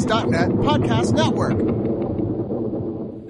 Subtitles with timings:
[0.00, 1.90] oneofus.net podcast network.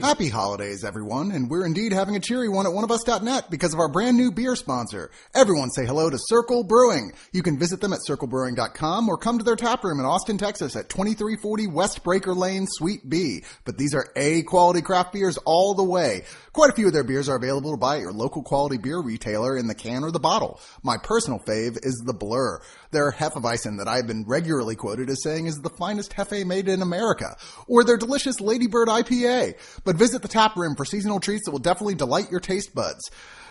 [0.01, 3.89] Happy holidays, everyone, and we're indeed having a cheery one at oneofus.net because of our
[3.89, 5.11] brand new beer sponsor.
[5.35, 7.13] Everyone say hello to Circle Brewing.
[7.33, 10.75] You can visit them at circlebrewing.com or come to their tap room in Austin, Texas
[10.75, 13.45] at 2340 West Braker Lane, Suite B.
[13.67, 16.25] But these are A quality craft beers all the way.
[16.55, 19.03] Quite a few of their beers are available to buy at your local quality beer
[19.03, 20.59] retailer in the can or the bottle.
[20.83, 22.63] My personal fave is the Blur.
[22.93, 26.83] Their Hefeweizen that I've been regularly quoted as saying is the finest Hefe made in
[26.83, 27.37] America.
[27.69, 29.55] Or their delicious Ladybird IPA.
[29.85, 33.09] But visit the tap room for seasonal treats that will definitely delight your taste buds.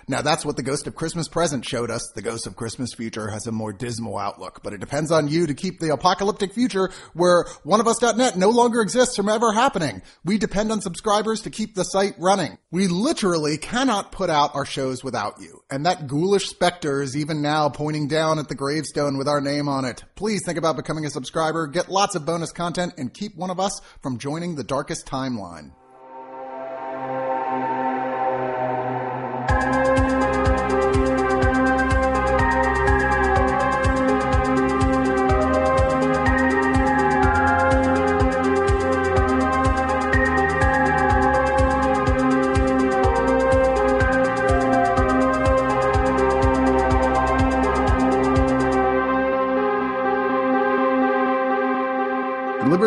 [0.09, 2.11] Now that's what the Ghost of Christmas Present showed us.
[2.15, 5.45] The Ghost of Christmas Future has a more dismal outlook, but it depends on you
[5.45, 10.01] to keep the apocalyptic future where oneofus.net no longer exists from ever happening.
[10.25, 12.57] We depend on subscribers to keep the site running.
[12.71, 15.61] We literally cannot put out our shows without you.
[15.69, 19.69] And that ghoulish specter is even now pointing down at the gravestone with our name
[19.69, 20.03] on it.
[20.15, 23.59] Please think about becoming a subscriber, get lots of bonus content, and keep one of
[23.59, 25.71] us from joining the darkest timeline.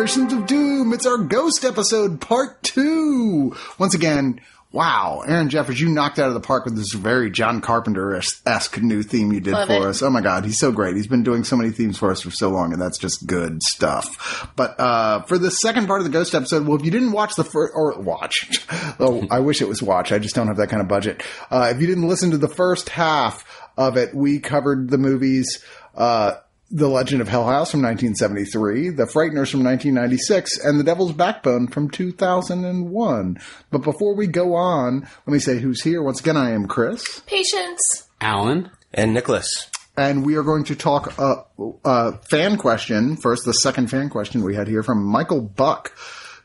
[0.03, 0.91] Liberations of Doom.
[0.91, 3.55] It's our Ghost episode, part two.
[3.79, 4.41] Once again,
[4.73, 8.81] wow, Aaron Jeffers, you knocked out of the park with this very John Carpenter esque
[8.81, 9.81] new theme you did Love for it.
[9.83, 10.01] us.
[10.01, 10.97] Oh my God, he's so great.
[10.97, 13.63] He's been doing so many themes for us for so long, and that's just good
[13.63, 14.51] stuff.
[14.57, 17.35] But uh, for the second part of the Ghost episode, well, if you didn't watch
[17.35, 18.59] the first, or watch,
[18.99, 20.11] oh, I wish it was watch.
[20.11, 21.23] I just don't have that kind of budget.
[21.49, 23.45] Uh, if you didn't listen to the first half
[23.77, 25.63] of it, we covered the movies.
[25.95, 26.33] Uh,
[26.73, 31.67] the Legend of Hell House from 1973, The Frighteners from 1996, and The Devil's Backbone
[31.67, 33.37] from 2001.
[33.69, 36.01] But before we go on, let me say who's here.
[36.01, 38.09] Once again, I am Chris, Patience.
[38.19, 38.71] Alan.
[38.91, 39.69] And Nicholas.
[39.95, 43.45] and we are going to talk a uh, uh, fan question first.
[43.45, 45.95] The second fan question we had here from Michael Buck,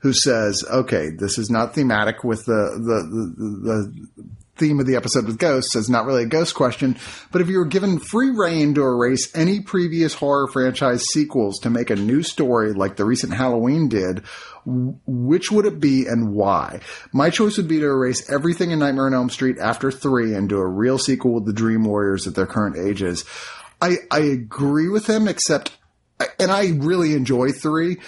[0.00, 4.96] who says, "Okay, this is not thematic with the the the." the Theme of the
[4.96, 6.98] episode with ghosts is not really a ghost question,
[7.30, 11.70] but if you were given free reign to erase any previous horror franchise sequels to
[11.70, 14.22] make a new story like the recent Halloween did,
[14.66, 16.80] which would it be and why?
[17.12, 20.48] My choice would be to erase everything in Nightmare on Elm Street after three and
[20.48, 23.24] do a real sequel with the Dream Warriors at their current ages.
[23.80, 25.76] I, I agree with him, except,
[26.38, 27.98] and I really enjoy three,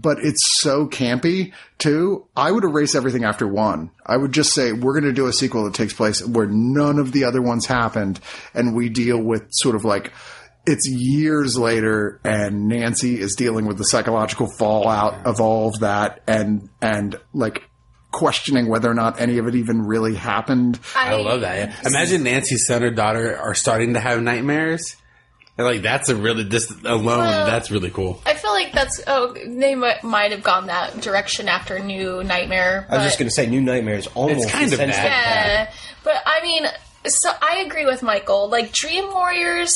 [0.00, 2.26] but it's so campy too.
[2.36, 3.90] I would erase everything after one.
[4.04, 6.98] I would just say we're going to do a sequel that takes place where none
[6.98, 8.20] of the other ones happened,
[8.54, 10.12] and we deal with sort of like
[10.66, 16.22] it's years later, and Nancy is dealing with the psychological fallout of all of that,
[16.26, 17.62] and and like
[18.10, 20.78] questioning whether or not any of it even really happened.
[20.94, 21.56] I love that.
[21.56, 21.88] Yeah.
[21.88, 24.96] Imagine Nancy's son or daughter are starting to have nightmares.
[25.58, 27.04] And like that's a really this alone.
[27.04, 28.22] Well- that's really cool.
[28.24, 32.86] I feel like that's oh they might, might have gone that direction after New Nightmare.
[32.88, 35.04] I was just going to say, New Nightmares almost It's kind of sense that.
[35.04, 35.72] Yeah,
[36.04, 36.64] but I mean,
[37.06, 38.48] so I agree with Michael.
[38.48, 39.74] Like Dream Warriors,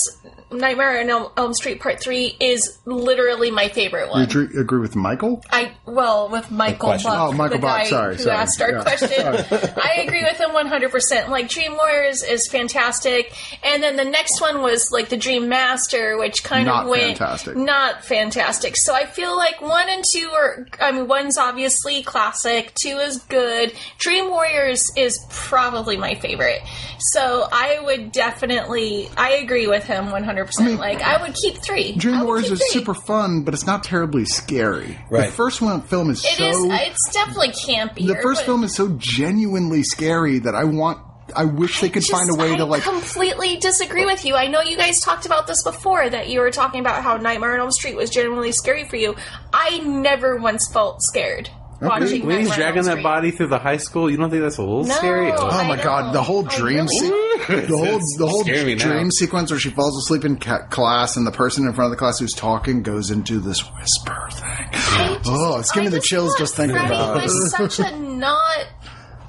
[0.55, 4.23] Nightmare on Elm, Elm Street Part Three is literally my favorite You one.
[4.23, 5.43] agree, agree with Michael?
[5.51, 6.91] I well with Michael.
[6.91, 8.37] Buck, Oh, Michael the Buck, guy sorry, who sorry.
[8.37, 8.83] asked our Yeah.
[8.83, 9.11] question.
[9.83, 11.31] I agree with him one hundred percent.
[11.31, 16.19] Like Dream Warriors is fantastic, and then the next one was like the Dream Master,
[16.19, 17.57] which kind Not of went fantastic.
[17.57, 18.77] not fantastic.
[18.77, 20.67] So I feel like one and two are.
[20.81, 22.73] I mean, one's obviously classic.
[22.75, 23.73] Two is good.
[23.99, 26.61] Dream Warriors is probably my favorite.
[26.99, 29.09] So I would definitely.
[29.17, 30.69] I agree with him one hundred percent.
[30.71, 31.95] mean, Like I would keep three.
[31.97, 32.69] Dream would Warriors is three.
[32.81, 34.99] super fun, but it's not terribly scary.
[35.11, 36.57] The first one film is It so is.
[36.65, 38.07] It's it's definitely campy.
[38.07, 40.99] the first film is so genuinely scary that I want.
[41.35, 42.83] I wish they could find a way I to like.
[42.83, 44.35] completely disagree with you.
[44.35, 47.55] I know you guys talked about this before that you were talking about how Nightmare
[47.55, 49.15] on Elm Street was genuinely scary for you.
[49.53, 51.49] I never once felt scared
[51.83, 54.59] watching When he's Nightmare dragging that body through the high school, you don't think that's
[54.59, 54.95] a little No.
[54.95, 55.33] scary?
[55.33, 55.83] Oh I my know.
[55.85, 57.09] god, the whole I dream really- se-
[57.67, 58.85] the whole the whole scaring now.
[58.85, 61.91] dream sequence where she falls asleep in ca- class and the person in front of
[61.91, 64.69] the class who's talking goes into this whisper thing.
[64.73, 67.31] Just- Oh, it's giving I me the chills thought just thinking Freddy about it.
[67.31, 68.67] such a not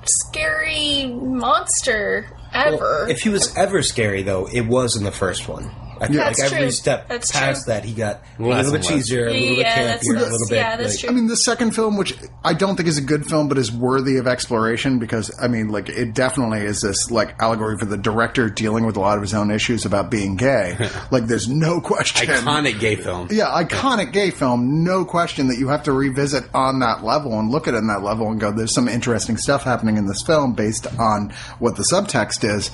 [0.06, 3.08] scary monster ever.
[3.10, 5.72] If he was ever scary, though, it was in the first one.
[6.04, 7.74] I think That's like every step That's past true.
[7.74, 9.10] that, he got a Less little bit and less.
[9.10, 10.56] cheesier, a little bit Yeah, that's- campier, a little bit.
[10.56, 11.10] yeah, that's like- true.
[11.10, 13.72] I mean, the second film, which I don't think is a good film, but is
[13.72, 17.98] worthy of exploration because, I mean, like, it definitely is this, like, allegory for the
[17.98, 20.78] director dealing with a lot of his own issues about being gay.
[21.12, 22.28] like, there's no question.
[22.28, 23.28] Iconic gay film.
[23.32, 27.50] Yeah, iconic gay film, no question that you have to revisit on that level and
[27.50, 30.22] look at it on that level and go, there's some interesting stuff happening in this
[30.24, 31.30] film based on
[31.60, 32.70] what the subtext is.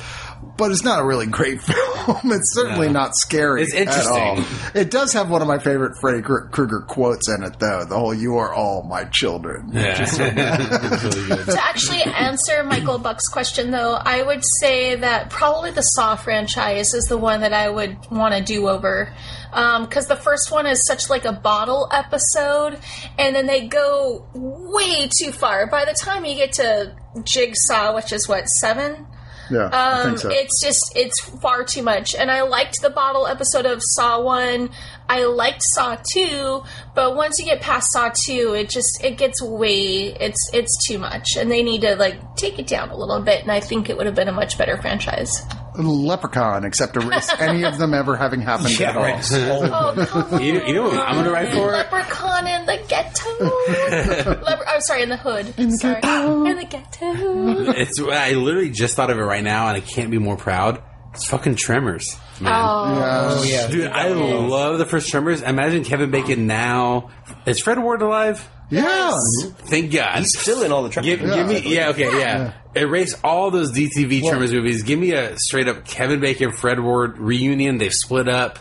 [0.59, 2.19] But it's not a really great film.
[2.25, 2.93] It's certainly No.
[2.93, 3.63] not scary.
[3.63, 4.37] It's At all.
[4.37, 4.71] interesting.
[4.81, 7.85] It does have one of my favorite Freddy Krueger quotes in it, though.
[7.85, 10.05] The whole "You are all my children." Yeah.
[10.19, 11.43] Really.
[11.45, 16.93] To actually answer Michael Buck's question, though, I would say that probably the Saw franchise
[16.93, 19.13] is the one that I would want to do over.
[19.53, 22.77] Um, because the first one is such like a bottle episode,
[23.17, 25.67] and then they go way too far.
[25.67, 29.07] By the time you get to Jigsaw, which is what seven,
[29.49, 30.29] Yeah, I um, think so.
[30.31, 32.15] it's just it's far too much.
[32.15, 34.69] And I liked the bottle episode of Saw One.
[35.09, 36.63] I liked Saw Two,
[36.93, 40.99] but once you get past Saw Two, it just it gets way it's it's too
[40.99, 43.41] much, and they need to like take it down a little bit.
[43.41, 45.43] And I think it would have been a much better franchise.
[45.75, 49.03] Leprechaun, except erase any of them ever having happened yeah, at all.
[49.03, 49.31] right.
[49.33, 50.43] Oh, Oh come on!
[50.43, 51.71] You, you know what I'm gonna write for?
[51.71, 53.29] Leprechaun in the ghetto.
[54.43, 55.53] Lepre- I'm sorry, in the hood.
[55.57, 56.01] In the sorry.
[56.01, 56.45] ghetto.
[56.45, 57.71] In the ghetto.
[57.71, 60.83] It's I literally just thought of it right now, and I can't be more proud.
[61.13, 62.51] It's fucking Tremors, man.
[62.55, 65.41] oh yeah, Dude, I love the first Tremors.
[65.41, 67.09] Imagine Kevin Bacon now.
[67.45, 68.47] Is Fred Ward alive?
[68.71, 69.17] Yeah,
[69.65, 70.19] Thank God.
[70.19, 71.35] He's still in all the Give, trouble.
[71.35, 72.53] give me, yeah, okay, yeah.
[72.75, 74.83] Erase all those DTV Tremors movies.
[74.83, 77.79] Give me a straight up Kevin Bacon, Fred Ward reunion.
[77.79, 78.59] They've split up.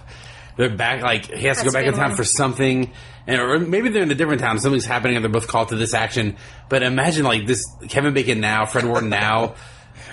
[0.56, 1.02] They're back.
[1.02, 2.16] Like he has to go back in good town one.
[2.16, 2.90] for something,
[3.26, 4.58] and or maybe they're in a different town.
[4.60, 6.36] Something's happening, and they're both called to this action.
[6.70, 9.54] But imagine like this Kevin Bacon now, Fred Ward now.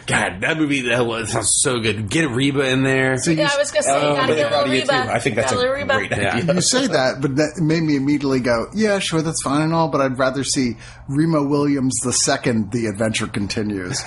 [0.07, 2.10] God, that movie that was- sounds so good.
[2.10, 3.16] Get Reba in there.
[3.28, 4.86] Yeah, I was gonna say, Oh, you gotta get a little Reba.
[4.88, 4.94] too.
[5.12, 5.94] I think that's Got a little Reba.
[5.96, 6.36] great Yeah.
[6.36, 6.54] idea.
[6.56, 9.88] you say that, but that made me immediately go, "Yeah, sure, that's fine and all."
[9.88, 12.72] But I'd rather see Remo Williams the second.
[12.72, 14.04] The adventure continues.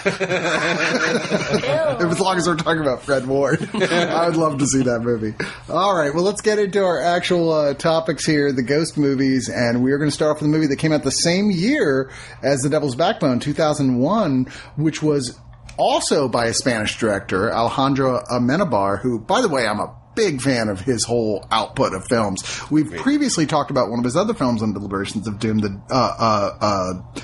[1.09, 5.35] As long as we're talking about Fred Ward, I would love to see that movie.
[5.69, 9.83] All right, well, let's get into our actual uh, topics here: the ghost movies, and
[9.83, 12.11] we are going to start off with a movie that came out the same year
[12.43, 14.47] as The Devil's Backbone, 2001,
[14.77, 15.39] which was
[15.79, 20.69] also by a Spanish director, Alejandro Amenabar, who, by the way, I'm a big fan
[20.69, 22.43] of his whole output of films.
[22.71, 26.17] We've previously talked about one of his other films on Deliberations of Doom, the uh,
[26.19, 27.21] uh, uh,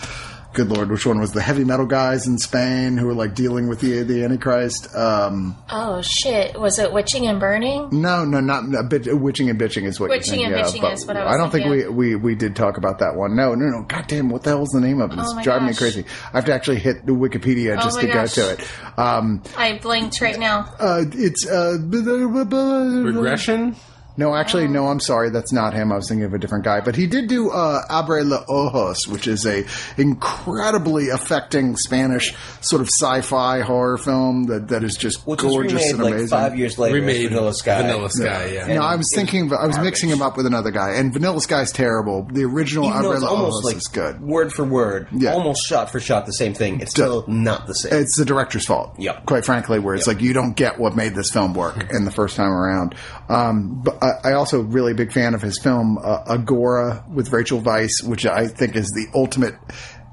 [0.55, 3.69] good lord, which one was the heavy metal guys in Spain who were like dealing
[3.69, 4.95] with the the Antichrist?
[4.95, 6.59] Um, Oh shit!
[6.59, 7.89] Was it witching and burning?
[7.93, 9.06] no, no, not a bit.
[9.21, 11.39] Witching and bitching is what Witching you're and thinking Bitching is but what I was
[11.39, 13.37] don't think we, we we did talk about that one.
[13.37, 13.83] No, no, no.
[13.83, 15.19] Goddamn, what the hell's the name of it?
[15.19, 16.05] It's Oh my driving me crazy.
[16.33, 18.35] I have to actually hit the Wikipedia just my to gosh.
[18.37, 18.99] go to it.
[18.99, 20.73] Um, I blinked right now.
[20.79, 23.77] uh, it's uh, Regression.
[24.16, 24.87] No, actually, no.
[24.88, 25.90] I'm sorry, that's not him.
[25.90, 26.81] I was thinking of a different guy.
[26.81, 29.64] But he did do uh, Abre los Ojos, which is a
[29.96, 35.72] incredibly affecting Spanish sort of sci-fi horror film that, that is just Which was gorgeous
[35.75, 36.28] remade and like amazing.
[36.28, 36.94] five years later.
[36.94, 37.82] Remade Vanilla Sky.
[37.82, 38.66] Vanilla Sky, yeah.
[38.69, 39.46] No, I was thinking.
[39.46, 39.90] Of, I was garbage.
[39.90, 42.25] mixing him up with another guy, and Vanilla Sky's terrible.
[42.32, 44.20] The original Even though Abre los Ojos like is good.
[44.20, 45.32] word for word, Yeah.
[45.32, 46.81] almost shot for shot the same thing.
[46.81, 47.93] It's still not the same.
[47.94, 48.94] It's the director's fault.
[48.99, 49.26] Yep.
[49.26, 50.17] Quite frankly, where it's Yep.
[50.17, 52.94] like you don't get what made this film work in the first time around.
[53.28, 57.61] Um, but I, I also really big fan of his film uh, Agora with Rachel
[57.61, 59.55] Weisz, which I think is the ultimate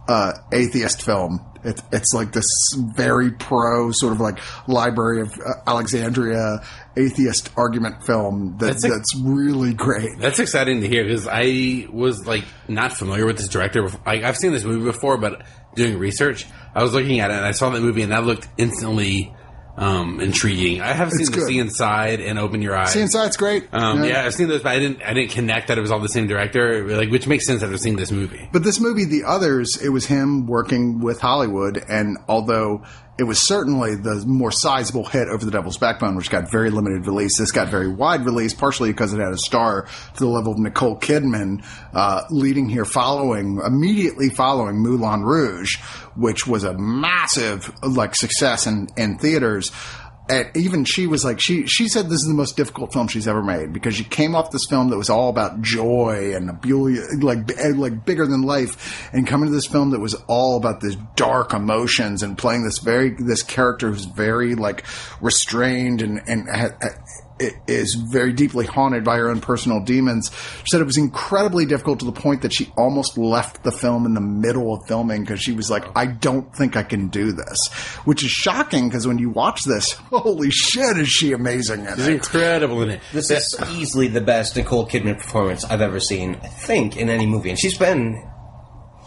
[0.08, 1.46] uh, atheist film.
[1.64, 2.50] It, it's like this
[2.96, 6.62] very pro sort of like Library of uh, Alexandria
[6.98, 10.18] atheist argument film that, That's that's really great.
[10.18, 13.84] That's exciting to hear because I was like not familiar with this director.
[13.84, 14.02] before.
[14.06, 15.44] Like, I've seen this movie before, but
[15.76, 18.48] doing research, I was looking at it and I saw that movie and that looked
[18.58, 19.34] instantly
[19.78, 20.82] um, intriguing.
[20.82, 21.42] I have seen the.
[21.42, 22.92] Sea Inside and Open Your Eyes.
[22.92, 23.68] Sea Inside's great.
[23.72, 25.02] Um, yeah, I've seen those, but I didn't.
[25.02, 26.86] I didn't connect that it was all the same director.
[26.96, 28.50] Like, which makes sense after seeing this movie.
[28.52, 32.84] But this movie, The Others, it was him working with Hollywood, and although
[33.20, 37.06] it was certainly the more sizable hit over The Devil's Backbone, which got very limited
[37.06, 39.84] release, this got very wide release, partially because it had a star
[40.16, 41.64] to the level of Nicole Kidman,
[41.94, 45.78] uh, leading here following, immediately following Moulin Rouge,
[46.16, 49.72] which was a massive, like, success in, in theaters
[50.32, 53.28] and even she was like she she said this is the most difficult film she's
[53.28, 56.48] ever made because she came off this film that was all about joy and
[57.22, 57.40] like
[57.76, 61.54] like bigger than life and coming to this film that was all about this dark
[61.54, 64.86] emotions and playing this very this character who's very like
[65.20, 66.48] restrained and and
[67.68, 70.32] is very deeply haunted by her own personal demons.
[70.60, 74.06] She said it was incredibly difficult to the point that she almost left the film
[74.06, 75.92] in the middle of filming because she was like, oh.
[75.96, 77.68] I don't think I can do this.
[78.06, 82.08] Which is shocking because when you watch this, holy shit, is she amazing in She's
[82.08, 82.14] it.
[82.16, 83.02] incredible in it.
[83.12, 87.26] This is easily the best Nicole Kidman performance I've ever seen, I think, in any
[87.26, 87.50] movie.
[87.50, 88.28] And she's been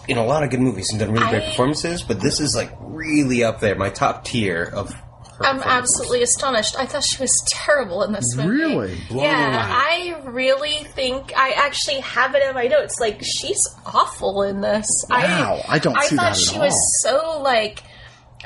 [0.06, 2.70] in a lot of good movies and done really great performances, but this is like
[2.80, 5.03] really up there, my top tier of her
[5.40, 6.76] I'm absolutely astonished.
[6.78, 8.48] I thought she was terrible in this movie.
[8.48, 9.00] Really?
[9.08, 10.14] Blown yeah, away.
[10.14, 13.00] I really think I actually have it in my notes.
[13.00, 14.86] Like she's awful in this.
[15.10, 16.62] Wow, I don't I thought she all.
[16.62, 17.82] was so like.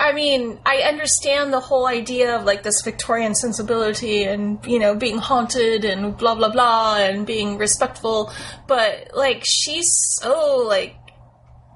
[0.01, 4.95] I mean, I understand the whole idea of like this Victorian sensibility and you know
[4.95, 8.33] being haunted and blah blah blah and being respectful,
[8.69, 9.91] but like she's
[10.21, 10.95] so like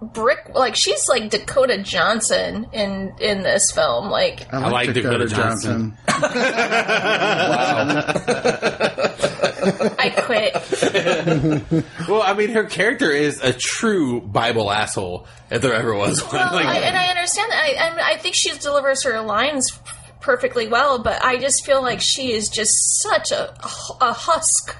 [0.03, 5.97] brick like she's like Dakota Johnson in in this film like I like Dakota Johnson.
[9.65, 10.55] I quit
[12.09, 16.33] Well, I mean, her character is a true Bible asshole if there ever was one.
[16.35, 17.63] Well, Like, I, and I understand that.
[17.63, 19.79] I, I, mean, I think she delivers her lines
[20.21, 23.55] perfectly well, but I just feel like she is just such a,
[24.01, 24.77] a husk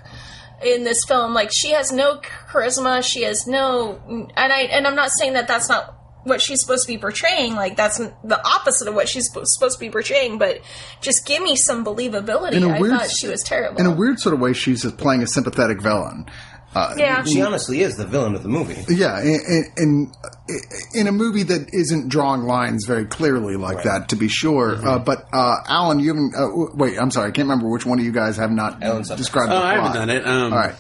[0.65, 1.35] in this film.
[1.35, 3.03] Like she has no charisma.
[3.03, 4.01] She has no,
[4.37, 7.55] and I and I'm not saying that that's not what she's supposed to be portraying.
[7.55, 10.39] Like that's the opposite of what she's supposed to be portraying.
[10.39, 10.61] But
[11.01, 12.53] just give me some believability.
[12.53, 13.81] In a I weird- thought she was terrible.
[13.81, 16.27] In a weird sort of way, she's playing a sympathetic villain.
[16.75, 17.23] Uh, yeah.
[17.25, 18.83] She honestly is the villain of the movie.
[18.89, 20.13] Yeah, in, in
[20.95, 24.77] in a movie that isn't drawing lines very clearly like that, to be sure.
[24.77, 24.89] Mm-hmm.
[24.89, 26.35] Uh, but uh, Alan, you haven't.
[26.35, 29.11] Uh, wait, I'm sorry, I can't remember which one of you guys have not Alan's
[29.11, 30.27] up described oh, the I haven't done it.
[30.27, 30.75] Um, All right,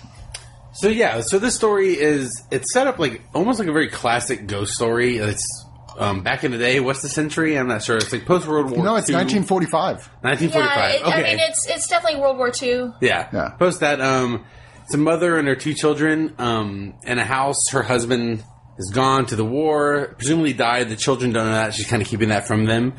[0.73, 4.47] So yeah, so this story is it's set up like almost like a very classic
[4.47, 5.19] ghost story.
[5.19, 5.67] It's
[5.99, 6.81] um, back in the day.
[6.81, 7.59] What's the century?
[7.59, 7.99] I'm not sure.
[7.99, 8.83] It's like post World War.
[8.83, 9.17] no, it's II.
[9.17, 10.09] 1945.
[10.23, 10.51] 1945.
[10.63, 11.13] yeah, it, okay.
[11.13, 12.93] I mean it's it's definitely World War II.
[13.01, 13.29] Yeah.
[13.33, 13.51] Yeah.
[13.59, 14.01] Post that.
[14.01, 14.45] Um,
[14.93, 17.71] it's a mother and her two children um, in a house.
[17.71, 18.45] Her husband
[18.77, 20.91] is gone to the war, presumably died.
[20.91, 21.73] The children don't know that.
[21.73, 22.93] She's kind of keeping that from them.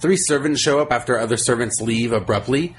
[0.00, 2.76] Three servants show up after other servants leave abruptly.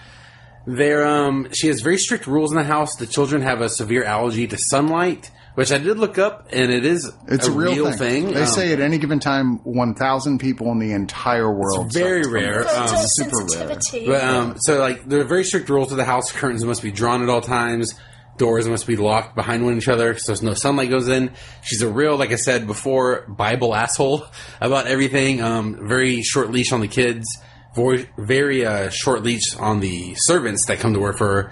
[0.65, 2.95] They're, um, she has very strict rules in the house.
[2.95, 6.85] The children have a severe allergy to sunlight, which I did look up, and it
[6.85, 8.31] is It's a, real, thing.
[8.31, 11.87] They Um, say at any given time, 1,000 people in the entire world.
[11.87, 12.63] It's very suffer from rare.
[12.63, 13.19] this.
[13.19, 14.07] Um, Photosensitivity.
[14.07, 16.31] But um, so like there are very strict rules to the house.
[16.31, 17.95] Curtains must be drawn at all times.
[18.37, 21.33] Doors must be locked behind one each other, so no sunlight goes in.
[21.61, 24.25] She's a real, like I said before, Bible asshole
[24.61, 25.41] about everything.
[25.41, 27.27] Um, very short leash on the kids.
[27.75, 31.51] Very, very uh, short leash on the servants that come to work for her.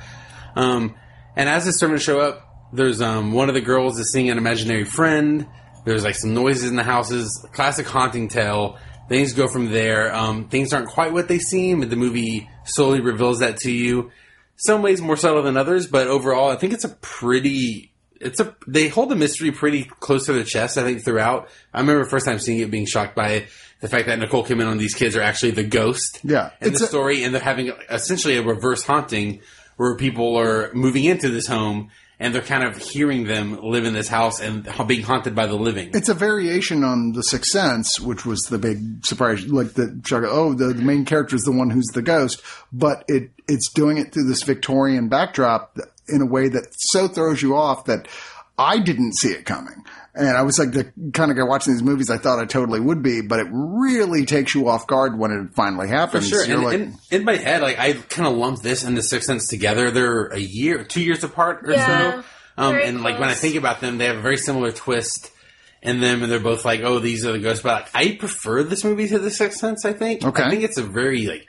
[0.56, 0.96] Um,
[1.36, 4.38] and as the servants show up, there's um, one of the girls is seeing an
[4.38, 5.48] imaginary friend.
[5.86, 7.46] There's like some noises in the houses.
[7.54, 8.78] Classic haunting tale.
[9.08, 10.14] Things go from there.
[10.14, 11.88] Um, things aren't quite what they seem.
[11.88, 14.12] The movie slowly reveals that to you.
[14.60, 17.92] Some ways more subtle than others, but overall, I think it's a pretty.
[18.20, 18.56] It's a.
[18.68, 20.78] They hold the mystery pretty close to the chest.
[20.78, 21.50] I think throughout.
[21.74, 23.48] I remember first time seeing it, being shocked by
[23.80, 26.20] the fact that Nicole Kidman and these kids are actually the ghost.
[26.24, 29.42] Yeah, in the a- story, and they're having essentially a reverse haunting
[29.78, 31.90] where people are moving into this home
[32.20, 35.56] and they're kind of hearing them live in this house and being haunted by the
[35.56, 35.92] living.
[35.94, 39.48] It's a variation on The Sixth Sense, which was the big surprise.
[39.48, 42.42] Like the oh, the, the main character is the one who's the ghost,
[42.74, 47.42] but it it's doing it through this Victorian backdrop in a way that so throws
[47.42, 48.08] you off that
[48.60, 49.84] I didn't see it coming.
[50.16, 52.10] And I was like the kind of guy watching these movies.
[52.10, 55.56] I thought I totally would be, but it really takes you off guard when it
[55.56, 56.28] finally For happens.
[56.28, 56.44] sure.
[56.46, 59.04] You're And like, in, in my head, like I kind of lumped this and the
[59.04, 59.92] Sixth Sense together.
[59.92, 62.24] They're a year, two years apart or Yeah, so.
[62.58, 65.32] Um, very and like when I think about them, they have a very similar twist
[65.82, 68.64] in them, and they're both like, "Oh, these are the ghosts." But like, I prefer
[68.64, 69.86] this movie to the Sixth Sense.
[69.86, 70.26] I think.
[70.26, 70.44] Okay.
[70.44, 71.48] I think it's a very like.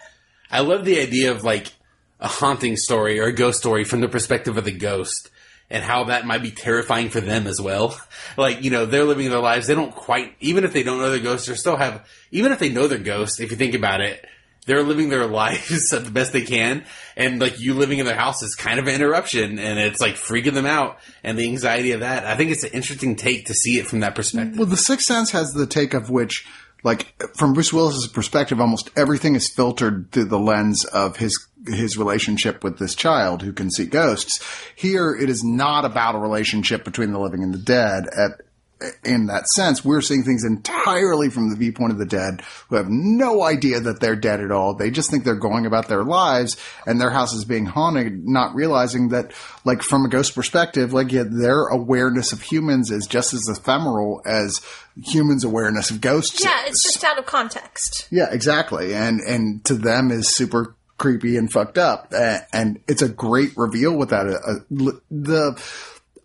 [0.52, 1.72] I love the idea of like
[2.20, 5.30] a haunting story or a ghost story from the perspective of the ghost.
[5.70, 7.96] And how that might be terrifying for them as well.
[8.36, 9.68] like, you know, they're living their lives.
[9.68, 12.58] They don't quite, even if they don't know they're ghosts, they still have, even if
[12.58, 14.26] they know they're ghosts, if you think about it,
[14.66, 16.84] they're living their lives the best they can
[17.16, 20.14] and like you living in their house is kind of an interruption and it's like
[20.14, 23.54] freaking them out and the anxiety of that i think it's an interesting take to
[23.54, 26.46] see it from that perspective Well, The Sixth Sense has the take of which,
[26.82, 31.98] like, from Bruce Willis's perspective, almost everything is filtered through the lens of his his
[31.98, 34.40] relationship with this child who can see ghosts.
[34.74, 38.04] Here, it is not about a relationship between the living and the dead.
[38.16, 38.40] At
[39.04, 42.88] in that sense, we're seeing things entirely from the viewpoint of the dead who have
[42.88, 44.74] no idea that they're dead at all.
[44.74, 48.54] They just think they're going about their lives and their house is being haunted, not
[48.54, 49.32] realizing that,
[49.64, 54.22] like, from a ghost perspective, like, yeah, their awareness of humans is just as ephemeral
[54.24, 54.60] as
[54.96, 56.42] humans' awareness of ghosts.
[56.42, 56.70] yeah, is.
[56.70, 58.08] it's just out of context.
[58.10, 58.94] Yeah, exactly.
[58.94, 62.12] And, and to them is super creepy and fucked up.
[62.52, 64.42] And it's a great reveal without that.
[64.46, 65.60] Uh, the,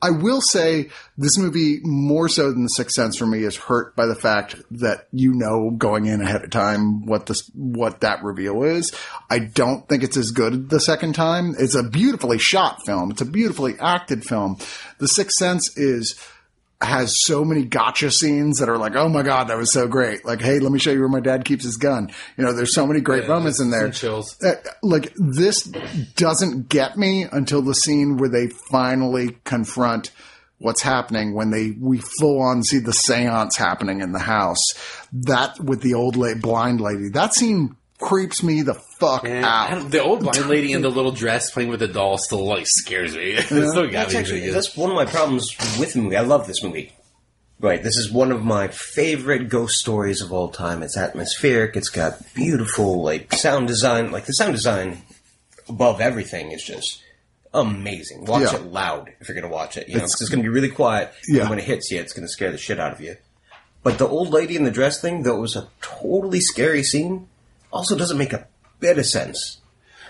[0.01, 3.95] I will say this movie more so than The Sixth Sense for me is hurt
[3.95, 8.23] by the fact that you know going in ahead of time what this what that
[8.23, 8.93] reveal is.
[9.29, 11.55] I don't think it's as good the second time.
[11.57, 13.09] It's a beautifully shot film.
[13.09, 14.57] It's a beautifully acted film.
[14.99, 16.19] The Sixth Sense is
[16.81, 20.25] has so many gotcha scenes that are like, oh my god, that was so great.
[20.25, 22.11] Like, hey, let me show you where my dad keeps his gun.
[22.37, 23.89] You know, there's so many great Yeah, moments in there.
[23.91, 24.35] chills.
[24.43, 25.63] Uh, like this
[26.15, 30.11] doesn't get me until the scene where they finally confront
[30.57, 34.63] what's happening when they we full on see the séance happening in the house.
[35.13, 37.09] That with the old la- blind lady.
[37.09, 39.89] That scene creeps me the fuck And out.
[39.91, 43.15] the old blind lady in the little dress playing with the doll still like scares
[43.15, 43.31] me.
[43.33, 46.17] it still That's actually that's one of my problems with the movie.
[46.17, 46.91] I love this movie.
[47.57, 50.83] Right, this is one of my favorite ghost stories of all time.
[50.83, 51.77] It's atmospheric.
[51.77, 54.11] It's got beautiful like sound design.
[54.11, 55.03] Like the sound design
[55.69, 57.01] above everything is just
[57.53, 58.25] amazing.
[58.25, 58.55] Watch Yeah.
[58.57, 59.87] it loud if you're going to watch it.
[59.87, 61.13] You know, 'cause it's going to be really quiet.
[61.29, 61.41] Yeah.
[61.41, 63.15] And when it hits you, it's going to scare the shit out of you.
[63.83, 67.29] But the old lady in the dress thing, though it was a totally scary scene,
[67.75, 68.47] also doesn't make a
[68.79, 69.61] bit of sense.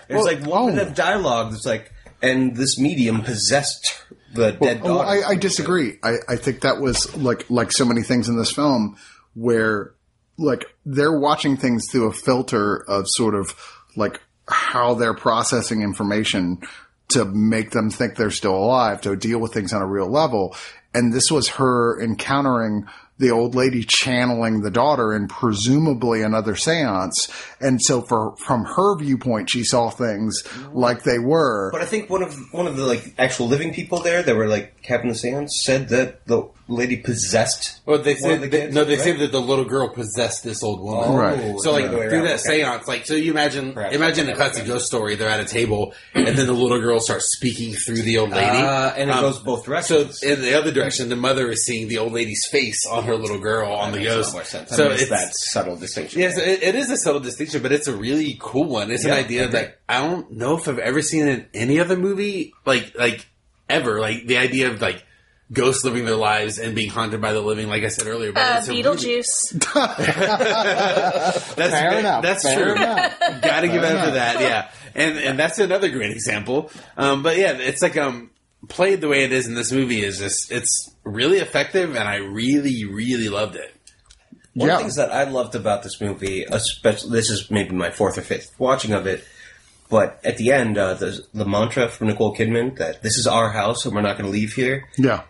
[0.08, 0.72] There's Well, like one oh.
[0.72, 0.86] bit oh.
[0.88, 1.92] of dialogue that's like,
[2.22, 4.86] and this medium possessed the dead dog.
[4.86, 5.08] daughter.
[5.08, 5.98] I, I disagree.
[6.02, 8.96] I, I think that was like like so many things in this film
[9.34, 9.92] where
[10.38, 13.54] like they're watching things through a filter of sort of
[13.96, 16.60] like how they're processing information
[17.08, 20.56] to make them think they're still alive, to deal with things on a real level.
[20.94, 22.86] And this was her encountering
[23.18, 27.28] the old lady channeling the daughter in presumably another seance.
[27.60, 30.42] And so for, from her viewpoint, she saw things
[30.72, 31.70] like they were.
[31.72, 34.48] But I think one of one of the like actual living people there that were
[34.48, 37.80] like having the seance said that the lady possessed.
[37.86, 39.02] Well, they one say the kids, no, they right?
[39.04, 41.04] say that the little girl possessed this old woman.
[41.10, 41.58] Oh, Right.
[41.60, 42.58] So like the through that okay.
[42.62, 43.94] seance, like so you imagine Perhaps.
[43.94, 45.14] imagine a classic ghost story.
[45.14, 48.44] They're at a table, and then the little girl starts speaking through the old lady,
[48.58, 50.18] Uh, and it Um, goes both directions.
[50.20, 53.14] So in the other direction, the mother is seeing the old lady's face on her
[53.16, 54.32] little girl on the That makes ghost.
[54.34, 54.70] more sense.
[54.70, 56.20] So I mean, it's that subtle distinction.
[56.20, 58.90] Yes, it, it is a subtle distinction, but it's a really cool one.
[58.90, 59.60] It's Yeah, an idea agree.
[59.60, 63.24] that I don't know if I've ever seen in any other movie, like like
[63.68, 64.00] ever.
[64.00, 65.04] Like the idea of like
[65.52, 67.68] ghosts living their lives and being haunted by the living.
[67.68, 69.52] Like I said earlier, but Uh, it's really- Beetlejuice.
[71.56, 72.74] that's Fair enough, That's fair true.
[72.74, 73.18] enough.
[73.42, 74.40] Got to give Fair out for that.
[74.40, 76.70] Yeah, and and that's another great example.
[76.96, 78.30] Um, but yeah, it's like um
[78.68, 82.16] played the way it is in this movie is just it's really effective, and I
[82.16, 83.72] really really loved it.
[84.54, 84.74] One Yeah.
[84.74, 88.16] of the things that I loved about this movie, especially this is maybe my fourth
[88.18, 89.22] or fifth watching of it,
[89.90, 93.50] but at the end, uh, the the mantra from Nicole Kidman that this is our
[93.50, 95.22] house and we're not going to leave here, yeah.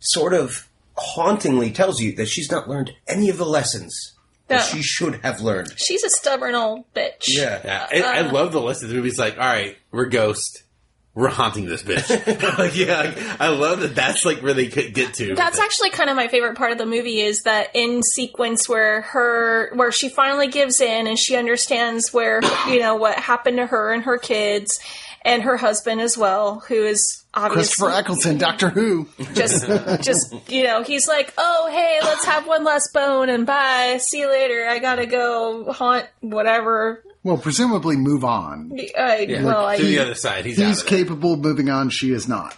[0.00, 4.14] Sort of hauntingly tells you that she's not learned any of the lessons
[4.48, 4.62] that No.
[4.62, 5.72] she should have learned.
[5.76, 7.24] She's a stubborn old bitch.
[7.28, 9.18] Yeah, I, I Uh, love the list of the movies.
[9.18, 10.62] Like, all right, we're ghost.
[11.14, 12.08] We're haunting this bitch.
[12.58, 13.94] like, yeah, like, I love that.
[13.96, 15.34] That's like where they could get to.
[15.34, 19.00] That's actually kind of my favorite part of the movie is that in sequence where
[19.02, 23.66] her where she finally gives in and she understands where you know what happened to
[23.66, 24.78] her and her kids
[25.22, 29.08] and her husband as well, who is obviously Christopher Eccleston, Doctor Who.
[29.34, 29.66] just
[30.02, 34.20] just you know he's like oh hey let's have one last bone and bye see
[34.20, 38.72] you later i gotta go haunt whatever Well, presumably move on.
[38.96, 40.46] Uh, I, well I, to the other side.
[40.46, 41.90] He's, He's out of capable of moving on.
[41.90, 42.56] She is not.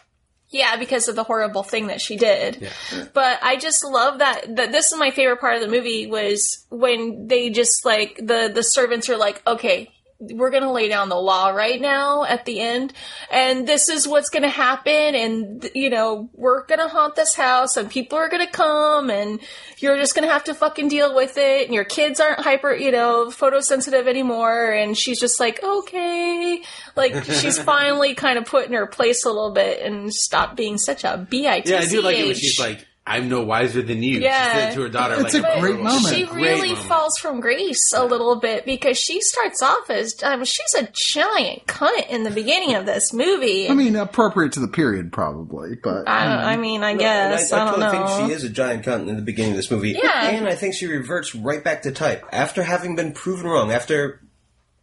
[0.50, 2.68] Yeah, because of the horrible thing that she did.
[3.14, 6.66] But I just love that that this is my favorite part of the movie was
[6.70, 11.08] when they just like the the servants are like, "Okay, we're going to lay down
[11.08, 12.92] the law right now at the end
[13.30, 17.34] and this is what's going to happen and you know, we're going to haunt this
[17.34, 19.40] house and people are going to come and
[19.78, 22.74] you're just going to have to fucking deal with it and your kids aren't hyper,
[22.74, 26.62] you know, photosensitive anymore and she's just like, "Okay."
[26.96, 30.76] Like she's finally kind of put in her place a little bit and stop being
[30.76, 31.66] such a bitch.
[31.66, 34.52] Yeah, I do like it when she's like, "I'm no wiser than you." Yeah.
[34.54, 35.14] she said to her daughter.
[35.20, 36.14] It's like, a great "Oh, moment.
[36.14, 36.86] She great really moment.
[36.88, 41.66] falls from grace a little bit because she starts off as um, she's a giant
[41.66, 43.68] cunt in the beginning of this movie.
[43.68, 47.64] I mean, appropriate to the period, probably, but I, I mean, I guess And I,
[47.64, 48.06] don't totally know.
[48.16, 49.98] think she is a giant cunt in the beginning of this movie.
[50.02, 50.28] Yeah.
[50.30, 54.20] And I think she reverts right back to type after having been proven wrong, after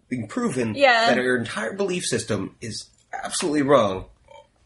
[0.10, 1.08] being proven Yeah.
[1.08, 4.06] that her entire belief system is absolutely wrong.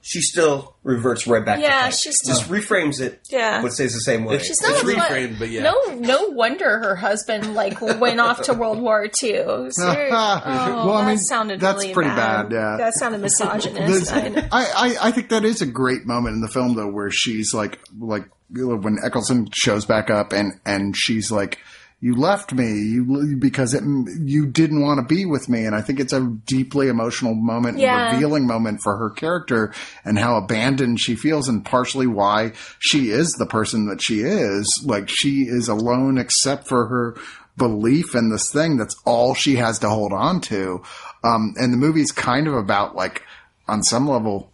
[0.04, 3.62] She still reverts right back Yeah, to she's still- just reframes it, Yeah.
[3.62, 4.40] but stays the same way.
[4.40, 5.62] She's It's not a reframed, but yeah.
[5.62, 9.12] No, no wonder her husband like went off to World War II.
[9.70, 10.42] Ser- oh, Well, I
[10.84, 12.50] oh, that mean, sounded that's really pretty bad.
[12.50, 12.78] bad, yeah.
[12.78, 14.12] that sounded misogynist.
[14.12, 14.48] I.
[14.52, 17.54] I, I, I think that is a great moment in the film though, where she's
[17.54, 21.60] like, like when Eccleston shows back up and and she's like,
[22.02, 23.84] you left me you, because it,
[24.20, 25.66] you didn't want to be with me.
[25.66, 28.12] And I think it's a deeply emotional moment, Yeah.
[28.14, 29.72] revealing moment for her character
[30.04, 34.84] and how abandoned she feels and partially why she is the person that she is.
[34.86, 37.16] Like she is alone except for her
[37.56, 38.78] belief in this thing.
[38.78, 40.82] That's all she has to hold on to.
[41.24, 43.22] Um, and the movie's kind of about like,
[43.68, 44.52] on some level,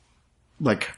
[0.60, 0.92] like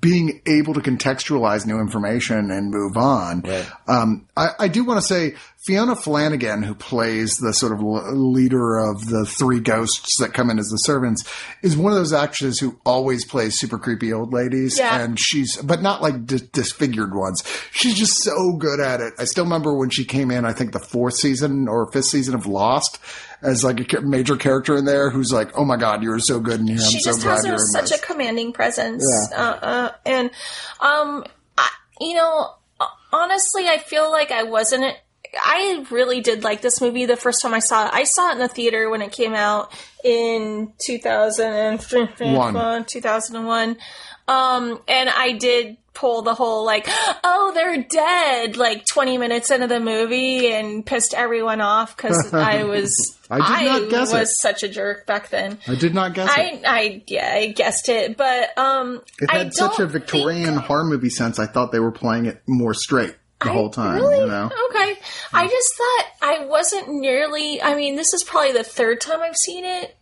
[0.00, 3.40] being able to contextualize new information and move on.
[3.40, 3.68] Right.
[3.88, 8.14] Um, I, I do want to say Fiona Flanagan, who plays the sort of l-
[8.14, 11.28] leader of the three ghosts that come in as the servants,
[11.62, 14.78] is one of those actresses who always plays super creepy old ladies.
[14.78, 15.00] Yeah.
[15.00, 17.42] And she's, but not like dis- disfigured ones.
[17.72, 19.14] She's just so good at it.
[19.18, 22.34] I still remember when she came in, I think the fourth season or fifth season
[22.34, 22.98] of Lost
[23.42, 26.60] as like a major character in there who's like, oh my God, you're so good
[26.60, 26.78] in here.
[26.78, 28.00] I'm she so just glad has you're a, in such this.
[28.00, 29.04] a commanding presence.
[29.30, 29.38] Yeah.
[29.38, 30.30] Uh, uh, and,
[30.80, 31.24] um,
[31.58, 31.68] I,
[32.00, 34.96] you know, uh, honestly, I feel like I wasn't.
[35.34, 37.94] I really did like this movie the first time I saw it.
[37.94, 39.72] I saw it in the theater when it came out
[40.04, 42.54] in 2001.
[42.54, 42.84] One.
[42.84, 43.76] 2001.
[44.28, 46.86] Um, and I did pull the whole like,
[47.22, 52.64] oh, they're dead, like 20 minutes into the movie and pissed everyone off because I
[52.64, 54.34] was, I did not guess was it.
[54.36, 55.58] such a jerk back then.
[55.68, 56.38] I did not guess it.
[56.38, 60.84] I, I, yeah, I guessed it, but um, It I had such a Victorian horror
[60.84, 61.38] movie sense.
[61.38, 63.96] I thought they were playing it more straight the think- whole time.
[63.96, 64.20] Really?
[64.20, 64.94] You know, Okay.
[65.34, 67.60] I just thought I wasn't nearly.
[67.60, 69.94] I mean, this is probably the third time I've seen it,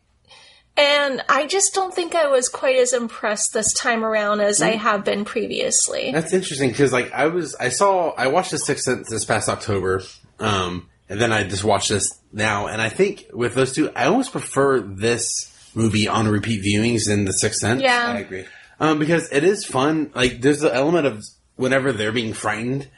[0.77, 4.67] and I just don't think I was quite as impressed this time around as Mm.
[4.67, 6.11] I have been previously.
[6.13, 9.49] That's interesting because like I was I saw I watched The Sixth Sense this past
[9.49, 10.03] October,
[10.39, 14.07] um, and then I just watched this now, and I think with those two, I
[14.07, 15.29] almost prefer this
[15.75, 17.83] movie on repeat viewings than The Sixth Sense.
[17.83, 18.45] Yeah, I agree.
[18.79, 20.11] um, because it is fun.
[20.15, 21.25] Like there's the element of
[21.57, 22.89] whenever they're being frightened.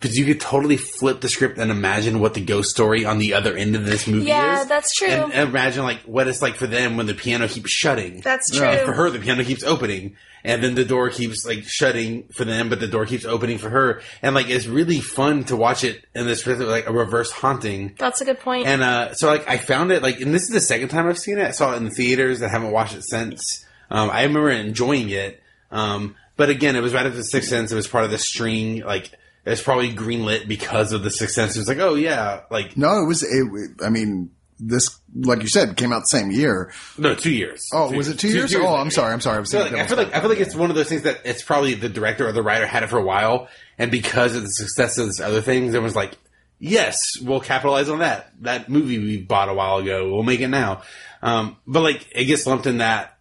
[0.00, 3.34] Because you could totally flip the script and imagine what the ghost story on the
[3.34, 4.28] other end of this movie is.
[4.28, 4.66] Yeah, is.
[4.66, 5.08] that's true.
[5.08, 8.20] And imagine like what it's like for them when the piano keeps shutting.
[8.22, 8.76] That's Yeah.
[8.78, 8.86] true.
[8.86, 12.70] for her, the piano keeps opening, and then the door keeps like shutting for them,
[12.70, 16.02] but the door keeps opening for her, and like it's really fun to watch it
[16.14, 17.94] in this like a reverse haunting.
[17.98, 18.66] That's a good point.
[18.66, 21.18] And uh, so like I found it like, and this is the second time I've
[21.18, 21.46] seen it.
[21.46, 22.40] I saw it in the theaters.
[22.42, 23.66] I haven't watched it since.
[23.90, 27.70] Um, I remember enjoying it, um, but again, it was right after the Sixth Sense.
[27.70, 28.80] It was part of the string.
[28.80, 29.10] Like
[29.44, 31.56] it's probably greenlit because of the Sixth Sense.
[31.56, 33.22] It was like, oh yeah, like no, it was.
[33.22, 36.72] It, I mean, this, like you said, came out the same year.
[36.98, 37.66] no, two years.
[37.72, 38.54] Oh, was it two years?
[38.54, 39.12] Oh, I'm sorry.
[39.12, 39.38] I'm sorry.
[39.38, 40.88] I was So thinking like, I feel like I feel like it's one of those
[40.88, 43.48] things that it's probably the director or the writer had it for a while,
[43.78, 46.12] and because of the success of this other things, it was like,
[46.58, 48.30] "Yes, we'll capitalize on that.
[48.42, 50.82] That movie we bought a while ago, we'll make it now."
[51.22, 53.16] Um, but like, it gets lumped in that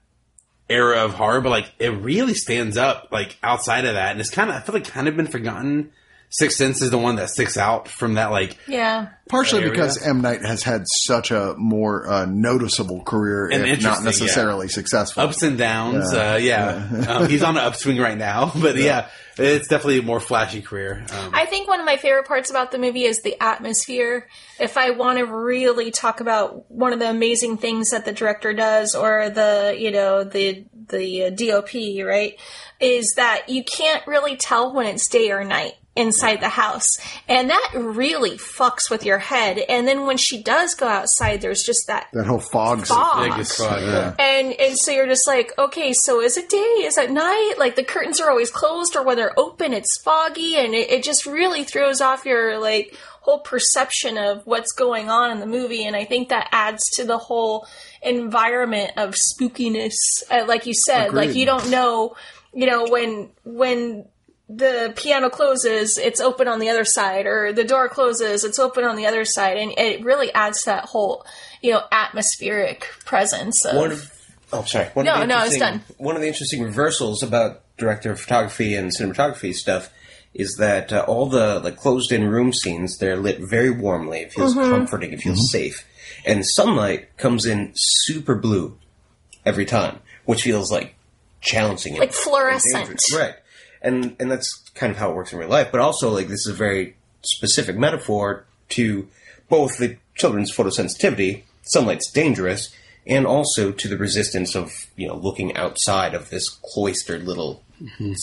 [0.69, 4.29] era of horror, but like, it really stands up like outside of that, and it's
[4.29, 5.91] kind of I feel like kind of been forgotten.
[6.31, 9.09] Sixth Sense is the one that sticks out from that like yeah.
[9.27, 9.71] partially area.
[9.71, 14.05] because M Night has had such a more uh, noticeable career, And if not interesting,
[14.27, 15.23] necessarily successful.
[15.23, 16.13] ups and downs.
[16.13, 16.33] Yeah.
[16.33, 19.09] Uh, yeah, Um, he's on an upswing right now, but yeah.
[19.39, 21.03] it's definitely a more flashy career.
[21.11, 24.27] Um, I think one of my favorite parts about the movie is the atmosphere.
[24.59, 28.53] If I want to really talk about one of the amazing things that the director
[28.53, 31.73] does, or the you know the the uh, DOP,
[32.05, 32.39] right,
[32.79, 37.49] is that you can't really tell when it's day or night inside the house, and
[37.49, 39.57] that really fucks with your head.
[39.57, 42.85] And then when she does go outside, there's just that that whole fog.
[42.85, 43.29] Fog.
[43.29, 43.81] big as fuck.
[43.81, 44.15] Yeah.
[44.17, 46.57] and and so you're just like, okay, so is it day?
[46.57, 47.55] Is it night?
[47.57, 51.03] Like the curtains are always closed, or when they're open, it's foggy, and it, it
[51.03, 55.85] just really throws off your like whole perception of what's going on in the movie.
[55.85, 57.67] And I think that adds to the whole
[58.01, 59.93] environment of spookiness.
[60.31, 62.15] Uh, like you said, like you don't know,
[62.53, 64.05] you know, when when
[64.49, 68.83] the piano closes, it's open on the other side, or the door closes, it's open
[68.83, 71.23] on the other side, and it really adds to that whole,
[71.61, 73.63] you know, atmospheric presence.
[73.65, 74.11] Of, One of
[74.51, 74.87] oh, sorry.
[74.93, 75.95] One No, of the no, it's interesting- done.
[75.97, 79.89] One of the interesting reversals about director of photography and cinematography stuff
[80.33, 84.19] is that uh, all the like closed-in room scenes they're lit very warmly.
[84.21, 84.69] It feels Mm-hmm.
[84.71, 85.13] comforting.
[85.13, 85.85] It feels safe,
[86.25, 88.77] and sunlight comes in super blue
[89.45, 90.95] every time, which feels like
[91.41, 92.73] challenging, and- Like and fluorescent.
[92.85, 93.15] dangerous.
[93.15, 93.35] right?
[93.81, 95.69] And and that's kind of how it works in real life.
[95.71, 99.07] But also, like this is a very specific metaphor to
[99.49, 102.73] both the children's photosensitivity, sunlight's dangerous,
[103.07, 107.63] and also to the resistance of you know looking outside of this cloistered little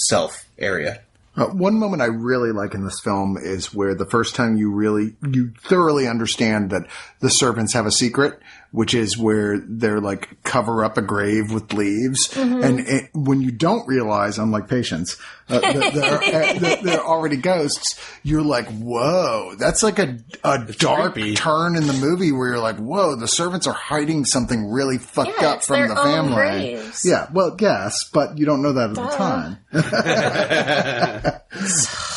[0.08, 1.02] self area.
[1.36, 4.70] Uh, one moment I really like in this film is where the first time you
[4.70, 6.86] really, you thoroughly understand that
[7.20, 8.40] the servants have a secret
[8.72, 12.28] which is where they're like cover up a grave with leaves.
[12.28, 12.62] Mm-hmm.
[12.62, 15.16] And it, when you don't realize, unlike Patience,
[15.48, 20.64] uh, that, they're, uh, that they're already ghosts, you're like, whoa, that's like a, a
[20.78, 21.34] dark creepy.
[21.34, 25.30] turn in the movie where you're like, whoa, the servants are hiding something really fucked
[25.40, 26.34] Yeah, up it's from their the family.
[26.34, 27.02] graves.
[27.04, 29.58] Yeah, well, yes, but you don't know that at the time.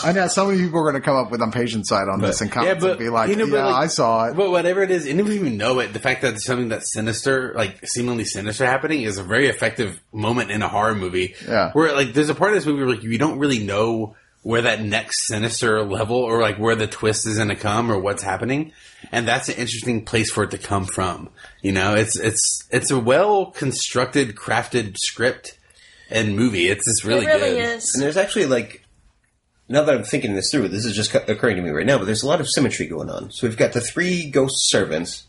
[0.02, 2.22] I know so many people are going to come up with on patient side on
[2.22, 4.36] this and comments and be like, you know, yeah, like, I saw it.
[4.36, 6.94] But whatever it is, and if you even know it, the fact that something that's
[6.94, 11.36] sinister, like seemingly sinister happening, is a very effective moment in a horror movie.
[11.46, 11.72] Yeah.
[11.74, 14.62] Where like there's a part of this movie where like you don't really know where
[14.62, 18.24] that next sinister level or like where the twist is going to come or what's
[18.24, 18.72] happening,
[19.12, 21.30] and that's an interesting place for it to come from.
[21.62, 25.59] You know, it's it's it's a well constructed, crafted script
[26.10, 26.68] and movie.
[26.68, 27.78] It's just really, it really good.
[27.78, 27.92] is.
[27.94, 28.84] And there's actually like,
[29.68, 32.06] now that I'm thinking this through, this is just occurring to me right now, but
[32.06, 33.32] there's a lot of symmetry going on.
[33.32, 35.26] So we've got the three ghost servants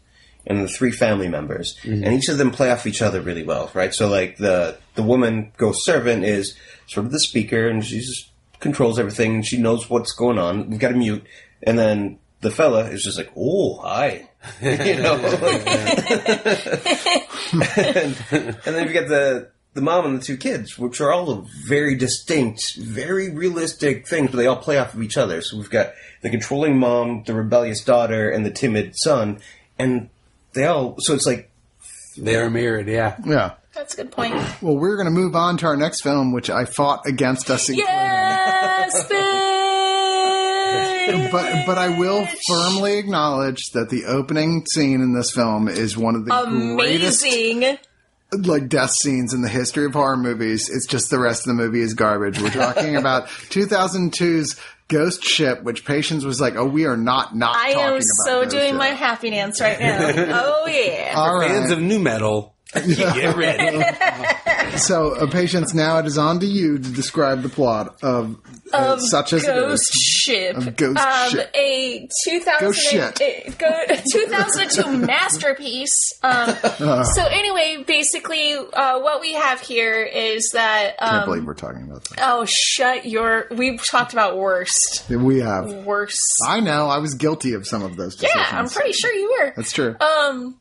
[0.46, 2.02] and the three family members, mm-hmm.
[2.02, 3.92] and each of them play off each other really well, right?
[3.92, 8.30] So like the the woman ghost servant is sort of the speaker, and she just
[8.58, 10.70] controls everything, and she knows what's going on.
[10.70, 11.24] We've got a mute,
[11.62, 14.30] and then the fella is just like, "Oh, hi,"
[14.62, 15.16] you know.
[17.76, 21.46] and, and then you get the the mom and the two kids, which are all
[21.66, 25.40] very distinct, very realistic things, but they all play off of each other.
[25.42, 29.38] So we've got the controlling mom, the rebellious daughter, and the timid son,
[29.78, 30.08] and
[30.54, 30.96] they all.
[30.98, 31.50] So it's like
[32.16, 33.16] They are mirrored, yeah.
[33.24, 33.52] Yeah.
[33.72, 34.34] That's a good point.
[34.60, 37.68] Well, we're going to move on to our next film, which I fought against us.
[37.68, 37.86] including.
[37.88, 39.06] Yes!
[41.32, 46.14] But but I will firmly acknowledge that the opening scene in this film is one
[46.14, 47.78] of the greatest Amazing.
[48.32, 50.68] Like death scenes in the history of horror movies.
[50.68, 52.40] It's just the rest of the movie is garbage.
[52.40, 57.54] We're talking about 2002's Ghost Ship, which Patience was like, "Oh, we are not not."
[57.56, 58.76] I talking am about so Ghost doing Ship.
[58.76, 59.98] my happy dance right now.
[60.62, 61.14] oh yeah.
[61.16, 61.48] All right.
[61.48, 63.76] Fans of new metal, get ready.
[64.80, 68.36] So, uh, Patience, now it is on to you to describe the plot of,
[68.72, 70.00] uh, such as it Ghost is.
[70.00, 70.56] Ship.
[70.56, 71.50] Of Ghost um, Ship.
[71.54, 73.20] A 2000 Ghost shit.
[73.20, 76.12] uh, go- 2002 masterpiece.
[76.22, 76.54] Um,
[77.04, 80.94] so anyway, basically, uh, what we have here is that.
[81.00, 82.18] I can't Um, believe we're talking about that.
[82.22, 83.46] oh, shut your.
[83.50, 85.04] We've talked about worst.
[85.10, 85.72] We have.
[85.84, 86.20] Worst.
[86.46, 86.86] I know.
[86.88, 88.52] I was guilty of some of those Yeah, decisions.
[88.52, 89.52] I'm pretty sure you were.
[89.56, 89.96] That's true.
[90.00, 90.59] Um,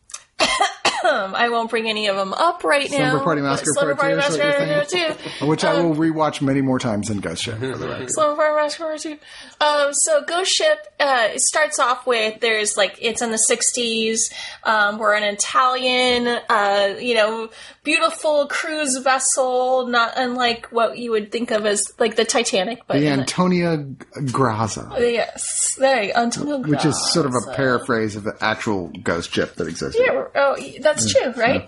[1.01, 3.09] I won't bring any of them up right now.
[3.09, 5.45] Slumber Party Massacre Slumber Part Party Two is what you're Massacre Part Two.
[5.47, 8.09] Which I will rewatch many more times than Ghost Ship, for the record.
[8.11, 9.17] Slumber Party Massacre Part Two.
[9.61, 14.17] Um, so Ghost Ship uh, it starts off with there's like it's in the '60s.
[14.63, 17.49] Um, we're an Italian, uh, you know,
[17.83, 22.99] beautiful cruise vessel, not unlike what you would think of as like the Titanic, but
[22.99, 28.23] The Antonia Graza, yes, there, you go, Antonio which is sort of a paraphrase of
[28.23, 29.99] the actual Ghost Ship that exists.
[29.99, 31.67] Yeah, oh, that's true, right?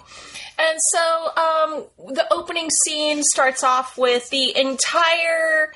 [0.60, 5.74] And so um, the opening scene starts off with the entire.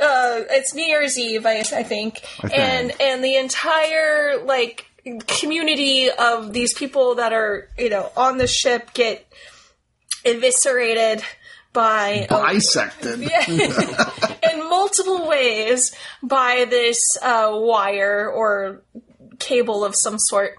[0.00, 2.56] Uh, it's New Year's Eve, I, I think, think.
[2.56, 4.86] and and the entire like
[5.26, 9.26] community of these people that are you know on the ship get
[10.24, 11.22] eviscerated
[11.72, 13.22] by a Bisected.
[14.52, 18.82] in multiple ways by this uh, wire or
[19.38, 20.58] cable of some sort.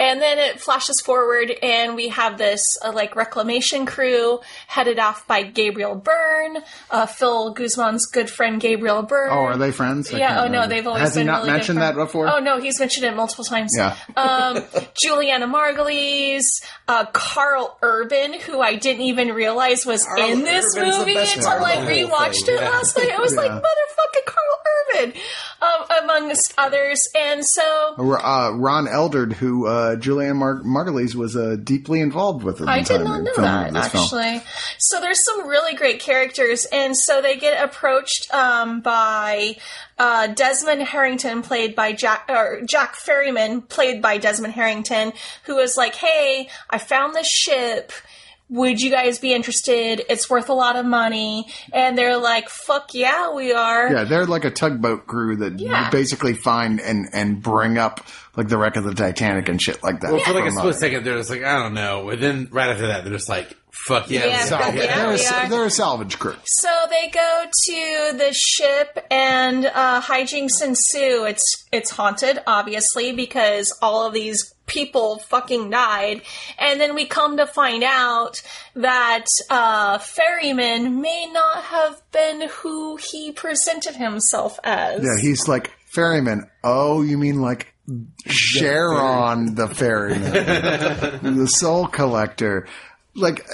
[0.00, 5.26] And then it flashes forward, and we have this uh, like reclamation crew headed off
[5.26, 6.56] by Gabriel Byrne,
[6.90, 9.30] uh, Phil Guzman's good friend Gabriel Byrne.
[9.30, 10.12] Oh, are they friends?
[10.12, 10.28] I Yeah.
[10.28, 11.96] can't Oh no, they've always Has been he not really mentioned friends.
[11.96, 12.28] that before?
[12.28, 13.72] Oh no, he's mentioned it multiple times.
[13.76, 13.94] Yeah.
[14.16, 14.64] Um,
[15.02, 16.46] Julianna Margulies,
[16.88, 21.62] uh, Karl Urban, who I didn't even realize was in this Urban's movie until part
[21.62, 22.70] I the whole rewatched thing, it yeah.
[22.70, 23.10] last night.
[23.10, 24.58] I was like, motherfucking Karl
[25.04, 25.12] Urban,
[25.60, 27.06] um, amongst others.
[27.14, 32.58] And so Uh, Ron Eldard, who uh, Julianne Mar- Margulies was uh, deeply involved with.
[32.58, 34.04] The I did not know that this film.
[34.04, 34.42] actually.
[34.78, 39.56] So there's some really great characters, and so they get approached um, by
[39.98, 45.12] uh, Desmond Harrington, played by Jack or Jack Ferryman, played by Desmond Harrington,
[45.44, 47.92] who was like, "Hey, I found this ship."
[48.50, 50.02] Would you guys be interested?
[50.08, 51.46] It's worth a lot of money.
[51.72, 53.92] And they're like, fuck yeah, we are.
[53.92, 55.86] Yeah, they're like a tugboat crew that Yeah.
[55.86, 58.04] you basically find and and bring up
[58.36, 60.12] like the wreck of the Titanic and shit like that.
[60.12, 62.10] Well, for like a from, split second, they're just like, I don't know.
[62.10, 64.20] And then right after that, they're just like, fuck yeah.
[64.20, 64.96] Yeah, let's fuck yeah.
[64.96, 66.36] they're, we a, they're a salvage crew.
[66.44, 71.24] So they go to the ship and uh, hijinks ensue.
[71.24, 76.22] It's it's haunted, obviously, because all of these people fucking died.
[76.58, 78.40] And then we come to find out
[78.74, 85.02] that uh, Ferryman may not have been who he presented himself as.
[85.02, 86.48] Yeah, he's like ferryman.
[86.62, 87.74] Oh, you mean like
[88.26, 92.68] Charon the ferryman, the soul collector.
[93.14, 93.44] Like,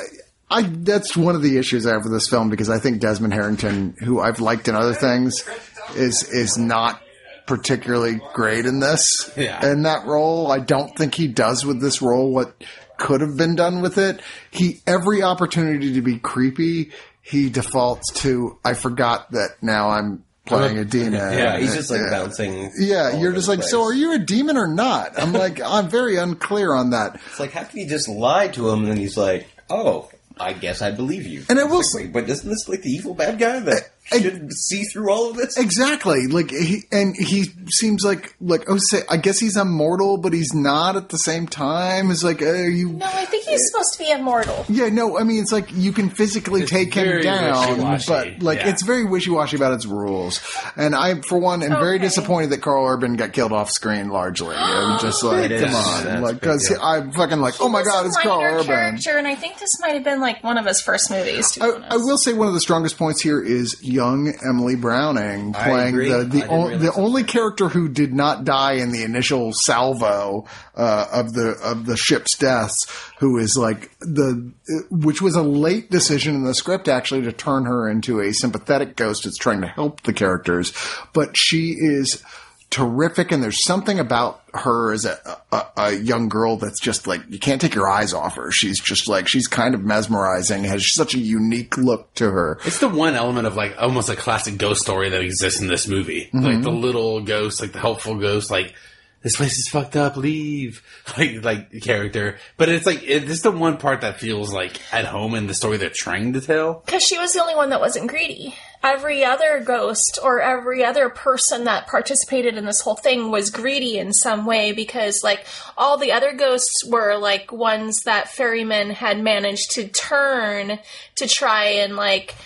[0.51, 3.33] I that's one of the issues I have with this film because I think Desmond
[3.33, 5.49] Harrington, who I've liked in other things,
[5.95, 7.01] is is not
[7.47, 9.31] particularly great in this.
[9.37, 9.65] Yeah.
[9.71, 12.55] In that role, I don't think he does with this role what
[12.99, 14.21] could have been done with it.
[14.51, 16.91] He every opportunity to be creepy,
[17.23, 18.59] he defaults to.
[18.65, 21.13] I forgot that now I'm playing a demon.
[21.15, 22.11] Yeah, he's just like Yeah.
[22.11, 22.71] bouncing.
[22.79, 25.21] Yeah, you're just like, so are you a demon or not?
[25.21, 27.21] I'm like, I'm very unclear on that.
[27.31, 30.53] It's like, how can you just lie to him and then he's like, oh, I
[30.53, 31.45] guess I believe you.
[31.49, 34.53] And I will like, wait, but isn't this like the evil bad guy that should
[34.53, 35.57] see through all of this?
[35.59, 36.27] Exactly.
[36.27, 40.53] Like he and he seems like like oh say I guess he's immortal, but he's
[40.55, 42.11] not at the same time.
[42.11, 42.90] It's like uh, you.
[42.92, 44.64] No, I think he's supposed to be immortal.
[44.69, 45.19] Yeah, no.
[45.19, 48.69] I mean, it's like you can physically It's take him down, wishy-washy, but like yeah.
[48.69, 50.40] it's very wishy washy about its rules.
[50.77, 54.09] And I, for one, am very disappointed that Karl Urban got killed off screen.
[54.09, 55.75] Largely, I'm just like, It come is.
[55.77, 56.73] on, That's like because.
[56.81, 58.66] I'm fucking like, oh my god, it's Karl Urban.
[58.66, 61.51] character, and I think this might have been like one of his first movies.
[61.53, 61.95] To be I.
[61.95, 66.25] I will say one of the strongest points here is young Emily Browning playing the
[66.25, 66.97] the, o- the that.
[66.97, 71.97] only character who did not die in the initial salvo uh, of the of the
[71.97, 72.77] ship's deaths,
[73.19, 74.53] who is like the
[74.91, 78.95] which was a late decision in the script actually to turn her into a sympathetic
[78.97, 80.73] ghost that's trying to help the characters,
[81.13, 82.23] but she is
[82.71, 85.19] terrific and there's something about her as a,
[85.53, 88.81] a, a young girl that's just like you can't take your eyes off her she's
[88.81, 92.89] just like she's kind of mesmerizing has such a unique look to her It's the
[92.89, 96.27] one element of like almost a classic ghost story that exists in this movie.
[96.27, 96.45] Mm-hmm.
[96.45, 98.75] Like the little ghost, like the helpful ghost, like
[99.23, 100.83] this place is fucked up, leave.
[101.17, 102.37] Like like character.
[102.57, 105.55] But it's like it's just the one part that feels like at home in the
[105.55, 106.83] story they're trying to tell.
[106.85, 108.55] Because she was the only one that wasn't greedy.
[108.87, 113.99] Every other ghost or every other person that participated in this whole thing was greedy
[113.99, 115.44] in some way because, like,
[115.77, 120.79] all the other ghosts were, like, ones that ferrymen had managed to turn
[121.16, 122.37] to try and, like,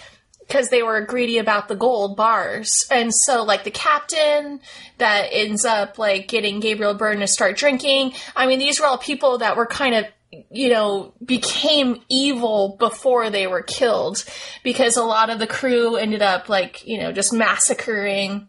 [0.40, 2.87] because they were greedy about the gold bars.
[2.90, 4.61] And so, like, the captain
[4.96, 8.14] that ends up, like, getting Gabriel Byrne to start drinking.
[8.35, 10.07] I mean, these were all people that were kind of,
[10.51, 14.25] you know, became evil before they were killed
[14.62, 18.47] because a lot of the crew ended up, like, you know, just massacring.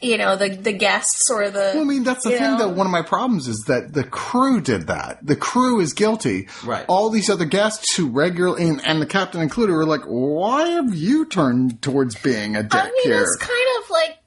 [0.00, 1.72] You know the the guests or the.
[1.74, 2.40] Well, I mean, that's the thing.
[2.40, 2.58] know?
[2.58, 5.18] That one of my problems is that the crew did that.
[5.26, 6.46] The crew is guilty.
[6.64, 6.84] Right.
[6.88, 10.94] All these other guests who regularly and, and the captain included were like, "Why have
[10.94, 14.17] you turned towards being a dick I mean, here?" it's kind of like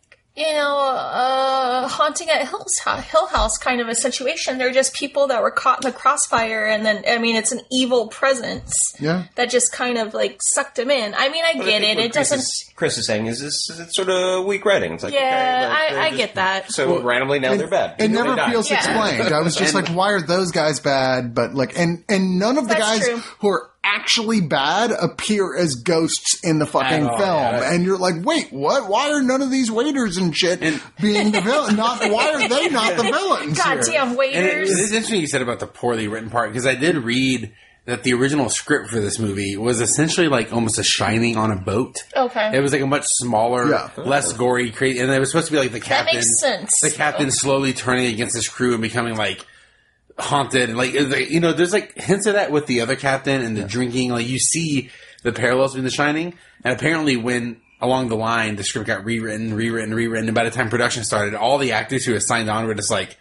[0.47, 4.57] you know, uh, haunting at Hill's Hill House kind of a situation.
[4.57, 7.61] They're just people that were caught in the crossfire, and then I mean, it's an
[7.71, 9.23] evil presence Yeah.
[9.35, 11.13] that just kind of like sucked them in.
[11.15, 11.95] I mean, I But get think it.
[11.97, 12.39] what It Chris doesn't.
[12.39, 14.93] Is, Chris is saying is this is it sort of weak writing.
[14.93, 15.19] It's like, Yeah,
[15.71, 16.71] okay, like, I- I just- get that.
[16.71, 17.95] So randomly now they're bad.
[17.99, 18.77] It never feels Yeah.
[18.77, 19.33] explained.
[19.33, 21.33] I was just And- like, why are those guys bad?
[21.35, 23.17] But like, and and none of the guys true.
[23.39, 27.29] who are actually bad appear as ghosts in the fucking all, film.
[27.29, 27.73] yeah.
[27.73, 28.87] And you're like, wait, what?
[28.89, 30.59] Why are none of these waiters and shit
[31.01, 31.75] being the villain?
[31.75, 33.61] Not why are they not the villains?
[33.63, 33.75] here?
[33.75, 34.69] Goddamn And it, waiters!
[34.71, 37.51] it's interesting you said about the poorly written part because I did read
[37.85, 41.55] that the original script for this movie was essentially like almost a shining on a
[41.55, 41.95] boat.
[42.15, 42.51] Okay.
[42.55, 43.89] It was like a much smaller, Yeah.
[43.97, 46.15] less gory, crazy, and it was supposed to be like the that captain.
[46.17, 46.79] makes sense.
[46.81, 49.43] The captain slowly turning against his crew and becoming like
[50.21, 53.55] haunted, and like you know, there's like hints of that with the other captain and
[53.55, 54.11] the drinking.
[54.11, 54.89] Like you see
[55.23, 59.53] the parallels between The Shining, and apparently when along the line the script got rewritten,
[59.53, 62.65] rewritten, rewritten, and by the time production started, all the actors who had signed on
[62.65, 63.17] were just like.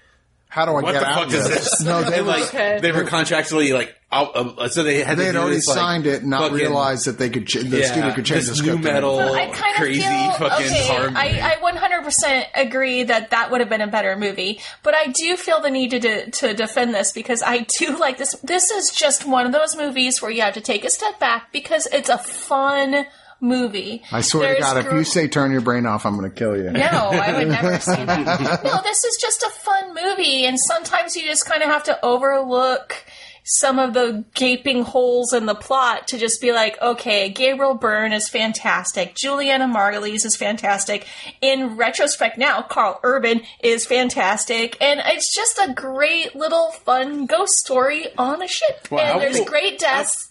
[0.50, 1.70] How do I What get the out fuck of is this?
[1.70, 1.80] this?
[1.82, 2.78] No, they were, like Okay.
[2.82, 5.68] they were contractually like out, uh, so they had they to had do already this,
[5.68, 7.46] like, signed it, and not fucking- realized that they could.
[7.46, 10.00] Ch- the yeah, studio could change this the nu metal, Well, I kind of crazy
[10.02, 10.86] feel fucking okay.
[10.88, 11.12] horror.
[11.14, 15.36] I, I 100% agree that that would have been a better movie, but I do
[15.36, 18.34] feel the need to de- to defend this because I do like this.
[18.42, 21.52] This is just one of those movies where you have to take a step back
[21.52, 23.06] because it's a fun
[23.40, 24.02] movie.
[24.12, 26.36] I swear There's to God, if you say turn your brain off, I'm going to
[26.36, 26.70] kill you.
[26.70, 28.64] no, I would never say that.
[28.64, 32.04] No, this is just a fun movie, and sometimes you just kind of have to
[32.04, 33.04] overlook
[33.42, 38.12] some of the gaping holes in the plot to just be like, okay, Gabriel Byrne
[38.12, 41.06] is fantastic, Julianna Margulies is fantastic.
[41.40, 47.54] In retrospect, now Karl Urban is fantastic, and it's just a great little fun ghost
[47.54, 48.86] story on a ship.
[48.90, 50.29] Well, and there's will- great deaths.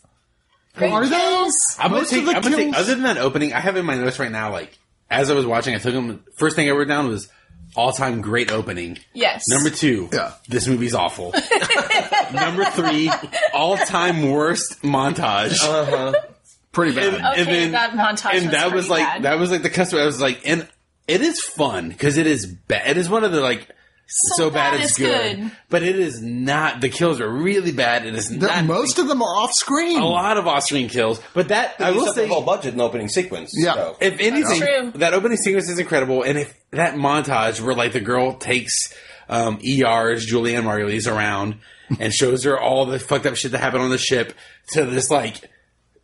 [0.80, 1.16] Great Are they?
[1.16, 1.56] kills.
[1.78, 2.26] I'm gonna Most take.
[2.26, 2.66] the I'm gonna take.
[2.74, 4.52] kills- Other than that opening, I have in my notes right now.
[4.52, 4.78] Like
[5.12, 6.24] as I was watching, I took them.
[6.38, 7.30] First thing I wrote down was
[7.76, 8.98] all time great opening.
[9.14, 9.48] Yes.
[9.48, 10.32] Number two, Yeah.
[10.48, 11.34] this movie's awful.
[12.34, 13.12] Number three,
[13.54, 15.62] all time worst montage.
[15.64, 16.14] Uh-huh.
[16.72, 17.40] Pretty bad.
[17.40, 19.24] Okay, that montage and was that was pretty like bad.
[19.24, 20.02] that was like the customer.
[20.04, 20.68] I was like, and
[21.08, 22.88] it is fun because it is bad.
[22.88, 23.68] It is one of the like
[24.12, 25.52] so, bad, it's good.
[25.70, 26.82] But it is not.
[26.82, 28.06] The kills are really bad.
[28.06, 28.66] It is The- not.
[28.66, 30.00] most of them are off screen.
[30.00, 31.22] a lot of off-screen kills.
[31.34, 33.54] But that I I will will say, the whole budget in the opening sequence.
[33.56, 33.76] Yeah.
[33.76, 33.98] so.
[34.02, 36.24] if anything, that opening sequence is incredible.
[36.24, 38.94] And if that montage where like the girl takes
[39.30, 41.56] um, ER's Julianna Margulies around
[42.00, 44.34] and shows her all the fucked up shit that happened on the ship
[44.74, 45.36] to this like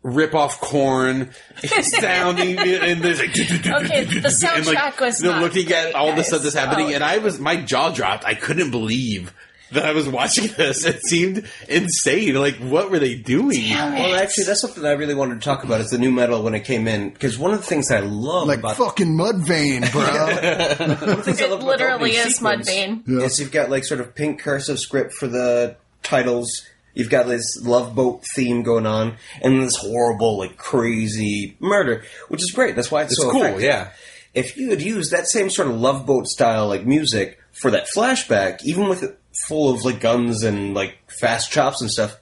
[0.06, 1.30] rip off Korn
[1.64, 5.94] sounding and there's like Okay, the and, like, soundtrack was they're not looking at great,
[5.94, 6.94] all the stuff that's happening Oh.
[6.94, 8.24] and I was my jaw dropped.
[8.24, 9.32] I couldn't believe
[9.72, 10.84] that I was watching this.
[10.86, 12.36] It seemed insane.
[12.36, 13.68] Like what were they doing?
[13.70, 15.80] Well, actually, that's something I really wanted to talk about.
[15.80, 17.10] Is the nu metal when it came in?
[17.10, 20.02] Because one of the things I love like about fucking Mudvayne, bro.
[20.02, 23.08] one of the things I It love literally is sequence Mudvayne.
[23.22, 26.64] Is you've got like sort of pink cursive script for the titles.
[26.96, 32.42] You've got this love boat theme going on, and this horrible, like crazy murder, which
[32.42, 32.74] is great.
[32.74, 33.62] That's why it's, It's so cool, effective.
[33.62, 33.90] yeah.
[34.34, 37.86] If you had used that same sort of love boat style like music for that
[37.94, 42.16] flashback, even with it full of like guns and like fast chops and stuff,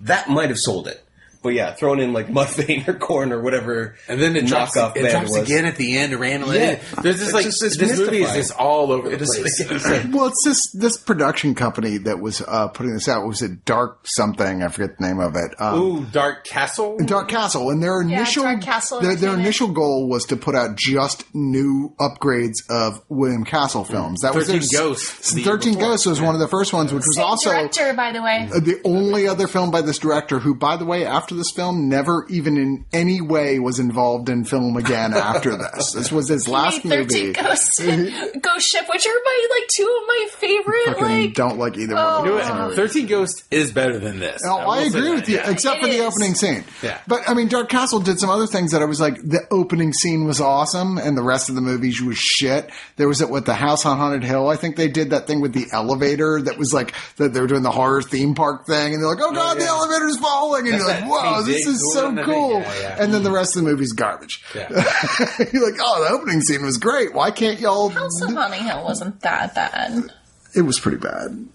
[0.00, 1.02] that might have sold it.
[1.48, 4.96] But yeah, throwing in like Mudvayne or Korn or whatever, And then it drops, knockoff
[4.96, 5.48] it band drops was.
[5.50, 6.58] again at the end randomly.
[6.58, 6.78] Yeah.
[7.02, 9.34] There's just It's like just- it's this movie is just all over the It is
[9.38, 9.60] place.
[9.70, 10.12] insane.
[10.12, 13.26] well, it's this this production company that was uh, putting this out.
[13.26, 14.62] Was it Dark something?
[14.62, 15.54] I forget the name of it.
[15.58, 16.98] Um, Ooh, Dark Castle.
[17.06, 20.54] Dark Castle, and their Yeah, initial Dark Castle their, their initial goal was to put
[20.54, 24.20] out just new upgrades of William Castle films.
[24.20, 25.90] That was their 13 Ghosts, Thirteen before.
[25.92, 28.48] Ghosts was one of the first ones, which was Same also director, by the way.
[28.52, 32.26] the only other film by this director who, by the way, after this film, never
[32.28, 35.92] even in any way was involved in film again after this.
[35.92, 37.32] This was his last movie.
[37.32, 37.80] Ghost,
[38.42, 40.84] Ghost Ship, which are my like two of my favorite.
[40.86, 42.20] Fucking Like, don't like either Oh.
[42.20, 42.76] one You of know those what?
[42.76, 44.42] Thirteen Ghost is better than this.
[44.44, 45.50] Oh, I, will say agree that, with you, yeah.
[45.50, 46.64] except for It the opening scene.
[46.82, 47.00] Yeah.
[47.06, 49.92] But I mean, Dark Castle did some other things that I was like, the opening
[49.92, 52.70] scene was awesome, and the rest of the movie was shit.
[52.96, 54.48] There was it with the House on Haunted Hill.
[54.48, 57.46] I think they did that thing with the elevator that was like that they were
[57.46, 59.70] doing the horror theme park thing, and they're like, "Oh god, the oh, yeah.
[59.70, 62.34] elevator's falling," and you're like, that "Whoa, Hey this Dig is so doing the thing.
[62.34, 62.96] cool." Yeah, yeah.
[63.02, 64.42] And then the rest of the movie's garbage.
[64.54, 64.68] Yeah.
[65.52, 67.14] you're like, "Oh, the opening scene was great.
[67.14, 70.12] Why can't y'all?" House of Haunting Hill wasn't that bad.
[70.54, 71.46] It was pretty bad.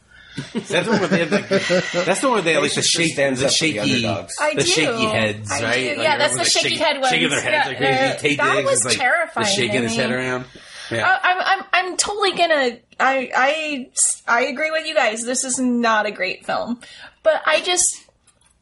[0.54, 1.48] That's the one where they have like.
[1.50, 4.34] That's the one where they have like the shake, stands the up the shaky, underdogs.
[4.56, 5.66] The shaky heads, I do.
[5.66, 5.98] right?
[5.98, 8.36] Yeah, that's the everyone's, like, shaky head shaking their heads like Yeah, crazy.
[8.36, 10.46] Taye that Diggs was like, terrifying The shaking his head around.
[10.92, 11.08] Yeah.
[11.24, 12.78] I- I'm, I'm, I'm totally gonna.
[13.00, 13.90] I, I,
[14.28, 15.24] I agree with you guys.
[15.24, 16.80] This is not a great film,
[17.24, 18.03] but I just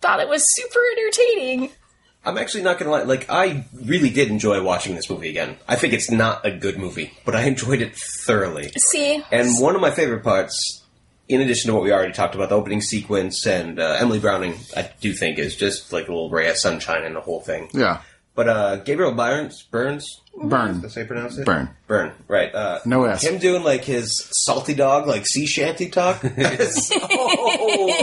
[0.02, 1.70] thought it was super entertaining.
[2.24, 3.04] I'm actually not gonna lie.
[3.04, 5.58] Like, I really did enjoy watching this movie again.
[5.68, 8.72] I think it's not a good movie, but I enjoyed it thoroughly.
[8.78, 10.84] See, And one of my favorite parts,
[11.28, 14.54] in addition to what we already talked about, the opening sequence and uh, Emily Browning,
[14.78, 17.70] I do think is just like a little ray of sunshine in the whole thing.
[17.74, 18.02] Yeah,
[18.36, 20.82] But uh, Gabriel Burns, Burns, burn.
[20.82, 21.46] that's how you pronounce it.
[21.46, 21.70] Burn.
[21.88, 22.54] Burn, right?
[22.54, 23.24] Uh, No S.
[23.24, 27.00] Him doing like his salty dog, like sea shanty talk, is so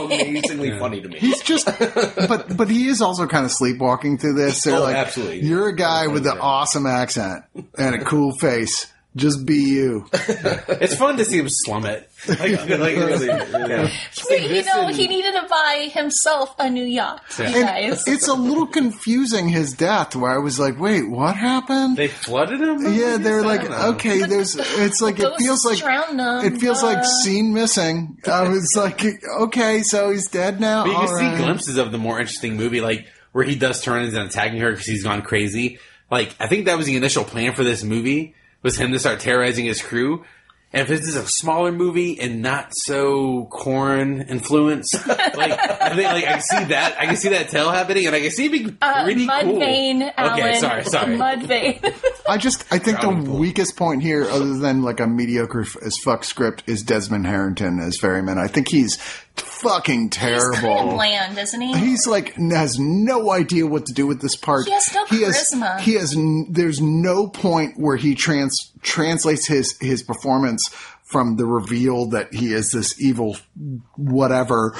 [0.04, 1.18] amazingly funny to me.
[1.18, 4.62] He's just, but but he is also kind of sleepwalking through this.
[4.64, 5.40] They're Oh, like, absolutely.
[5.40, 7.44] You're a guy with an awesome accent
[7.76, 8.92] and a cool face.
[9.16, 10.06] Just be you.
[10.80, 12.08] It's fun to see him slum it.
[12.28, 12.38] Like,
[12.68, 13.90] like really, yeah.
[14.28, 17.22] But, you know, he needed to buy himself a new yacht.
[17.38, 21.96] You guys, It's a little confusing his death, where I was like, wait, what happened?
[21.96, 22.94] They flooded him.
[22.94, 24.56] yeah, they're like, okay, there's.
[24.56, 25.80] It's like it feels like
[26.44, 28.18] it feels like Uh, scene missing.
[28.26, 29.02] I was like,
[29.40, 30.84] okay, so he's dead now.
[30.84, 33.82] But you can All see glimpses of the more interesting movie, like where he does
[33.82, 35.78] turn and attacking her because he's gone crazy.
[36.10, 38.34] Like I think that was the initial plan for this movie
[38.68, 40.22] was him to start terrorizing his crew.
[40.74, 46.02] And if this is a smaller movie and not so Korn influenced, like I think
[46.02, 48.44] like I can see that I can see that tail happening, and I can see
[48.44, 49.34] it being uh, pretty cool.
[49.34, 50.38] Mudvayne, Alan.
[50.38, 51.16] Okay, sorry, sorry.
[51.16, 51.94] Mudvayne.
[52.28, 53.38] I just, I think the pool.
[53.38, 57.80] weakest point here, other than like a mediocre f- as fuck script, is Desmond Harrington
[57.80, 58.36] as Ferryman.
[58.36, 58.98] I think he's
[59.40, 60.52] fucking terrible.
[60.54, 61.76] He's kind of bland, isn't he?
[61.78, 64.66] He's like has no idea what to do with this part.
[64.66, 65.78] He has no charisma.
[65.80, 66.16] He has.
[66.16, 70.68] n- There's no point where he trans translates his his performance
[71.04, 73.36] from the reveal that he is this evil
[73.96, 74.76] whatever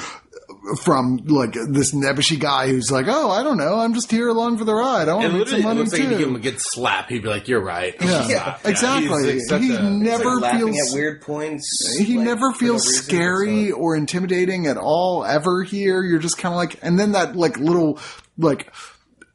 [0.83, 4.57] from like this nebbishy guy who's like, oh, I don't know, I'm just here along
[4.57, 5.07] for the ride.
[5.09, 6.39] I want to make literally, some it money looks like if you give him a
[6.39, 9.33] good slap, he'd be like, "You're right." Yeah, Yeah, exactly.
[9.33, 11.97] He's like he a- never like, feels at weird points.
[11.99, 16.03] he like, never for no feels scary It's or intimidating at all ever here.
[16.03, 17.99] You're just kind of like, and then that like little
[18.37, 18.71] like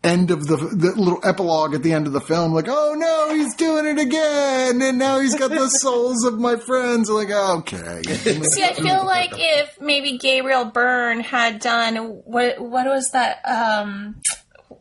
[0.04, 3.34] end of the the little epilogue at the end of the film, like, oh no,
[3.34, 7.10] he's doing it again, and now he's got the souls of my friends.
[7.10, 13.10] Like, okay, See, I feel like if maybe Gabriel Byrne had done what what was
[13.12, 14.20] that um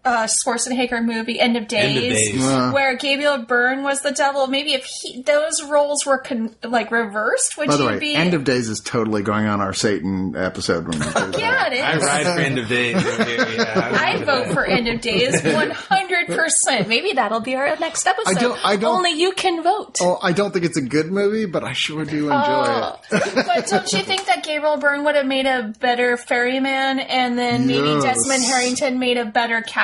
[0.06, 2.44] uh, Schwarzenegger movie, End of Days, End of Days.
[2.48, 2.72] Uh.
[2.72, 4.48] where Gabriel Byrne was the devil.
[4.48, 8.16] Maybe if he, those roles were con- like reversed, would By the you way, be?
[8.16, 10.88] End of Days is totally going on our Satan episode.
[10.88, 10.98] When
[11.34, 11.74] yeah, that.
[11.74, 12.96] it I ride for end of days.
[13.06, 13.98] over here, yeah.
[14.02, 16.88] I'd vote for End of Days 100%.
[16.88, 18.30] Maybe that'll be our next episode.
[18.38, 19.98] I don't- I don't- Only you can vote.
[20.02, 23.00] Oh, I don't think it's a good movie, but I sure do enjoy Oh.
[23.12, 23.36] it.
[23.46, 27.68] but don't you think that Gabriel Byrne would have made a better ferryman and then
[27.68, 29.83] maybe Desmond Harrington made a better captain?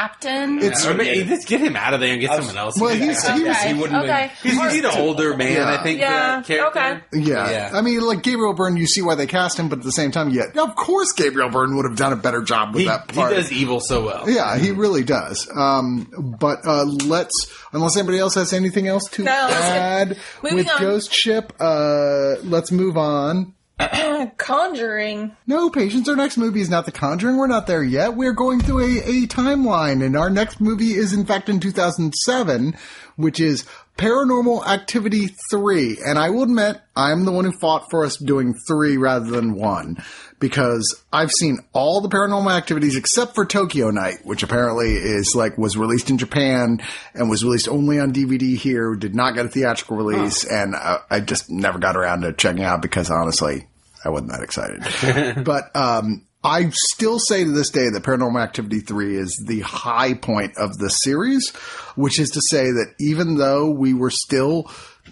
[0.61, 2.79] It's Or maybe just get him out of there and get someone else.
[2.79, 3.35] Well, in he's- there.
[3.37, 3.67] he was- okay.
[3.73, 4.11] he wouldn't okay.
[4.27, 5.73] have- He's, he's an older man, Yeah.
[5.79, 5.99] I think.
[5.99, 6.79] Yeah, For character.
[6.79, 7.01] okay.
[7.13, 7.49] Yeah.
[7.51, 7.71] Yeah.
[7.73, 10.11] I mean, like Gabriel Byrne, you see why they cast him, but at the same
[10.11, 13.07] time, yeah, of course, Gabriel Byrne would have done a better job with He, that
[13.09, 13.31] part.
[13.31, 14.29] he does evil so well.
[14.29, 15.49] Yeah, he really does.
[15.55, 17.33] Um, but uh, let's,
[17.73, 20.79] unless anybody else has anything else to No, add with on.
[20.79, 23.53] Ghost Ship, uh, let's move on.
[24.37, 25.35] Conjuring.
[25.47, 26.09] No, patience.
[26.09, 27.37] Our next movie is not The Conjuring.
[27.37, 28.15] We're not there yet.
[28.15, 32.75] We're going through a, a timeline, and our next movie is, in fact, in 2007,
[33.15, 33.65] which is
[33.97, 35.99] Paranormal Activity 3.
[36.05, 39.55] And I will admit, I'm the one who fought for us doing 3 rather than
[39.55, 39.97] 1,
[40.39, 45.57] because I've seen all the paranormal activities except for Tokyo Night, which apparently is like,
[45.57, 46.81] was released in Japan
[47.13, 50.53] and was released only on DVD here, did not get a theatrical release, oh.
[50.53, 53.67] and I, I just never got around to checking out because honestly,
[54.03, 55.43] I wasn't that excited.
[55.43, 60.13] but um, I still say to this day that Paranormal Activity 3 is the high
[60.13, 61.49] point of the series,
[61.95, 64.71] which is to say that even though we were still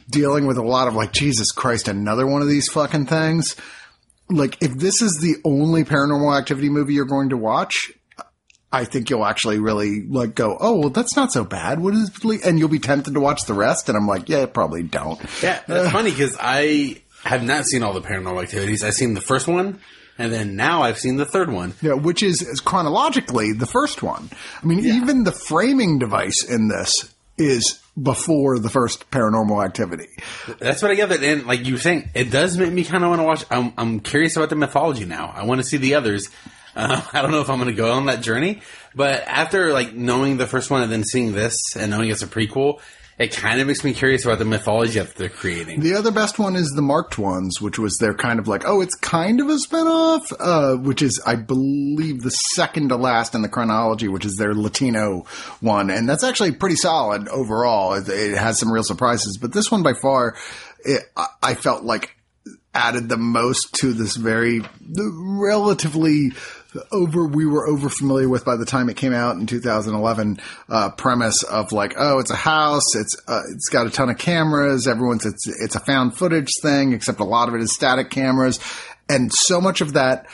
[0.09, 3.57] dealing with a lot of like, Jesus Christ, another one of these fucking things,
[4.29, 7.91] like if this is the only Paranormal Activity movie you're going to watch,
[8.71, 11.79] I think you'll actually really like go, oh, well, that's not so bad.
[11.79, 12.11] What is,
[12.43, 13.87] and you'll be tempted to watch the rest.
[13.87, 15.19] And I'm like, yeah, probably don't.
[15.41, 18.83] Yeah, that's funny because I have not seen all the paranormal activities.
[18.83, 19.79] I've seen the first one,
[20.17, 21.73] and then now I've seen the third one.
[21.81, 24.29] Yeah, which is, is chronologically the first one.
[24.61, 30.07] I mean, even the framing device in this is before the first paranormal activity.
[30.59, 31.11] That's what I get.
[31.11, 33.45] And like you were saying, it does make me kind of want to watch.
[33.49, 35.33] I'm, I'm curious about the mythology now.
[35.35, 36.29] I want to see the others.
[36.79, 38.61] Uh, I don't know if I'm going to go on that journey,
[38.93, 42.27] but after like knowing the first one and then seeing this and knowing it's a
[42.27, 42.81] prequel,
[43.17, 45.79] it kind of makes me curious about the mythology that they're creating.
[45.79, 48.81] The other best one is the marked ones, which was their kind of like, oh,
[48.81, 53.41] it's kind of a spinoff, uh, which is, I believe, the second to last in
[53.41, 55.25] the chronology, which is their Latino
[55.61, 55.89] one.
[55.89, 57.93] And that's actually pretty solid overall.
[57.93, 60.35] It, it has some real surprises, but this one by far,
[60.85, 62.13] it, I, I felt like
[62.73, 66.31] added the most to this very relatively
[66.91, 70.89] over we were over familiar with by the time it came out in 2011 uh,
[70.91, 74.87] premise of like oh it's a house it's uh, it's got a ton of cameras
[74.87, 78.59] everyone's it's it's a found footage thing except a lot of it is static cameras.
[79.09, 80.27] And so much of that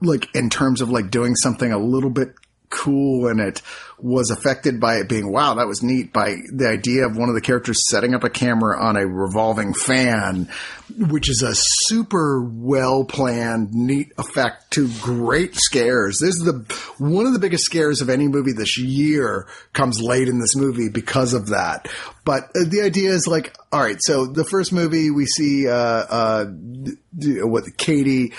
[0.00, 2.34] like in terms of like doing something a little bit
[2.68, 3.62] cool in it
[3.98, 7.34] was affected by it being wow that was neat by the idea of one of
[7.34, 10.48] the characters setting up a camera on a revolving fan
[10.98, 16.18] which is a super well planned neat effect to great scares.
[16.20, 16.64] This is the
[16.98, 20.88] one of the biggest scares of any movie this year comes late in this movie
[20.88, 21.88] because of that.
[22.24, 25.74] But uh, the idea is like all right so the first movie we see uh
[25.74, 26.44] uh
[27.16, 28.32] what Katie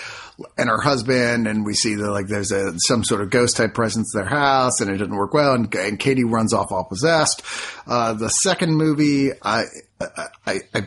[0.58, 3.74] and her husband, and we see that like there's a some sort of ghost type
[3.74, 6.84] presence in their house, and it didn't work well, and, and Katie runs off all
[6.86, 7.42] possessed.
[7.86, 9.64] Uh, the second movie, I,
[10.00, 10.82] I, I,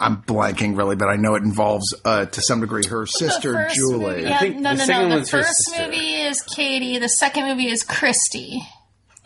[0.00, 3.98] I'm blanking really, but I know it involves uh, to some degree her sister Julie.
[3.98, 5.14] Movie, yeah, think no, the no, second no.
[5.20, 5.84] The her first sister.
[5.84, 6.98] movie is Katie.
[6.98, 8.60] The second movie is Christy,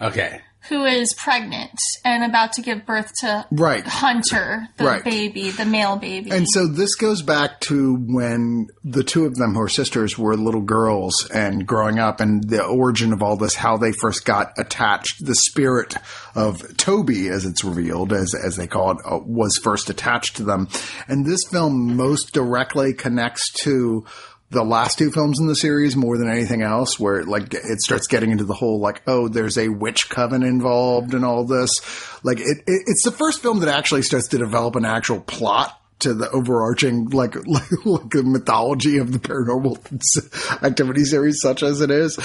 [0.01, 0.41] Okay.
[0.69, 3.87] Who is pregnant and about to give birth to Right.
[3.87, 5.05] Hunter, the Right.
[5.05, 6.31] baby, the male baby.
[6.31, 10.37] And so this goes back to when the two of them, who are sisters, were
[10.37, 14.53] little girls and growing up, and the origin of all this, how they first got
[14.59, 15.25] attached.
[15.25, 15.95] The spirit
[16.35, 20.45] of Toby, as it's revealed, as as they call it, uh, was first attached to
[20.45, 20.69] them.
[21.09, 24.05] And this film most directly connects to
[24.51, 28.07] the last two films in the series more than anything else, where like it starts
[28.07, 31.81] getting into the whole like, oh, there's a witch coven involved and all this.
[32.25, 35.79] Like it, it it's the first film that actually starts to develop an actual plot
[36.01, 41.81] to the overarching like like, like the mythology of the paranormal activity series, such as
[41.81, 42.19] it is.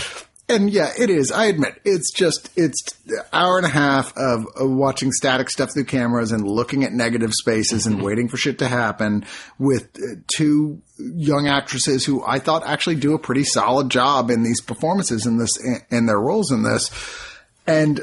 [0.50, 1.32] And yeah, it is.
[1.32, 5.74] I admit it's just it's an hour and a half of, of watching static stuff
[5.74, 9.26] through cameras and looking at negative spaces and waiting for shit to happen
[9.58, 14.44] with uh, two young actresses who I thought actually do a pretty solid job in
[14.44, 15.58] these performances in this
[15.90, 16.92] in their roles in this.
[17.66, 18.02] And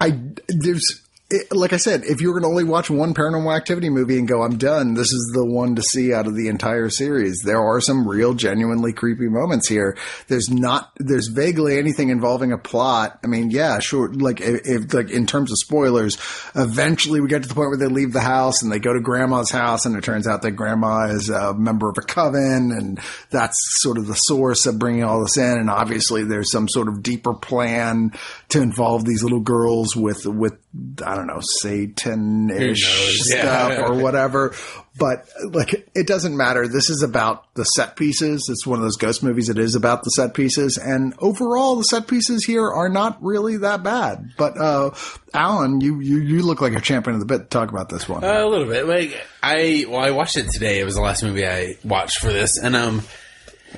[0.00, 0.18] I
[0.48, 3.90] there's it, like I said, if you were going to only watch one Paranormal Activity
[3.90, 6.88] movie and go, "I'm done," this is the one to see out of the entire
[6.88, 7.42] series.
[7.42, 9.96] There are some real, genuinely creepy moments here.
[10.28, 13.18] There's not, there's vaguely anything involving a plot.
[13.24, 14.12] I mean, yeah, sure.
[14.12, 16.16] Like, if, like in terms of spoilers,
[16.54, 19.00] eventually we get to the point where they leave the house and they go to
[19.00, 23.00] Grandma's house, and it turns out that Grandma is a member of a coven, and
[23.30, 25.58] that's sort of the source of bringing all this in.
[25.58, 28.12] And obviously, there's some sort of deeper plan
[28.50, 30.56] to involve these little girls with with
[31.04, 33.82] I don't know Satan ish stuff Yeah.
[33.86, 34.54] or whatever.
[34.98, 36.66] But like, it doesn't matter.
[36.68, 38.48] This is about the set pieces.
[38.50, 39.50] It's one of those ghost movies.
[39.50, 43.58] It is about the set pieces, and overall, the set pieces here are not really
[43.58, 44.30] that bad.
[44.38, 44.92] But uh,
[45.34, 48.08] Alan, you, you you look like a champion of the bit to talk about this
[48.08, 48.24] one.
[48.24, 48.86] Uh, a little bit.
[48.86, 50.80] Like I, well, I watched it today.
[50.80, 53.02] It was the last movie I watched for this, and um,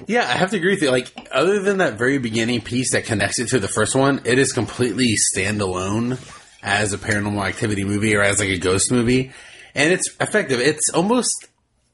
[0.06, 0.92] yeah, I have to agree with you.
[0.92, 4.38] Like, other than that very beginning piece that connects it to the first one, it
[4.38, 6.16] is completely standalone
[6.62, 9.32] as a Paranormal Activity movie or as like a ghost movie,
[9.74, 10.60] and it's effective.
[10.60, 11.48] It's almost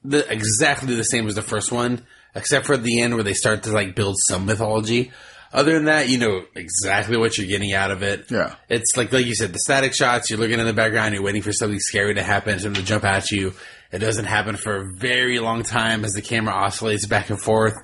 [0.04, 3.62] the exactly the same as the first one, except for the end where they start
[3.64, 5.12] to like build some mythology.
[5.52, 8.28] Other than that, you know exactly what you're getting out of it.
[8.28, 8.56] Yeah.
[8.68, 10.28] It's like like you said, the static shots.
[10.28, 11.14] You're looking in the background.
[11.14, 13.52] You're waiting for something scary to happen, something to jump at you.
[13.92, 17.74] It doesn't happen for a very long time as the camera oscillates back and forth,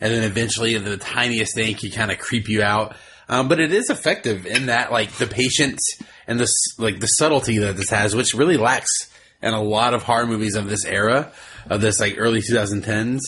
[0.00, 2.94] and then eventually the tiniest thing can kind of creep you out.
[3.28, 7.58] Um, but it is effective in that, like the patience and the like the subtlety
[7.58, 9.10] that this has, which really lacks
[9.42, 11.32] in a lot of horror movies of this era,
[11.68, 13.20] of this like early 2010s,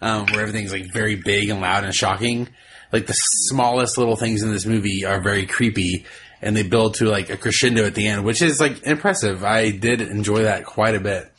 [0.00, 2.48] um, where everything's like very big and loud and shocking.
[2.92, 6.06] Like the smallest little things in this movie are very creepy,
[6.40, 9.44] and they build to like a crescendo at the end, which is like impressive.
[9.44, 11.30] I did enjoy that quite a bit.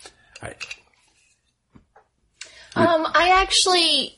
[2.74, 4.18] Um, I actually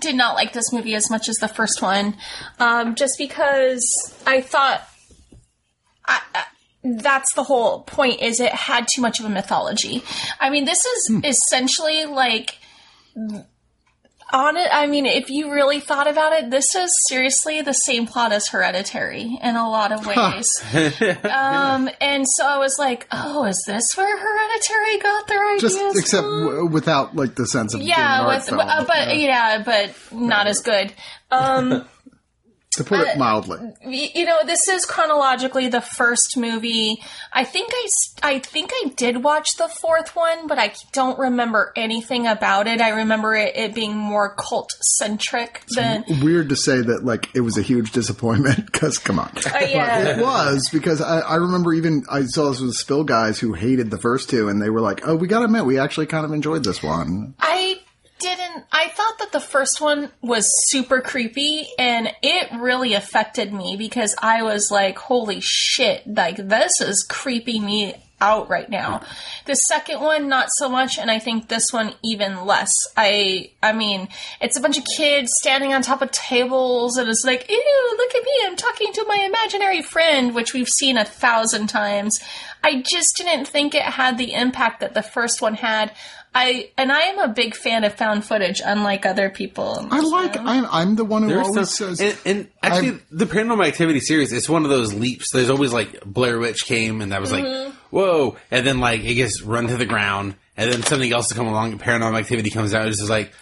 [0.00, 2.16] did not like this movie as much as the first one,
[2.58, 3.84] um, just because
[4.26, 4.82] I thought
[6.06, 6.44] I, I,
[6.82, 8.20] that's the whole point.
[8.20, 10.02] Is it had too much of a mythology?
[10.38, 12.58] I mean, this is essentially like.
[14.32, 18.06] On it, I mean, if you really thought about it, this is seriously the same
[18.06, 20.48] plot as Hereditary in a lot of ways.
[21.24, 25.98] um, and so I was like, "Oh, is this where Hereditary got their ideas?" Just
[25.98, 30.60] except w- without like the sense of yeah, with, uh, but yeah, but not as
[30.60, 30.92] good.
[31.30, 31.84] Um,
[32.80, 33.58] to put it mildly.
[33.86, 37.02] you know, this is chronologically the first movie.
[37.32, 37.88] I think I,
[38.22, 42.80] I think I did watch the fourth one, but I don't remember anything about it.
[42.80, 46.04] I remember it, it being more cult centric than.
[46.22, 49.30] Weird to say that like it was a huge disappointment because come on.
[49.36, 50.16] Uh, yeah.
[50.16, 53.90] It was because I, I remember even I saw this with Spill guys who hated
[53.90, 56.32] the first two, and they were like, "Oh, we gotta admit, we actually kind of
[56.32, 57.80] enjoyed this one." I
[58.20, 58.64] didn't.
[58.70, 64.14] I thought that the first one was super creepy, and it really affected me because
[64.22, 66.06] I was like, "Holy shit!
[66.06, 69.00] Like this is creeping me out right now."
[69.46, 72.72] The second one, not so much, and I think this one even less.
[72.96, 74.08] I, I mean,
[74.40, 78.14] it's a bunch of kids standing on top of tables, and it's like, "Ew, look
[78.14, 78.32] at me!
[78.44, 82.20] I'm talking to my imaginary friend," which we've seen a thousand times.
[82.62, 85.92] I just didn't think it had the impact that the first one had.
[86.32, 89.86] I and I am a big fan of found footage, unlike other people.
[89.90, 90.38] I like.
[90.38, 92.00] I'm, I'm the one who There's always some- says.
[92.24, 95.32] and, and actually, I'm- the Paranormal Activity series, it's one of those leaps.
[95.32, 97.76] There's always like Blair Witch came, and that was like, mm-hmm.
[97.90, 101.34] whoa, and then like it gets run to the ground, and then something else to
[101.34, 101.72] come along.
[101.72, 103.32] and Paranormal Activity comes out, it's just like,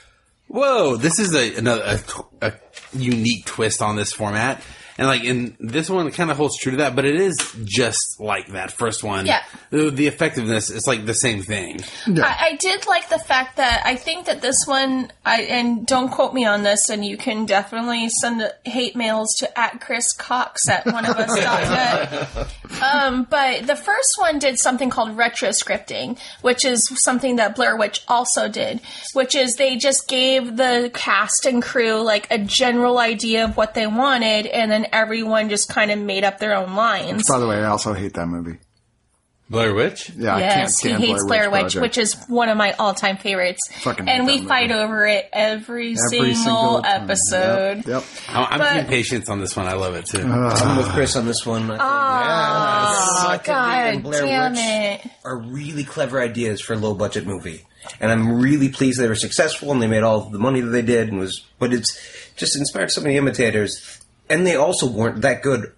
[0.47, 2.01] whoa, this is a another
[2.41, 2.53] a, a
[2.95, 4.63] unique twist on this format.
[4.99, 7.39] And like in this one, it kind of holds true to that, but it is
[7.65, 9.27] just like that first one.
[9.27, 9.45] Yeah.
[9.71, 11.81] the, the effectiveness is like the same thing.
[12.07, 16.11] I, I did like the fact that I think that this one, I and don't
[16.11, 20.69] quote me on this, and you can definitely send hate mails to at Chris Cox
[20.69, 22.49] at one of us.
[22.83, 28.03] um, but the first one did something called retroscripting, which is something that Blair Witch
[28.09, 28.81] also did,
[29.13, 33.75] which is they just gave the cast and crew like a general idea of what
[33.75, 37.29] they wanted, and then everyone just kind of made up their own lines.
[37.29, 38.59] By the way, I also hate that movie.
[39.51, 40.11] Blair Witch.
[40.11, 41.81] Yeah, I can't Yes, he hates Blair Witch, Project.
[41.83, 43.61] which is one of my all-time favorites.
[43.81, 47.05] Fucking and we that fight over it every, Every single, time.
[47.05, 47.77] episode.
[47.79, 47.87] Yep.
[47.87, 48.05] yep.
[48.29, 49.67] I'm, I'm But- team patience on this one.
[49.67, 50.21] I love it too.
[50.21, 51.63] Uh, I'm with Chris on this one.
[51.63, 51.81] I think.
[51.83, 53.47] Ah, oh, Yes.
[53.47, 54.61] God and Blair damn Witch
[55.07, 55.11] it.
[55.25, 57.65] are really clever ideas for a low budget movie.
[58.01, 60.83] And I'm really pleased they were successful and they made all the money that they
[60.83, 61.99] did and was but it's
[62.37, 63.98] just inspired so many imitators.
[64.31, 65.73] And they also weren't that good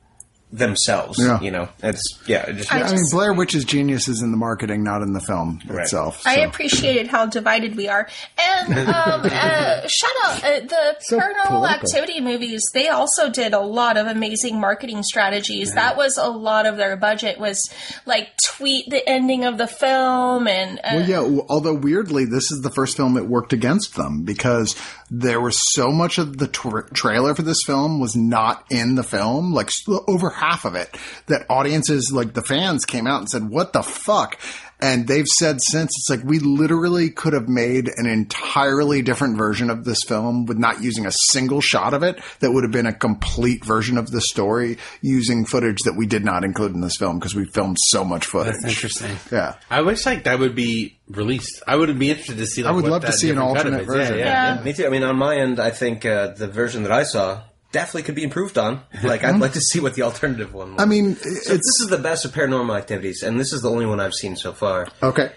[0.52, 1.16] themselves.
[1.20, 1.40] Yeah.
[1.40, 2.44] You know, it's yeah.
[2.48, 5.20] It just, I I mean, Blair Witch's genius is in the marketing, not in the
[5.20, 5.82] film Right.
[5.84, 6.22] itself.
[6.26, 6.48] I so.
[6.48, 8.08] appreciated how divided we are.
[8.36, 11.66] And um, uh, shout out uh, the So Paranormal political.
[11.66, 12.62] Activity movies.
[12.74, 15.74] They also did a lot of amazing marketing strategies.
[15.74, 17.72] That was a lot of their budget was
[18.04, 21.40] like tweet the ending of the film and uh, Well, yeah.
[21.48, 24.74] Although weirdly, this is the first film that worked against them because
[25.10, 29.02] there was so much of the tra- trailer for this film was not in the
[29.02, 29.70] film, like
[30.06, 30.96] over half of it.
[31.26, 34.38] That audiences, like the fans, came out and said, "What the fuck."
[34.82, 39.70] And they've said since it's like we literally could have made an entirely different version
[39.70, 42.20] of this film with not using a single shot of it.
[42.40, 46.24] That would have been a complete version of the story using footage that we did
[46.24, 48.54] not include in this film because we filmed so much footage.
[48.54, 49.16] That's interesting.
[49.30, 49.56] Yeah.
[49.70, 51.62] I wish like that would be released.
[51.66, 52.62] I would be interested to see.
[52.62, 53.86] Like, I would what love to see an different cut of alternate it is.
[54.08, 54.18] version.
[54.18, 54.54] Yeah, yeah.
[54.56, 54.62] Yeah.
[54.62, 54.86] Me too.
[54.86, 58.14] I mean, on my end, I think uh, the version that I saw definitely could
[58.14, 58.82] be improved on.
[59.02, 60.82] Like, I'd like to see what the alternative one was.
[60.82, 63.70] I mean, So it's this is the best of paranormal activities, and this is the
[63.70, 64.88] only one I've seen so far.
[65.02, 65.32] okay.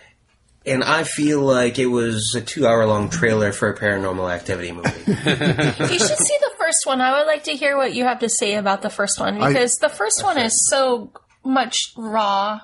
[0.66, 4.88] And I feel like it was a two-hour-long trailer for a paranormal activity movie.
[5.08, 7.02] you should see the first one.
[7.02, 9.76] I would like to hear what you have to say about the first one because
[9.76, 11.12] the first one is so
[11.44, 12.62] much rawer.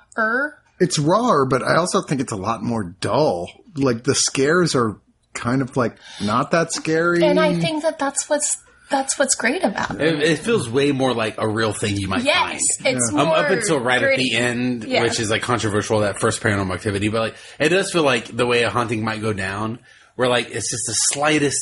[0.79, 3.49] It's rawer, but I also think it's a lot more dull.
[3.75, 4.97] Like the scares are
[5.33, 7.23] kind of like not that scary.
[7.25, 8.57] And I think that that's what's
[8.89, 10.01] that's what's great about it.
[10.01, 12.97] It, it feels way more like a real thing you might Yes, find.
[12.97, 14.33] it's Um, more up until right gritty.
[14.35, 15.03] at the end, Yeah.
[15.03, 18.45] which is like controversial, that first paranormal activity, but like it does feel like the
[18.45, 19.79] way a haunting might go down,
[20.15, 21.59] where like it's just the slightest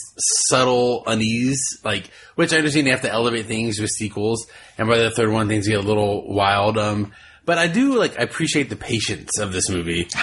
[0.47, 4.47] subtle unease, like which I understand you have to elevate things with sequels,
[4.77, 6.77] and by the third one things get a little wild.
[6.77, 7.11] Um,
[7.47, 10.07] but I do like I appreciate the patience of this movie.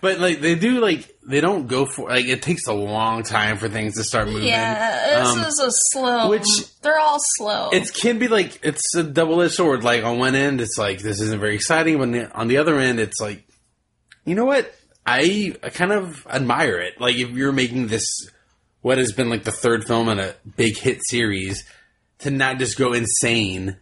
[0.00, 3.56] but like they do like they don't go for like it takes a long time
[3.58, 4.48] for things to start moving.
[4.48, 6.30] Yeah, this Um, is a slow.
[6.30, 7.70] which- they're all slow.
[7.72, 9.84] it can be like it's a double edged sword.
[9.84, 12.58] Like on one end, it's like this isn't very exciting, but on the- on the
[12.58, 13.46] other end, it's like,
[14.24, 14.72] you know what?
[15.06, 17.00] I, I kind of admire it.
[17.00, 18.08] Like if you're making this,
[18.80, 21.62] what has been like the third film in a big hit series,
[22.20, 23.76] to not just go insane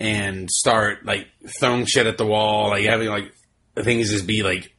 [0.00, 1.28] and start like
[1.60, 3.32] throwing shit at the wall, like having like
[3.76, 4.72] things just be like,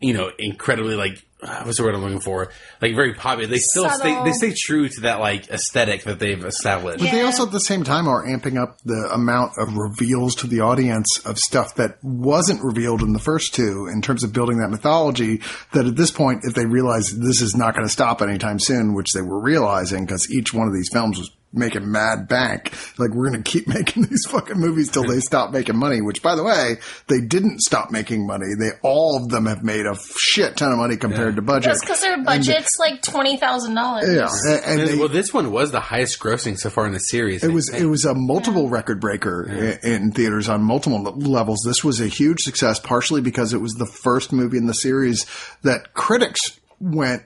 [0.00, 1.22] you know, incredibly like.
[1.42, 2.50] uh, What's the word I'm looking for?
[2.80, 3.48] Like very popular.
[3.48, 4.22] They still stay.
[4.24, 7.00] They stay true to that like aesthetic that they've established.
[7.00, 10.46] But they also at the same time are amping up the amount of reveals to
[10.46, 14.58] the audience of stuff that wasn't revealed in the first two in terms of building
[14.58, 15.40] that mythology
[15.72, 18.94] that at this point, if they realize this is not going to stop anytime soon,
[18.94, 23.10] which they were realizing because each one of these films was making mad bank, like
[23.10, 26.34] we're going to keep making these fucking movies till they stop making money, which by
[26.34, 26.76] the way,
[27.08, 28.54] they didn't stop making money.
[28.58, 31.72] They, all of them have made a shit ton of money compared to budget.
[31.72, 34.08] That's because their budget's like twenty thousand dollars.
[34.08, 34.28] Yeah.
[34.52, 37.00] And, and And, they, well, this one was the highest grossing so far in the
[37.00, 37.44] series.
[37.44, 41.62] It was it was a multiple record breaker i in theaters on multiple levels.
[41.64, 45.26] This was a huge success, partially because it was the first movie in the series
[45.62, 47.22] that critics went.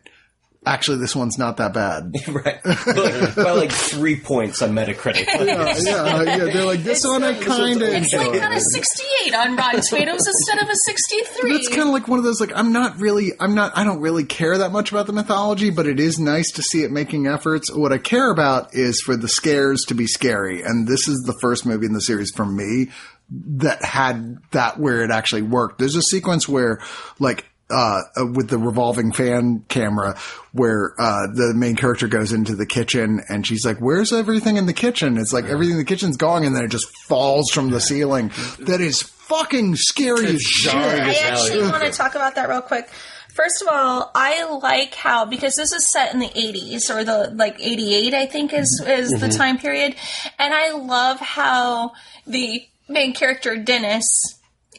[0.67, 2.13] Actually, this one's not that bad.
[2.29, 2.59] right.
[2.67, 5.25] Like, by like three points on Metacritic.
[5.47, 6.37] yeah, yeah, yeah.
[6.53, 7.23] They're like this one.
[7.23, 8.41] I kind of It's like enjoyed.
[8.41, 11.55] got a sixty-eight on Rotten Tomatoes instead of a sixty-three.
[11.55, 14.01] It's kind of like one of those like I'm not really I'm not I don't
[14.01, 17.29] really care that much about the mythology, but it is nice to see it making
[17.29, 17.73] efforts.
[17.73, 21.35] What I care about is for the scares to be scary, and this is the
[21.41, 22.89] first movie in the series for me
[23.31, 25.79] that had that where it actually worked.
[25.79, 26.81] There's a sequence where
[27.21, 28.03] like uh,
[28.35, 30.19] with the revolving fan camera
[30.53, 34.67] where uh, the main character goes into the kitchen and she's like, "Where's everything in
[34.67, 37.71] the kitchen?" It's like everything in the kitchen's gone, and then it just falls from
[37.71, 38.31] the ceiling.
[38.61, 40.73] That is fucking scary as shit.
[40.73, 42.89] jarring I actually want to talk about that real quick.
[43.35, 47.33] First of all, I like how because this is set in the 80s or the
[47.35, 49.95] like 88 I think is is the time period
[50.39, 51.93] and I love how
[52.27, 54.09] the main character Dennis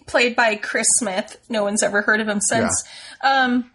[0.08, 2.84] played by Chris Smith, no one's ever heard of him since.
[3.22, 3.72] Um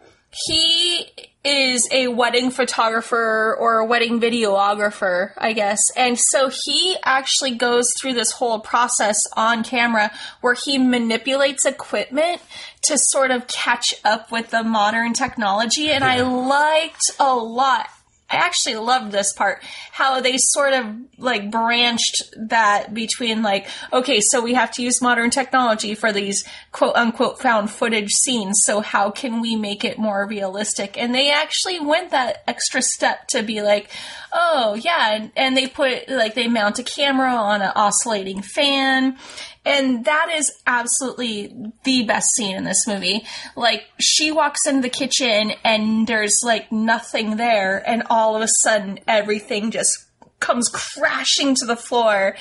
[0.46, 1.06] he
[1.44, 5.80] is a wedding photographer or a wedding videographer, I guess.
[5.96, 12.40] And so he actually goes through this whole process on camera where he manipulates equipment
[12.82, 15.90] to sort of catch up with the modern technology.
[15.90, 17.88] And I liked a lot.
[18.32, 19.62] I actually loved this part.
[19.92, 20.86] How they sort of
[21.18, 26.44] like branched that between like, okay, so we have to use modern technology for these
[26.72, 28.62] quote unquote found footage scenes.
[28.64, 30.96] So how can we make it more realistic?
[30.96, 33.90] And they actually went that extra step to be like,
[34.32, 39.18] oh yeah, and, and they put like they mount a camera on an oscillating fan.
[39.64, 41.54] And that is absolutely
[41.84, 43.24] the best scene in this movie.
[43.54, 48.48] Like, she walks into the kitchen and there's like nothing there, and all of a
[48.48, 49.96] sudden everything just
[50.40, 52.34] comes crashing to the floor.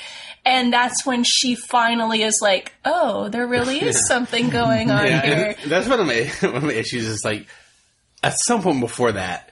[0.44, 5.20] And that's when she finally is like, "Oh, there really is something going on Yeah,
[5.20, 7.06] here." that's one of my one of my issues.
[7.06, 7.46] Is like
[8.24, 9.51] at some point before that,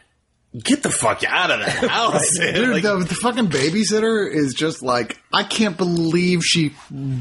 [0.58, 2.36] get the fuck out of the house.
[2.36, 6.72] Dude, Like, the, the fucking babysitter is just like, I can't believe she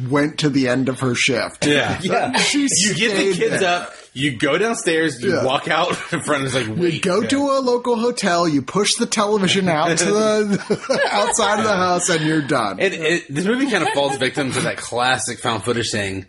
[0.10, 1.66] went to the end of her shift.
[1.68, 2.38] yeah, Yeah.
[2.38, 3.82] She You get the kids there.
[3.84, 3.94] up.
[4.14, 5.22] You go downstairs.
[5.22, 5.46] You Yeah.
[5.46, 6.44] walk out in front.
[6.46, 10.06] It's like You wait, go to a local hotel, you push the television out to
[10.06, 12.80] the outside of the house, and you're done.
[12.80, 16.26] It, it, this movie kind of falls victim to that classic found footage thing.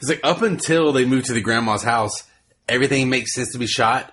[0.00, 2.24] It's like up until they move to the grandma's house,
[2.68, 4.12] everything makes sense to be shot.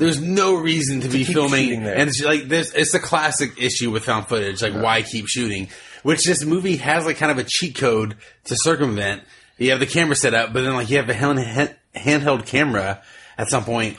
[0.00, 1.94] There's no reason to, be filming, there.
[1.94, 2.72] and it's like this.
[2.72, 4.62] It's a classic issue with found footage.
[4.62, 5.68] Like, why keep shooting?
[6.02, 9.22] Which this movie has like kind of a cheat code to circumvent.
[9.58, 13.02] You have the camera set up, but then like you have a hand, handheld camera
[13.36, 13.98] at some point.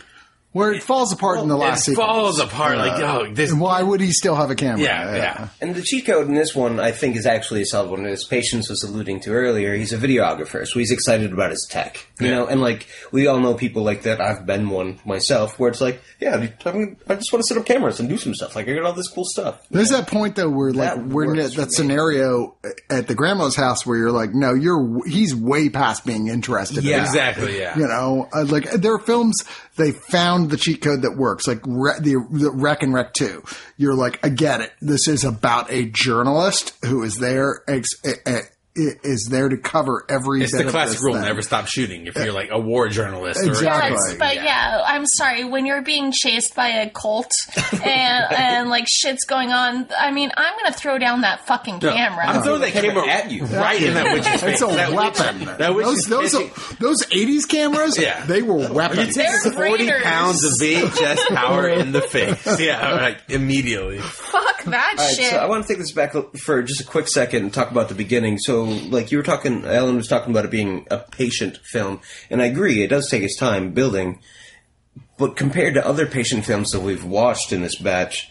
[0.53, 2.07] Where it falls apart in the last it sequence.
[2.09, 2.77] falls apart.
[2.77, 3.53] like, oh, this.
[3.53, 4.81] Why would he still have a camera?
[4.83, 5.47] Yeah, yeah.
[5.61, 8.05] And the cheat code in this one, I think, is actually a solid one.
[8.05, 12.05] As Patience was alluding to earlier, he's a videographer, so he's excited about his tech.
[12.19, 12.33] You Yeah.
[12.35, 14.19] know, and like we all know people like that.
[14.19, 16.35] I've been one myself, where it's like, yeah,
[16.65, 18.53] I, mean, I just want to set up cameras and do some stuff.
[18.55, 19.65] Like I got all this cool stuff.
[19.71, 22.55] There's that point though where like That we're in works that, scenario
[22.89, 26.83] at the grandma's house where you're like, no, you're he's way past being interested.
[26.83, 26.97] Yeah.
[26.97, 27.57] in Exactly.
[27.57, 27.77] Yeah.
[27.77, 29.43] You know, uh, like there are films
[29.77, 33.43] they found the cheat code that works, like Re- the, the Rec and Rec Two.
[33.77, 34.71] You're like, I get it.
[34.81, 37.95] This is about a journalist who is there ex-
[38.75, 40.43] is there to cover every.
[40.43, 41.23] It's bit the of classic this rule: thing.
[41.23, 42.07] never stop shooting.
[42.07, 43.97] If you're like a war journalist, or Exactly.
[44.17, 44.81] But, but yeah.
[44.85, 45.43] I'm sorry.
[45.43, 47.31] When you're being chased by a cult
[47.73, 51.93] and and like shit's going on, I mean, I'm gonna throw down that fucking No,
[51.93, 52.25] camera.
[52.27, 53.43] I'm throwing that camera at you.
[53.45, 54.43] right in that witch's face.
[54.43, 55.39] It's a that weapon.
[55.39, 58.25] Witch, that witch those those catching- those '80s cameras, Yeah.
[58.25, 59.15] they were you weapons.
[59.15, 60.03] take They're 40 raiders.
[60.03, 62.47] pounds of VHS power in the face.
[62.61, 63.97] Yeah, like immediately.
[63.99, 65.31] Fuck that All right, shit.
[65.31, 67.89] so I want to take this back for just a quick second and talk about
[67.89, 68.37] the beginning.
[68.37, 72.41] So, like you were talking, Ellen was talking about it being a patient film, and
[72.41, 74.19] I agree, it does take its time building.
[75.17, 78.29] But compared to other patient films that we've watched in this batch,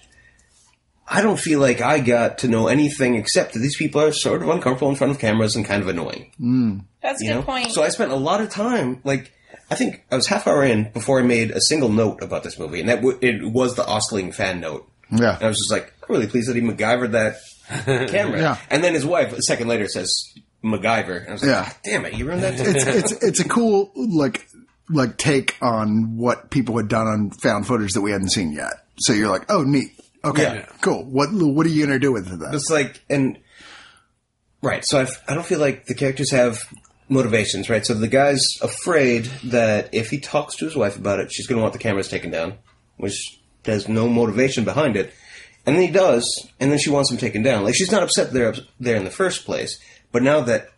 [1.06, 4.42] I don't feel like I got to know anything except that these people are sort
[4.42, 6.32] of uncomfortable in front of cameras and kind of annoying.
[6.38, 6.78] Hmm.
[7.02, 7.42] That's a You good know?
[7.42, 7.72] point.
[7.72, 9.32] So I spent a lot of time, like,
[9.70, 12.58] I think I was half hour in before I made a single note about this
[12.58, 14.88] movie, and that w- it was the Ostling fan note.
[15.12, 15.34] Yeah.
[15.36, 17.36] And I was just like, I'm really pleased that he MacGyvered that
[18.08, 18.40] camera.
[18.40, 18.58] Yeah.
[18.70, 20.12] And then his wife, a second later, says
[20.64, 21.20] MacGyver.
[21.20, 21.64] And I was like, Yeah.
[21.64, 24.46] "God damn it, you ruined that it's it's it's a cool like
[24.88, 28.72] like take on what people had done on found footage that we hadn't seen yet.
[28.98, 29.92] So you're like, oh, neat.
[30.24, 30.66] Okay, Yeah.
[30.82, 31.04] cool.
[31.04, 32.54] What what are you gonna do with that?
[32.54, 33.38] It's like, and
[34.62, 34.84] right.
[34.84, 36.58] So I've, I don't feel like the characters have
[37.08, 37.84] motivations, right?
[37.86, 41.56] So the guy's afraid that if he talks to his wife about it, she's going
[41.58, 42.54] to want the cameras taken down,
[42.98, 45.12] which there's no motivation behind it.
[45.66, 47.64] And then he does, and then she wants him taken down.
[47.64, 49.78] Like she's not upset there there in the first place,
[50.10, 50.68] but now that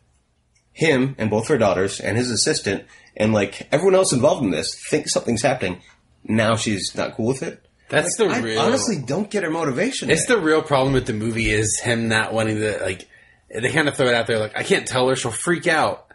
[0.72, 2.84] him and both her daughters and his assistant
[3.16, 5.80] and like everyone else involved in this think something's happening,
[6.24, 7.64] now she's not cool with it.
[7.88, 8.58] That's the I real.
[8.60, 10.10] honestly don't get her motivation.
[10.10, 10.36] it's there.
[10.38, 13.08] the real problem with the movie is him not wanting to like.
[13.54, 16.06] They kind of throw it out there like I can't tell her; she'll freak out.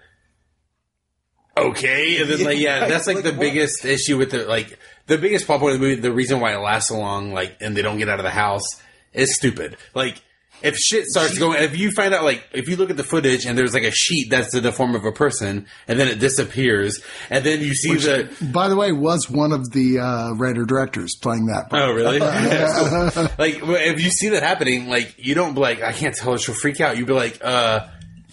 [1.56, 3.40] Okay, and then like yeah, Right, that's like, like, the what?
[3.40, 4.78] biggest issue with the like
[5.08, 6.02] the biggest plot point of the movie.
[6.02, 8.30] The reason why it lasts so long, like, and they don't get out of the
[8.30, 8.82] house
[9.14, 9.78] is stupid.
[9.94, 10.22] Like,
[10.62, 13.46] if shit starts going, if you find out like if you look at the footage
[13.46, 16.20] and there's like a sheet that's in the form of a person, and then it
[16.20, 20.66] disappears, and then you see the By the way, was one of the uh, writer
[20.66, 21.70] directors playing that.
[21.70, 21.84] Part.
[21.84, 22.20] Oh, really?
[23.38, 26.38] like, if you see that happening, like, you don't be like, I can't tell her,
[26.38, 26.98] she'll freak out.
[26.98, 27.88] You'd be like, uh,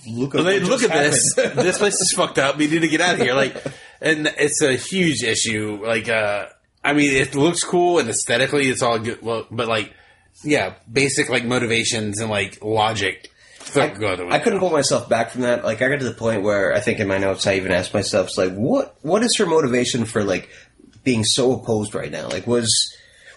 [0.06, 1.34] look, well, what look just at this.
[1.34, 2.56] this place is fucked up.
[2.56, 3.34] We need to get out of here.
[3.34, 3.54] Like,
[4.00, 5.80] and it's a huge issue.
[5.84, 6.46] Like, uh,
[6.84, 9.22] I mean, it looks cool and aesthetically it's all good.
[9.22, 9.94] Well, but like,
[10.42, 13.30] yeah, basic like motivations and like logic.
[13.72, 15.64] the I couldn't pull myself back from that.
[15.64, 17.94] Like I got to the point where I think in my notes I even asked
[17.94, 20.50] myself, it's like, what what is her motivation for like
[21.02, 22.28] being so opposed right now?
[22.28, 22.94] Like was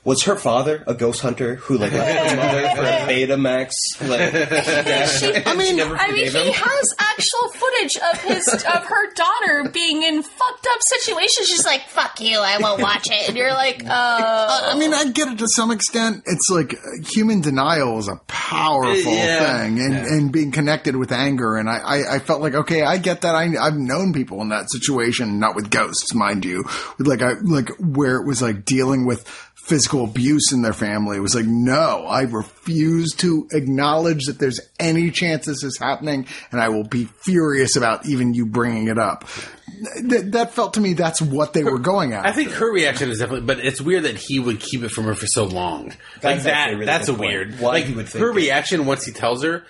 [0.08, 3.72] was her father a ghost hunter who like left his mother for a Betamax?
[4.08, 4.34] Like,
[5.48, 6.54] I mean, never I mean, forgave he him.
[6.54, 11.48] has actual footage of his of her daughter being in fucked up situations.
[11.50, 15.10] She's like, "Fuck you, I won't watch it," and you're like, "Uh, I mean, I
[15.12, 16.24] get it to some extent.
[16.26, 16.74] It's like
[17.14, 19.60] human denial is a powerful Yeah.
[19.64, 21.58] thing, and, and being connected with anger.
[21.58, 23.36] And I, I, I felt like, okay, I get that.
[23.36, 26.64] I, I've known people in that situation, not with ghosts, mind you,
[26.98, 29.28] with like, I like where it was like dealing with
[29.68, 31.18] physical abuse in their family.
[31.18, 36.26] It was like, no, I refuse to acknowledge that there's any chance this is happening,
[36.52, 39.28] and I will be furious about even you bringing it up.
[39.96, 42.26] Th- that felt to me that's what they were going at.
[42.26, 45.04] I think her reaction is definitely, but it's weird that he would keep it from
[45.04, 45.94] her for so long.
[46.22, 47.30] That's like that, a really that's a point.
[47.30, 47.60] weird.
[47.60, 48.36] Why like he would think her it.
[48.36, 49.66] reaction once he tells her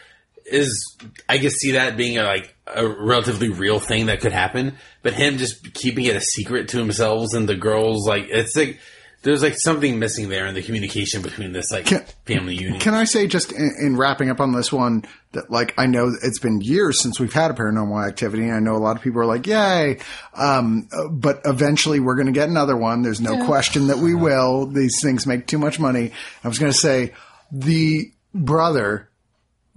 [0.45, 0.95] is,
[1.27, 4.77] I can see that being a, like a relatively real thing that could happen.
[5.01, 8.79] But him just keeping it a secret to himself and the girls, like it's like
[9.27, 12.79] there's like something missing there in the communication between this like Can- family unit.
[12.79, 15.03] Can I say just in, in wrapping up on this one
[15.33, 18.43] that like I know it's been years since we've had a paranormal activity.
[18.43, 19.99] and I know a lot of people are like, "Yay!"
[20.33, 23.01] Um, but eventually we're going to get another one.
[23.01, 24.65] There's no question that we will.
[24.65, 26.13] These things make too much money.
[26.41, 27.13] I was going to say
[27.51, 29.09] the brother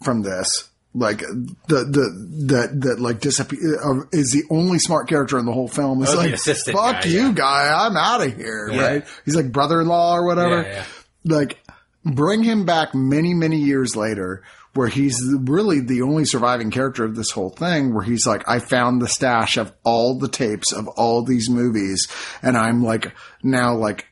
[0.04, 0.69] from this.
[0.92, 5.52] Like the the that that like disappear uh, is the only smart character in the
[5.52, 6.02] whole film.
[6.02, 7.32] It's Oh, like fuck guy, you, yeah.
[7.32, 7.86] guy.
[7.86, 8.68] I'm out of here.
[8.72, 8.82] Yeah.
[8.86, 9.06] Right?
[9.24, 10.84] He's like brother-in-law or whatever Yeah,
[11.24, 11.58] like
[12.04, 14.42] bring him back many many years later
[14.74, 18.58] where he's really the only surviving character of this whole thing where he's like i
[18.58, 22.08] found the stash of all the tapes of all these movies
[22.42, 23.12] and i'm like
[23.42, 24.06] now like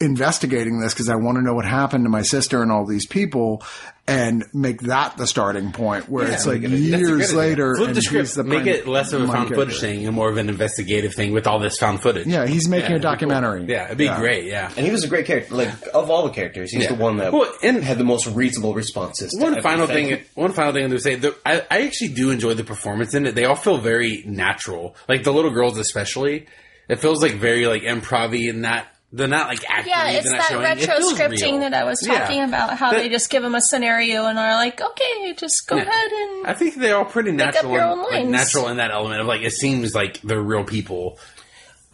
[0.00, 3.04] investigating this because i want to know what happened to my sister and all these
[3.06, 3.62] people
[4.06, 8.00] and make that the starting point where it's like That's years later Flip and the
[8.00, 9.66] he's script, the make prime- it less of a main found character.
[9.66, 12.26] footage thing and more of an investigative thing with all this found footage.
[12.26, 13.10] yeah he's making Yeah, a it'd cool.
[13.10, 14.44] documentary Yeah, it'd be great.
[14.44, 14.70] Yeah.
[14.76, 15.54] And he was a great character.
[15.54, 16.88] Like of all the characters, he's Yeah.
[16.90, 19.32] the one that Well, and- had the most reasonable responses.
[19.32, 20.20] to One final thing.
[20.34, 21.16] One final thing I'm going to say.
[21.16, 23.34] The, I, I actually do enjoy the performance in it.
[23.34, 24.94] They all feel very natural.
[25.08, 26.46] Like the little girls, especially.
[26.88, 28.86] It feels like very like improv in not.
[29.10, 29.90] They're not like acting.
[29.90, 30.62] Yeah, it's that showing.
[30.64, 31.60] It retro scripting real.
[31.60, 32.18] that I was Yeah.
[32.18, 32.76] talking about.
[32.76, 35.82] How That- they just give them a scenario and are like, "Okay, just go Yeah.
[35.84, 37.72] ahead and." I think they're all pretty natural.
[37.72, 40.64] your in- own like, natural in that element of like it seems like they're real
[40.64, 41.18] people.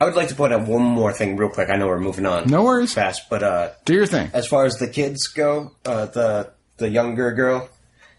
[0.00, 1.70] I would like to point out one more thing real quick.
[1.70, 2.48] I know we're moving on.
[2.50, 2.92] No worries.
[2.92, 6.88] Fast, but uh, do your thing as far as the kids go, uh, the the
[6.88, 7.68] younger girl,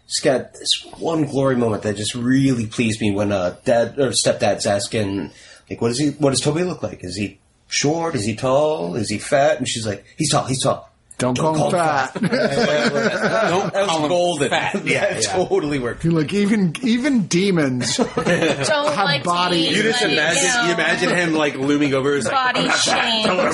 [0.06, 4.08] she's got this one glory moment that just really pleased me when uh, dad or
[4.12, 5.30] stepdad's asking,
[5.68, 6.08] like, what does he?
[6.12, 7.04] What does Toby look like?
[7.04, 7.38] Is he
[7.68, 8.14] short?
[8.14, 8.96] Is he tall?
[8.96, 9.58] Is he fat?
[9.58, 10.44] And she's like, he's tall.
[10.44, 10.90] He's tall.
[11.18, 14.48] Don't, call him call him fat Don't That call him golden.
[14.50, 14.84] fat.
[14.86, 16.04] yeah, it totally worked.
[16.04, 18.16] like even even demons don't
[18.96, 20.42] like body- You just like, imagine.
[20.42, 22.14] you, know, You imagine him like looming over.
[22.16, 23.52] His body like, body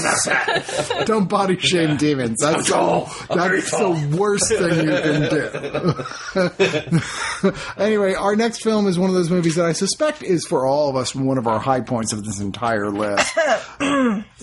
[0.89, 1.05] shame.
[1.07, 2.41] Don't body shame demons.
[2.41, 3.11] That's tall.
[3.29, 5.29] That's the worst thing you can
[7.71, 7.83] do.
[7.83, 10.89] anyway, our next film is one of those movies that I suspect is for all
[10.89, 13.37] of us one of our high points of this entire list.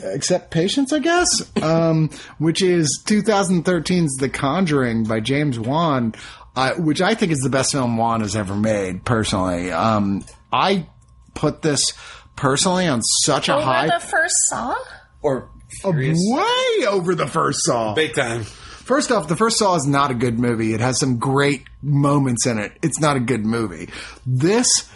[0.04, 1.28] Except Patience, I guess,
[1.62, 6.14] um, which is 2013's The Conjuring by James Wan,
[6.56, 9.72] uh, which I think is the best film Wan has ever made, personally.
[9.72, 10.88] Um, I
[11.34, 11.94] put this
[12.36, 14.76] personally on such a Over high the first Saw.
[15.22, 15.50] Or
[15.82, 16.20] furious.
[16.22, 17.94] way over the first Saw.
[17.96, 18.44] big time.
[18.44, 20.74] First off, the first Saw is not a good movie.
[20.74, 22.72] It has some great moments in it.
[22.82, 23.90] It's not a good movie.
[24.26, 24.90] This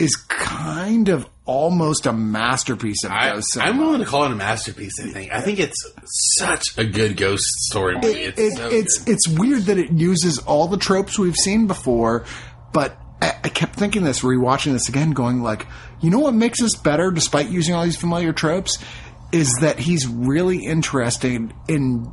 [0.00, 4.34] is kind of almost a masterpiece of I, ghost I'm willing to call it a
[4.36, 4.98] masterpiece.
[5.00, 5.32] I think.
[5.32, 5.76] I think it's
[6.38, 8.08] such a good ghost story movie.
[8.08, 9.12] It- It's it- so it's good.
[9.12, 12.24] it's weird that it uses all the tropes we've seen before,
[12.72, 15.66] but I, I kept thinking this, rewatching this again, going like,
[16.00, 18.78] you know what makes this better, despite using all these familiar tropes,
[19.32, 22.12] is that he's really interested in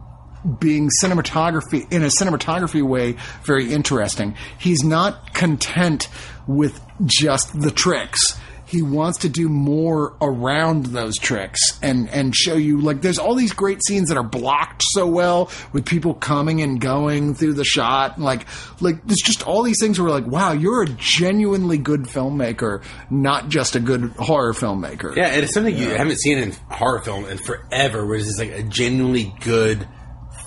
[0.59, 4.35] being cinematography in a cinematography way very interesting.
[4.59, 6.07] He's not content
[6.47, 8.39] with just the tricks.
[8.65, 13.33] He wants to do more around those tricks and and show you like there's all
[13.33, 17.63] these great scenes that are blocked so well with people coming and going through the
[17.63, 18.19] shot.
[18.19, 18.45] Like
[18.81, 23.47] like there's just all these things where like wow you're a genuinely good filmmaker not
[23.47, 25.15] just a good horror filmmaker.
[25.15, 28.39] Yeah, and it's something you haven't seen in horror film in forever, where it's just
[28.39, 29.87] like a genuinely good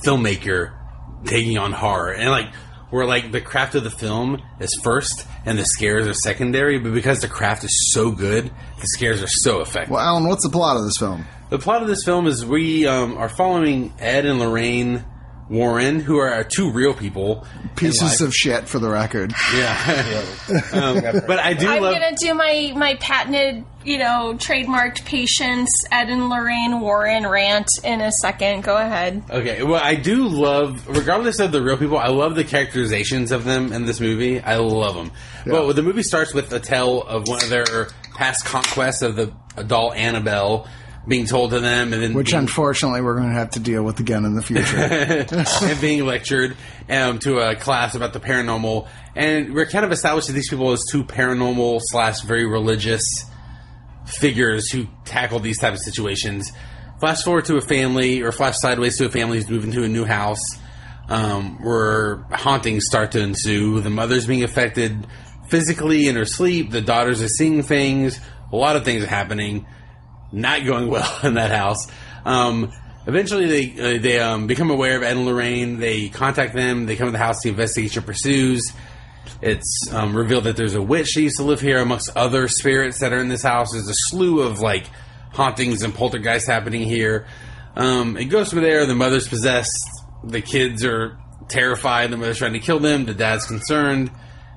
[0.05, 0.77] filmmaker
[1.25, 2.53] taking on horror, and like
[2.91, 6.93] where like the craft of the film is first and the scares are secondary, but
[6.93, 9.91] because the craft is so good, the scares are so effective.
[9.91, 12.87] well Alan what's the plot of this film The plot of this film is we
[12.87, 15.05] um, are following Ed and Lorraine
[15.51, 17.45] Warren, who are two real people.
[17.75, 20.25] pieces of shit for the record yeah.
[20.73, 21.95] um, but I do I'm love.
[21.95, 28.01] gonna do my my patented, you know, trademarked patience Ed and Lorraine Warren rant in
[28.01, 28.63] a second.
[28.63, 29.23] Go ahead.
[29.29, 33.45] Okay, well, I do love, regardless of the real people, I love the characterizations of
[33.45, 34.41] them in this movie.
[34.41, 35.11] I love them.
[35.45, 39.33] But the movie starts with a tale of one of their past conquests of the
[39.67, 40.69] doll Annabelle
[41.07, 43.83] being told to them, and then which being, unfortunately we're going to have to deal
[43.83, 44.77] with again in the future
[45.67, 46.57] and being lectured
[46.89, 48.87] um, to a class about the paranormal.
[49.17, 53.05] And we're kind of established that these people as two paranormal slash very religious
[54.05, 56.53] figures who tackle these type of situations.
[56.99, 59.89] Flash forward to a family, or flash sideways to a family who's moving to a
[59.89, 60.43] new house,
[61.09, 63.81] um, where hauntings start to ensue.
[63.81, 65.07] The mother's being affected
[65.49, 66.71] physically in her sleep.
[66.71, 68.21] The daughters are seeing things.
[68.53, 69.67] A lot of things are happening.
[70.33, 71.87] Not going well in that house.
[72.25, 72.73] Um,
[73.07, 75.79] eventually, they uh, they um, become aware of Ed and Lorraine.
[75.79, 76.87] They contact them.
[76.87, 77.43] They come to the house.
[77.43, 78.73] The investigation pursues.
[79.43, 83.01] It's um, revealed that there's a witch that used to live here, amongst other spirits
[83.01, 83.73] that are in this house.
[83.73, 84.87] There's a slew of like
[85.33, 87.27] hauntings and poltergeists happening here.
[87.77, 88.85] Um, it goes from there.
[88.87, 89.79] The mother's possessed.
[90.25, 91.19] The kids are
[91.49, 92.11] terrified.
[92.11, 93.07] The mother's trying to kill them.
[93.07, 94.11] The dad's concerned.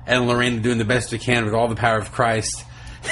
[0.06, 2.64] Ed and Lorraine doing the best they can with all the power of Christ.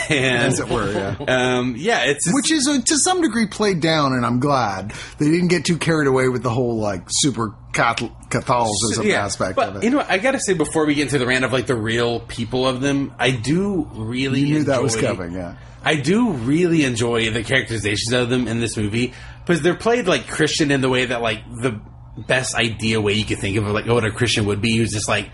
[0.08, 1.16] And As it were, yeah.
[1.28, 5.30] um, yeah, it's Which is uh, to some degree played down, and I'm glad they
[5.30, 9.76] didn't get too carried away with the whole like super Catholic, Catholicism aspect but, of
[9.76, 9.84] it.
[9.84, 12.20] You know, I gotta say before we get into the rant of like the real
[12.20, 15.56] people of them, I do really You knew enjoy, that was coming, yeah.
[15.84, 19.12] I do really enjoy the characterizations of them in this movie
[19.44, 21.80] because they're played like Christian in the way that like the
[22.16, 24.72] best idea way you could think of like what a Christian would be.
[24.72, 25.30] He was just like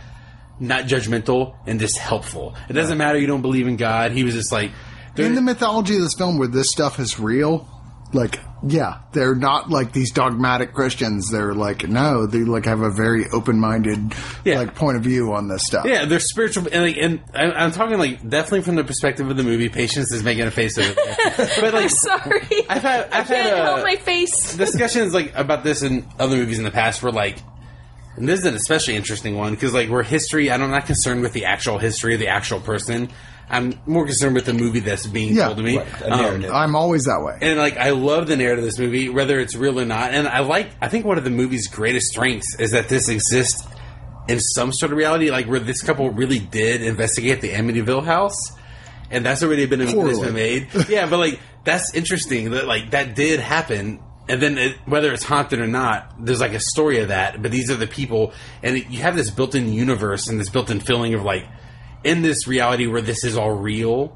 [0.61, 2.55] not judgmental and just helpful.
[2.69, 4.13] It doesn't matter you don't believe in God.
[4.13, 4.71] He was just like
[5.17, 7.69] in the mythology of this film where this stuff is real
[8.15, 12.89] like yeah they're not like these dogmatic christians they're like no they like have a
[12.91, 14.15] very open-minded
[14.47, 14.61] Yeah.
[14.61, 17.73] like point of view on this stuff Yeah, they're spiritual, and, like, and I- I'm
[17.73, 19.69] talking like definitely from the perspective of the movie.
[19.69, 20.97] Patience is making a face of it,
[21.61, 22.65] but like Sorry.
[22.71, 24.57] I've had I've I had can't uh, help my face.
[24.57, 27.37] discussions like about this in other movies in the past where like
[28.19, 31.33] and this is an especially interesting one because like we're history I'm not concerned with
[31.33, 33.09] the actual history of the actual person
[33.51, 36.21] I'm more concerned with the movie that's being Yeah, told to me right, a Um,
[36.21, 36.51] narrative.
[36.53, 39.55] i'm always that way and like I love the narrative of this movie, whether it's
[39.55, 40.13] real or not.
[40.13, 43.67] And I like I think one of the movie's greatest strengths is that this exists
[44.29, 48.35] in some sort of reality, like where this couple really did investigate the Amityville house.
[49.11, 50.27] And that's already been a movie that's Poorly.
[50.27, 50.35] been
[50.75, 50.89] made.
[50.91, 54.01] Yeah, but like that's interesting that like that did happen.
[54.29, 57.41] And then it, whether it's haunted or not, there's like a story of that.
[57.41, 60.81] But these are the people, and it, you have this built-in universe and this built-in
[60.81, 61.47] feeling of like
[62.05, 64.15] in this reality where this is all real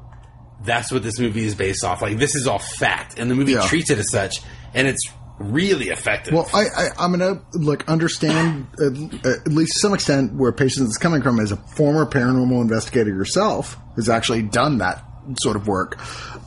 [0.63, 2.01] that's what this movie is based off.
[2.01, 3.67] Like this is all fact, and the movie Yeah.
[3.67, 4.41] treats it as such,
[4.73, 5.05] and it's
[5.39, 6.33] really effective.
[6.33, 10.89] Well, I, I I'm gonna like understand at, at least to some extent where patience
[10.89, 15.03] is coming from as a former paranormal investigator yourself who's actually done that
[15.41, 15.99] sort of work.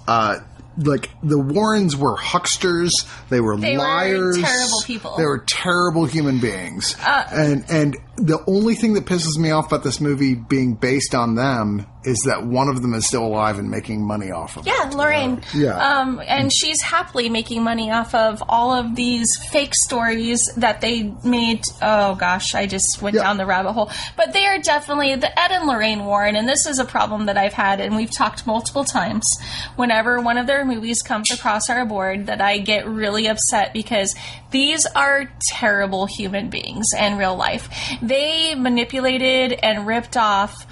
[0.08, 0.38] Uh,
[0.78, 5.16] like the Warrens were hucksters, they were They were liars, terrible people.
[5.16, 9.66] They were terrible human beings, uh, and and the only thing that pisses me off
[9.66, 13.58] about this movie being based on them is that one of them is still alive
[13.58, 14.72] and making money off of it.
[14.72, 15.42] Yeah, Lorraine.
[15.52, 15.76] Yeah.
[15.76, 21.12] Um, and she's happily making money off of all of these fake stories that they
[21.24, 21.62] made.
[21.82, 23.22] Oh gosh, I just went Yeah.
[23.24, 23.90] down the rabbit hole.
[24.16, 27.36] But they are definitely the Ed and Lorraine Warren, and this is a problem that
[27.36, 29.26] I've had, and we've talked multiple times.
[29.74, 34.14] Whenever one of their movies comes across our board, that I get really upset because
[34.56, 37.68] these are terrible human beings in real life.
[38.00, 40.66] They manipulated and ripped off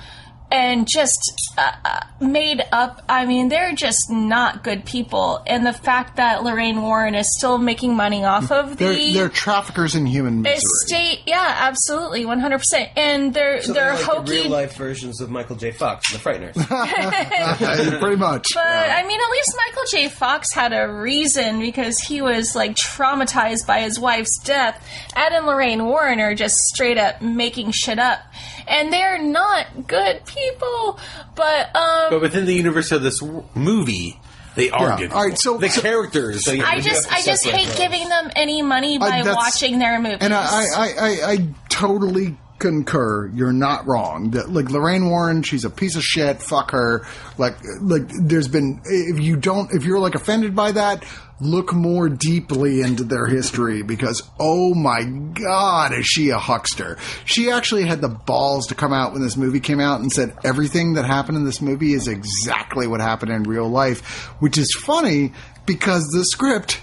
[0.51, 1.21] and just
[1.59, 3.03] uh, uh, made up.
[3.09, 5.43] I mean, they're just not good people.
[5.47, 9.29] And the fact that Lorraine Warren is still making money off of the They're, they're
[9.29, 10.57] traffickers in human misery.
[10.59, 12.91] estate, yeah, absolutely, one hundred percent.
[12.97, 14.31] And they're So they're they're like hokey.
[14.33, 15.73] real life versions of Michael J.
[15.73, 16.55] Fox, the Frighteners.
[18.01, 18.49] Pretty much.
[18.55, 20.09] But I mean, at least Michael J.
[20.09, 24.87] Fox had a reason because he was like traumatized by his wife's death.
[25.17, 28.21] Ed and Lorraine Warren are just straight up making shit up,
[28.69, 30.99] and they're not good people.
[31.35, 34.21] But um, but within the universe of this w- movie,
[34.55, 34.97] they are Yeah.
[34.99, 35.13] good.
[35.13, 36.47] All right, so- the so- characters.
[36.47, 37.79] you- I you just have I to just separate hate those.
[37.79, 40.19] giving them any money by that's- watching their movies.
[40.21, 43.29] And I, I, I, I, I totally concur.
[43.35, 44.31] You're not wrong.
[44.31, 46.43] That like Lorraine Warren, she's a piece of shit.
[46.43, 47.07] Fuck her.
[47.37, 51.05] Like, like there's been if you don't if you're like offended by that,
[51.41, 56.97] look more deeply into their history because oh my god, is she a huckster?
[57.27, 60.35] She actually had the balls to come out when this movie came out and said
[60.43, 64.01] everything that happened in this movie is exactly what happened in real life,
[64.41, 65.35] which is funny
[65.67, 66.81] because the script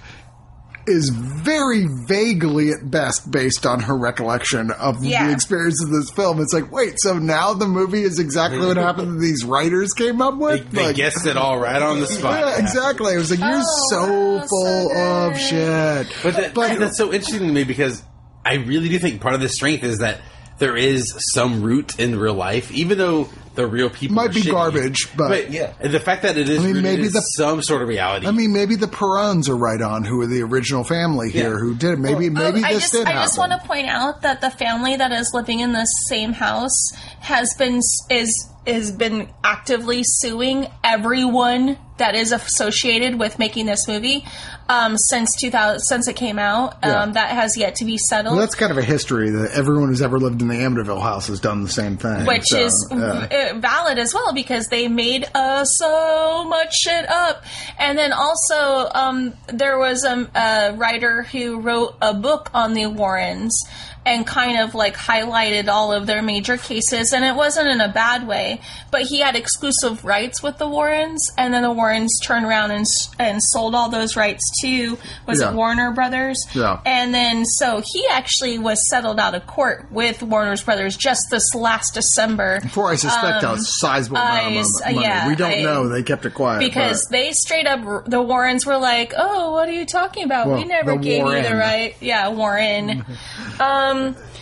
[0.87, 5.27] is very vaguely at best based on her recollection of Yeah.
[5.27, 6.41] the experience of this film.
[6.41, 10.21] It's like, wait, so now the movie is exactly what happened that these writers came
[10.21, 10.69] up with?
[10.71, 12.39] they Like, guessed it all right on the spot.
[12.39, 13.13] yeah, exactly.
[13.13, 16.07] It was like, you're Oh, so wow, so full of shit.
[16.23, 18.01] But, that, But- that's so interesting to me because
[18.45, 20.19] I really do think part of the strength is that
[20.61, 24.41] there is some root in real life, even though the real people Might are be
[24.43, 24.51] shitty.
[24.51, 25.73] garbage, but- Yeah.
[25.81, 28.25] the fact that it is I mean, maybe the- some sort of reality.
[28.25, 31.59] I mean, maybe the Perrons are right on, who are the original family here, Yeah.
[31.59, 31.93] who did.
[31.93, 31.99] It.
[31.99, 33.23] Maybe, Oh, maybe I this just, did I happen.
[33.27, 36.91] just want to point out that the family that is living in the same house
[37.19, 44.23] has been is has been actively suing everyone that is associated with making this movie.
[44.71, 46.77] Um, since 2000 since it came out.
[46.83, 47.01] Yeah.
[47.01, 48.35] Um, that has yet to be settled.
[48.35, 51.27] Well, that's kind of a history that everyone who's ever lived in the Amityville house
[51.27, 52.25] has done the same thing.
[52.25, 53.51] which So, is yeah.
[53.53, 57.43] uh, valid as well because they made uh, so much shit up.
[57.77, 62.87] And then also, um, there was a, a writer who wrote a book on the
[62.87, 63.63] Warrens
[64.05, 67.13] and kind of like highlighted all of their major cases.
[67.13, 68.59] And it wasn't in a bad way,
[68.89, 72.85] but he had exclusive rights with the Warrens, and then the Warrens turned around and
[73.19, 74.97] and sold all those rights to
[75.27, 75.49] was Yeah.
[75.51, 76.43] it Warner Brothers?
[76.55, 76.79] Yeah.
[76.85, 81.53] And then so he actually was settled out of court with Warner's Brothers just this
[81.53, 84.65] last December Before I suspect a sizable amount of
[84.95, 85.01] money.
[85.05, 85.87] yeah, we don't I- know.
[85.89, 89.69] They kept it quiet because but- they straight up the Warrens were like, "Oh, what
[89.69, 90.47] are you talking about?
[90.47, 93.05] Well, we never gave you the right." Yeah, Warren.
[93.59, 93.90] um,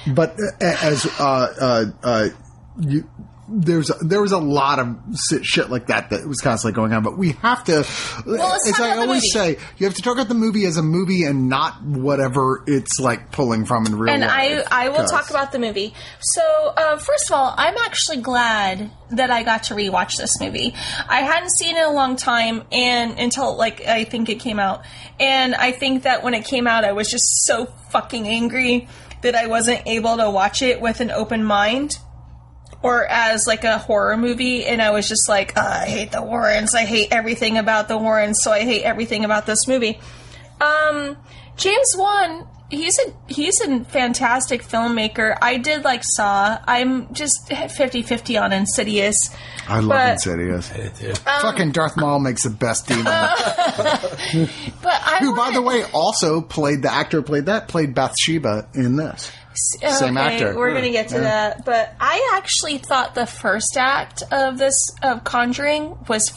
[0.08, 2.30] But uh, as uh, uh, uh,
[2.80, 3.10] you,
[3.52, 4.96] there's there was a lot of
[5.42, 7.02] shit like that that was constantly going on.
[7.02, 7.78] But we have to,
[8.28, 11.24] let's as I always say, you have to talk about the movie as a movie
[11.24, 14.32] and not whatever it's like pulling from in real and life.
[14.32, 15.96] And I I will 'cause- talk about the movie.
[16.20, 16.42] So
[16.78, 20.76] uh, first of all, I'm actually glad that I got to rewatch this movie.
[21.10, 24.60] I hadn't seen it in a long time, and until like I think it came
[24.60, 24.84] out,
[25.20, 28.88] and I think that when it came out, I was just so fucking angry
[29.22, 31.98] that I wasn't able to watch it with an open mind.
[32.82, 36.22] Or as like a horror movie, and I was just like, "Uh, I hate the
[36.22, 36.74] Warrens.
[36.74, 40.00] I hate everything about the Warrens, so I hate everything about this movie.
[40.62, 41.18] Um,
[41.58, 45.38] James Wan, he's a he's a fantastic filmmaker.
[45.42, 46.58] I did like Saw.
[46.68, 49.18] I'm just 50-50 on Insidious.
[49.68, 50.72] I love but- Insidious.
[51.28, 53.06] Um, Fucking Darth Maul makes the best demon.
[54.82, 58.68] But I Who, by the way, also played the actor who played that played Bathsheba
[58.74, 59.32] in this.
[59.56, 60.56] same actor.
[60.56, 61.22] We're gonna get to Yeah.
[61.22, 66.30] that, but I actually thought the first act of this of Conjuring was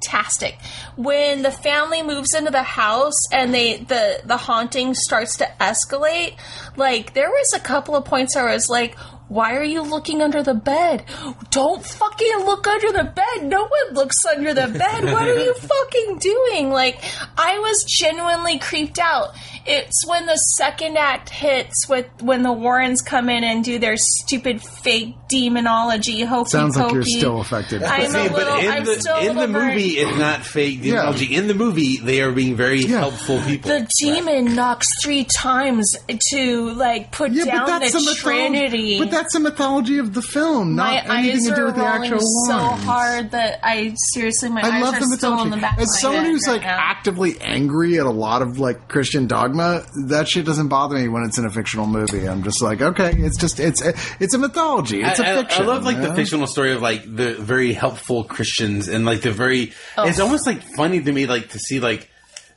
[0.00, 0.58] fantastic.
[0.96, 6.36] When the family moves into the house and they the the haunting starts to escalate,
[6.76, 8.96] like there was a couple of points where I was like.
[9.30, 11.04] Why are you looking under the bed?
[11.50, 13.44] Don't fucking look under the bed.
[13.44, 15.04] No one looks under the bed.
[15.04, 16.70] What are you fucking doing?
[16.70, 17.00] Like,
[17.38, 19.36] I was genuinely creeped out.
[19.72, 23.96] It's when the second act hits with when the Warrens come in and do their
[23.96, 26.22] stupid fake demonology.
[26.22, 27.82] Hokey Sounds like you're still affected.
[27.82, 29.74] I'm a See, but little, in I'm the still in the little burnt.
[29.74, 30.92] movie, it's not fake Yeah.
[30.92, 31.34] demonology.
[31.36, 32.98] In the movie, they are being very Yeah.
[33.00, 33.70] helpful people.
[33.70, 35.96] The demon knocks three times
[36.32, 38.20] to like put Yeah, down but that's the the mythology.
[38.58, 38.98] Trinity.
[38.98, 42.12] But that's the mythology of the film, my not anything to do with the rolling
[42.12, 42.84] actual so lines.
[42.84, 45.74] hard that I seriously my I eyes love are the still in the back.
[45.74, 46.76] of As my someone head who's right like now.
[46.80, 49.59] actively angry at a lot of like Christian dogma,
[50.08, 52.28] that shit doesn't bother me when it's in a fictional movie.
[52.28, 53.82] I'm just like, okay, it's just it's
[54.20, 55.02] it's a mythology.
[55.02, 55.62] It's a I- I- fiction.
[55.62, 59.22] I, love like you the fictional story of like the very helpful Christians and like
[59.22, 59.72] the very.
[59.96, 60.08] Oh.
[60.08, 62.08] It's almost like funny to me like to see like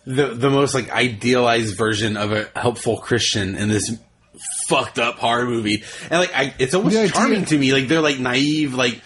[0.05, 3.95] the the most like idealized version of a helpful Christian in this
[4.67, 7.71] fucked up horror movie, and like I, it's almost The charming to me.
[7.73, 9.01] Like they're like naive, like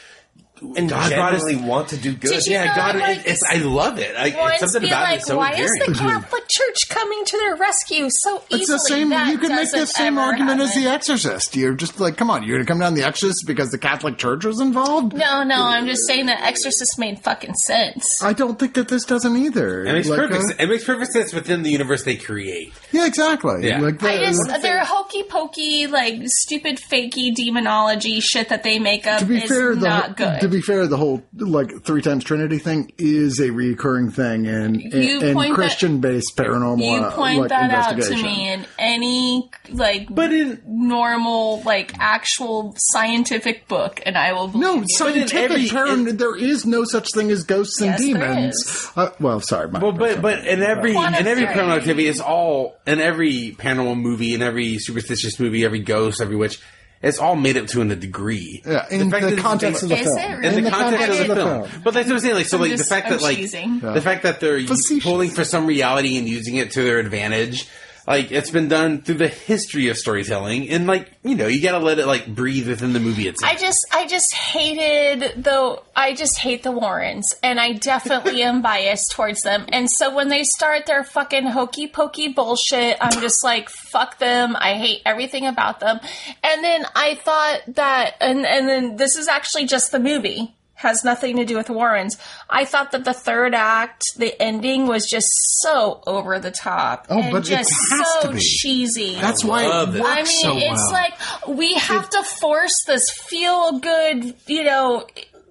[0.75, 2.45] and God brought us- genuinely want to do good.
[2.47, 4.15] Yeah, know, God, like, it, it's I love it.
[4.15, 5.81] I, Warrens it's something about like, it so why endearing.
[5.81, 8.61] is the Catholic Church coming to their rescue so easily?
[8.61, 9.09] It's the same.
[9.09, 10.73] That you could make the same ever argument as.
[10.75, 11.55] The Exorcist.
[11.55, 14.17] You're just like, come on, you're going to come down The Exorcist because the Catholic
[14.17, 15.13] Church was involved.
[15.13, 18.21] No, no, I'm just saying that Exorcist made fucking sense.
[18.23, 19.85] I don't think that this doesn't either.
[19.85, 20.59] It makes Like, perfect.
[20.59, 22.73] uh, it makes perfect sense within the universe they create.
[22.91, 23.67] yeah, exactly.
[23.67, 23.79] Yeah.
[23.81, 29.07] Like the, I just their hokey pokey, like stupid fakey demonology shit that they make
[29.07, 30.41] up to be is fair, the not whole, good.
[30.47, 34.79] To be fair, the whole like three times Trinity thing is a recurring thing in
[34.79, 38.25] You in, point that- Christian based paranormal you uh, point like, that out to investigation.
[38.25, 44.61] me in any like But in normal like actual scientific book, and I will believe
[44.65, 44.85] No, you.
[44.87, 46.17] scientific every- term.
[46.17, 48.55] there is no such thing as ghosts and Yes, there demons.
[48.55, 48.91] is.
[48.95, 52.75] Uh, well, sorry, my Well, but but in every in every paranormal activity, it's all
[52.87, 56.59] in every paranormal movie, in every superstitious movie, every ghost, every witch.
[57.01, 58.63] It's all made up to in a degree.
[58.65, 60.15] yeah, in fact the, that context of the film.
[60.17, 60.47] really?
[60.47, 61.69] in, the, the context, context of the, film.
[61.83, 62.35] But that's what I'm saying.
[62.35, 63.81] Like, so, I'm like just- the fact I'm that, like, cheesing.
[63.93, 65.03] the fact that they're Facetious.
[65.03, 67.67] pulling for some reality and using it to their advantage,
[68.07, 71.83] like it's been done through the history of storytelling, and like you know, you gotta
[71.83, 73.51] let it like breathe within the movie itself.
[73.51, 75.83] I just, I just hated though.
[75.93, 79.65] I just hate the Warrens, and I definitely am biased towards them.
[79.73, 84.55] And so when they start their fucking hokey pokey bullshit, I'm just like, fuck them.
[84.57, 85.99] I hate everything about them.
[86.43, 90.55] And then I thought that, and and then this is actually just the movie.
[90.77, 92.17] Has nothing to do with Warrens.
[92.49, 95.27] I thought that the third act, the ending, was just
[95.61, 97.07] so over the top.
[97.09, 98.39] Oh, and but it just has so to be.
[98.39, 99.15] cheesy.
[99.15, 100.01] That's why love it it.
[100.03, 100.91] works I mean, so it's well.
[100.91, 105.07] like we have to force this feel good, you know,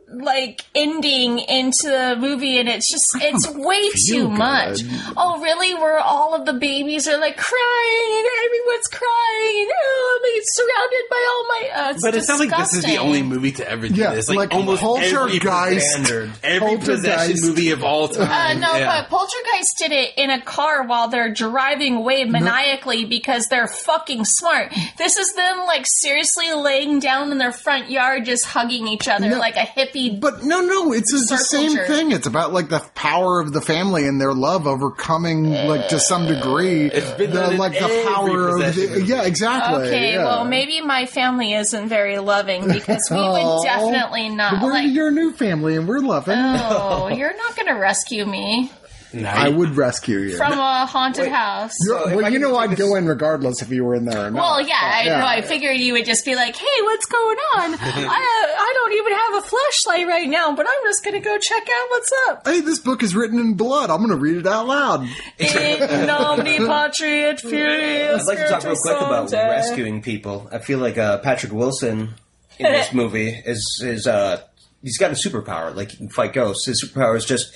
[0.09, 4.39] like ending into the movie and it's just it's way too good.
[4.39, 4.81] much.
[5.17, 5.75] Oh really?
[5.75, 11.11] Where all of the babies are like crying and everyone's crying and oh, I'm surrounded
[11.11, 13.69] by all my uh, it's But it sounds like this is the only movie to
[13.69, 14.29] ever do Yeah, this.
[14.29, 15.87] Like, like almost every Poltergeist.
[15.91, 16.31] standard.
[16.45, 18.61] every possession movie of all Uh, time.
[18.61, 19.03] no, Yeah.
[19.03, 24.25] but Poltergeist did it in a car while they're driving away maniacally because they're fucking
[24.25, 24.73] smart.
[24.99, 29.31] This is them like seriously laying down in their front yard, just hugging each other
[29.31, 29.39] No.
[29.39, 29.96] like a hippie.
[30.21, 31.87] But no, no, it's the same jerk.
[31.87, 32.13] thing.
[32.13, 36.27] It's about like the power of the family and their love overcoming, like to some
[36.27, 39.87] degree, It's been the like the power of the yeah, exactly.
[39.87, 40.25] Okay, yeah.
[40.25, 44.93] well maybe my family isn't very loving because we would oh, definitely not We're like.
[44.93, 46.37] your new family, and we're loving.
[46.39, 48.71] Oh, you're not going to rescue me
[49.13, 50.37] No, I would rescue you.
[50.37, 51.73] from a haunted house.
[51.87, 54.31] So well, you know, I'd a go in regardless if you were in there or
[54.31, 54.41] not.
[54.43, 55.19] Well, yeah, I Yeah.
[55.21, 55.27] know.
[55.27, 57.75] I figured you would just be like, "Hey, what's going on?
[57.81, 61.63] I I don't even have a flashlight right now, but I'm just gonna go check
[61.63, 63.91] out what's up." Hey, this book is written in blood.
[63.91, 65.09] I'm going to read it out loud.
[65.39, 69.49] In nomine patri et filii I'd like to talk real quick about Sancti.
[69.51, 70.49] rescuing people.
[70.53, 72.15] I feel like uh, Patrick Wilson
[72.59, 74.41] in this movie is is uh
[74.83, 75.75] he's got a superpower.
[75.75, 76.67] Like he can fight ghosts.
[76.67, 77.53] His superpower is just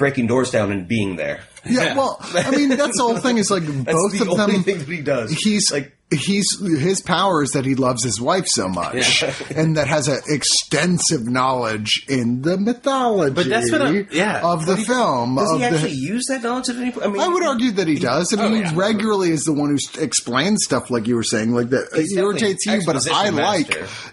[0.00, 1.42] breaking doors down and being there.
[1.64, 3.38] Yeah, well, I mean, that's the whole thing.
[3.38, 3.84] Is like both
[4.18, 4.62] the of only them.
[4.64, 5.30] thing that he does.
[5.30, 9.22] He's like he's his power is that he loves his wife so much,
[9.54, 13.34] and that has an extensive knowledge in the mythology.
[13.34, 14.40] But that's what I'm- yeah.
[14.42, 15.36] of the film.
[15.36, 17.06] does he the, actually use that knowledge at any point?
[17.06, 18.32] I mean, I would argue that he does.
[18.36, 21.52] I mean, Oh, he regularly is the one who explains stuff like you were saying,
[21.52, 23.68] like that He's irritates you, but I exposition like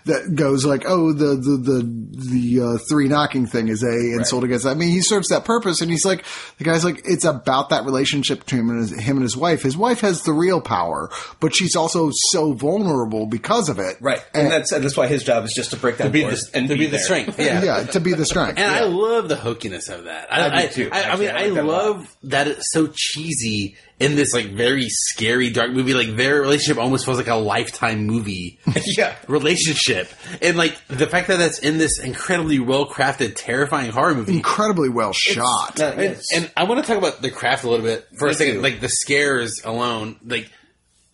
[0.06, 4.44] that goes like, oh, the the the the uh, three knocking thing is a insult
[4.44, 4.66] against.
[4.66, 6.24] I mean, he serves that purpose, and he's like,
[6.58, 9.64] the guy's like, it's about that relationship between him and his, him and his wife.
[9.64, 11.10] His wife has the real power,
[11.40, 15.24] but she's also so vulnerable because of it, right, and, that's and that's why his
[15.24, 17.00] job is just to break that to be the and to be the there.
[17.00, 17.40] strength.
[17.48, 17.64] Yeah.
[17.64, 18.58] Yeah, to be the strength.
[18.60, 18.80] And yeah.
[18.80, 20.32] I love the hookiness of that.
[20.32, 22.88] I, I do too, I, I mean, I I, like that love that it's so
[22.94, 25.94] cheesy in this like very scary, dark movie.
[25.94, 28.60] Like their relationship almost feels like a lifetime movie
[28.98, 29.16] yeah.
[29.28, 30.10] relationship,
[30.42, 34.34] and like the fact that that's in this incredibly well crafted, terrifying horror movie.
[34.36, 35.78] incredibly well shot.
[35.80, 36.26] No, And, yes.
[36.36, 38.56] and I want to talk about the craft a little bit for a second.
[38.56, 38.62] too.
[38.62, 40.52] Like the scares alone, like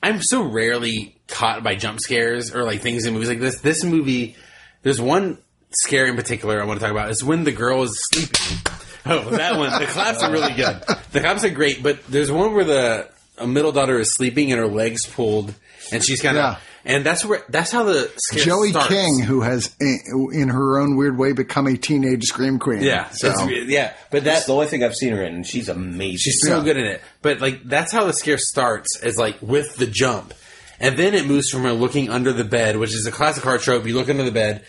[0.04, 3.62] I'm so rarely caught by jump scares or like things in movies like this.
[3.62, 4.36] This movie,
[4.82, 5.38] there's one
[5.72, 7.10] scare in particular I want to talk about.
[7.10, 8.58] Is when the girl is sleeping.
[9.06, 9.70] Oh, that one.
[9.82, 10.82] The claps are really good.
[11.12, 14.60] The claps are great, but there's one where the a middle daughter is sleeping and
[14.60, 15.54] her legs pulled,
[15.92, 16.44] and she's kind of.
[16.44, 16.60] Yeah.
[16.86, 18.90] And that's where that's how the Joey starts.
[18.90, 22.82] King, who has, in in her own weird way, become a teenage scream queen.
[22.82, 25.70] Yeah, so yeah, but That's that's the only thing I've seen her in, and she's
[25.70, 26.18] amazing.
[26.18, 26.64] She's so Yeah.
[26.66, 27.02] good in it.
[27.22, 30.34] But like that's how the scare starts is like with the jump.
[30.80, 33.60] And then it moves from her looking under the bed, which is a classic horror
[33.60, 33.86] trope.
[33.88, 34.66] You look under the bed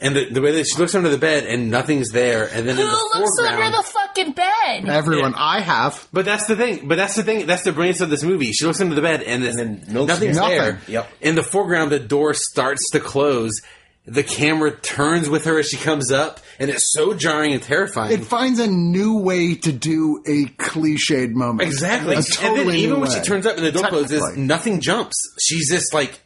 [0.00, 2.76] and the, the way that she looks under the bed and nothing's there and then
[2.76, 4.88] Who in the looks foreground under the fucking bed?
[4.88, 5.38] everyone, Yeah.
[5.42, 6.06] I have.
[6.12, 6.86] but that's the thing.
[6.88, 7.46] But that's the thing.
[7.46, 8.52] That's the brilliance of this movie.
[8.52, 10.58] She looks under the bed, and, it's, then no- nothing's nothing.
[10.58, 10.80] there.
[10.88, 11.10] Yep.
[11.22, 13.62] In the foreground, the door starts to close.
[14.08, 18.12] The camera turns with her as she comes up, and it's so jarring and terrifying.
[18.12, 21.62] It finds a new way to do a cliched moment.
[21.68, 22.14] Exactly.
[22.14, 23.16] A and totally then even new when way.
[23.16, 24.42] she turns up and the door closes, Technically.
[24.44, 25.16] nothing jumps.
[25.42, 26.20] She's just like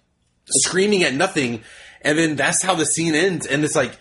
[0.47, 1.63] screaming at nothing.
[2.03, 3.47] And then that's how the scene ends.
[3.47, 3.99] And it's like,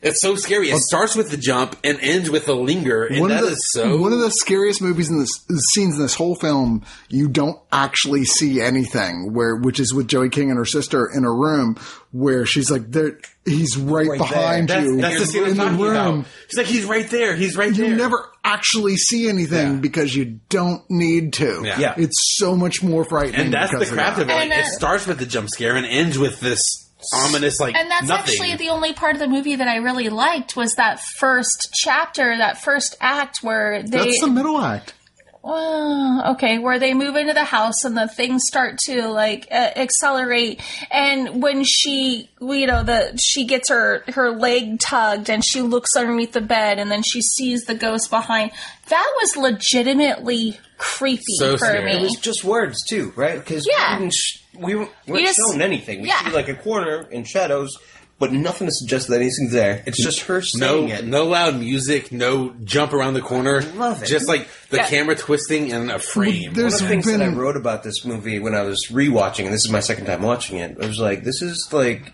[0.00, 0.68] it's so scary.
[0.68, 3.04] It starts with the jump and ends with the linger.
[3.04, 3.98] And one that of the is so.
[3.98, 5.30] one of the scariest movies in this
[5.72, 6.84] scenes in this whole film.
[7.08, 9.32] You don't actually see anything.
[9.32, 11.76] Where which is with Joey King and her sister in a room
[12.10, 14.80] where she's like, there, he's right, Right behind there.
[14.82, 15.80] you that's the scene in the room.
[15.92, 16.26] about.
[16.48, 17.36] She's like, he's right there.
[17.36, 17.90] He's right You there.
[17.90, 19.80] You never actually see anything Yeah.
[19.80, 21.62] because you don't need to.
[21.64, 21.78] Yeah.
[21.78, 21.94] Yeah.
[21.96, 23.40] It's so much more frightening.
[23.40, 24.34] and that's the because craft of of it.
[24.34, 26.81] Like, it uh, starts with the jump scare and ends with this
[27.12, 28.34] ominous, like, And that's nothing.
[28.34, 32.36] actually the only part of the movie that I really liked was that first chapter,
[32.36, 34.94] that first act where they That's the middle act.
[35.42, 39.70] Well, okay, where they move into the house and the things start to like uh,
[39.76, 40.60] accelerate,
[40.90, 45.96] and when she, you know, the she gets her her leg tugged and she looks
[45.96, 48.52] underneath the bed and then she sees the ghost behind.
[48.88, 51.84] That was legitimately creepy So for scary.
[51.86, 51.98] me.
[51.98, 53.38] It was just words too, right?
[53.38, 53.94] Because Yeah.
[53.94, 56.02] we, didn't sh- we weren't You just- shown anything.
[56.02, 56.24] We yeah.
[56.24, 57.76] see like a corner in shadows,
[58.22, 59.82] but nothing to suggest that anything's there.
[59.84, 61.04] It's just her no, it.
[61.04, 63.62] no loud music, no jump around the corner.
[63.74, 64.06] love it.
[64.06, 64.86] Just like the Yeah.
[64.86, 66.52] camera twisting in a frame.
[66.52, 68.86] There's One of the things been that I wrote about this movie when I was
[68.92, 72.12] rewatching, and this is my second time watching it, I was like, this is like,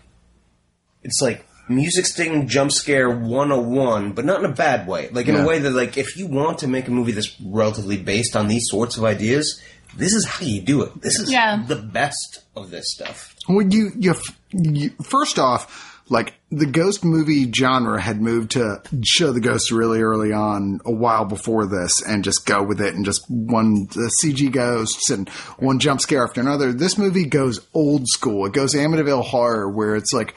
[1.03, 5.09] it's like music sting jump scare 101, but not in a bad way.
[5.11, 5.43] Like in Yeah.
[5.43, 8.47] a way that, like, if you want to make a movie that's relatively based on
[8.47, 9.61] these sorts of ideas,
[9.95, 11.01] this is how you do it.
[11.03, 11.63] This is Yeah.
[11.67, 13.35] the best of this stuff.
[13.47, 14.15] Well, you, you,
[14.53, 20.01] you first off, like the ghost movie genre had moved to show the ghosts really
[20.01, 24.11] early on a while before this and just go with it and just one the
[24.21, 26.73] CG ghosts and one jump scare after another.
[26.73, 28.45] This movie goes old school.
[28.45, 30.35] It goes Amityville horror where it's like,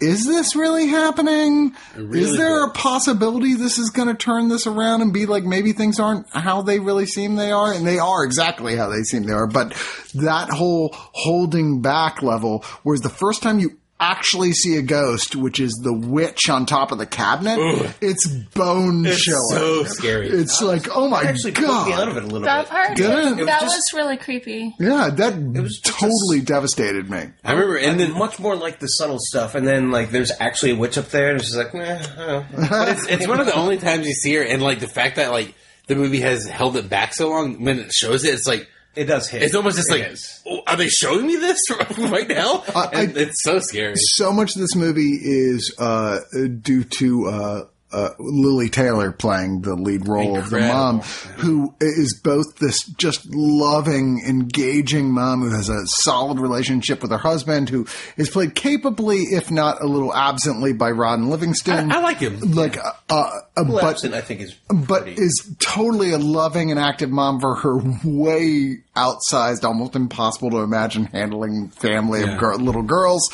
[0.00, 1.74] is this really happening?
[1.94, 2.70] really is there does.
[2.70, 6.28] a possibility this is going to turn this around and be like maybe things aren't
[6.30, 7.72] how they really seem they are?
[7.72, 9.46] And they are exactly how they seem they are.
[9.46, 9.70] But
[10.14, 15.60] that whole holding back level, whereas the first time you actually see a ghost, which
[15.60, 17.58] is the witch on top of the cabinet,
[18.00, 19.48] it's bone chilling.
[19.50, 20.28] so scary.
[20.28, 22.08] It's like, oh my Actually, put me out god.
[22.08, 22.70] of it a little That bit.
[22.70, 23.18] part, Did it?
[23.18, 24.74] It was that just- was really creepy.
[24.78, 27.30] Yeah, that it was just totally devastated me.
[27.44, 30.32] I remember, and And then much more like the subtle stuff, and then like there's
[30.40, 32.46] actually a witch up there, and it's just like, eh, oh.
[32.68, 35.16] but it's, it's one of the only times you see her, and like the fact
[35.16, 35.54] that like
[35.86, 39.04] the movie has held it back so long when it shows it, it's like it
[39.04, 39.42] does hit.
[39.42, 40.40] it's almost just It like, is.
[40.46, 41.58] oh, are they showing me this
[41.98, 42.62] right now?
[42.74, 43.94] I- And it's so scary.
[43.96, 46.20] so much of this movie is uh,
[46.60, 47.64] due to uh,
[47.94, 51.00] uh, Lili Taylor playing the lead role of the mom,
[51.38, 57.18] who is both this just loving, engaging mom who has a solid relationship with her
[57.18, 61.92] husband, who is played capably, if not a little absently, by Ron Livingston.
[61.92, 62.40] I, I like him.
[62.52, 66.70] like, uh, uh, Well, but absent, I think is but pretty- is totally a loving
[66.70, 72.34] and active mom for her way outsized, almost impossible to imagine handling family Yeah.
[72.34, 73.28] of girl, little girls,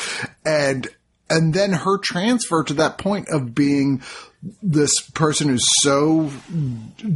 [0.44, 0.88] and
[1.32, 4.02] and then her transfer to that point of being
[4.62, 6.30] this person who's so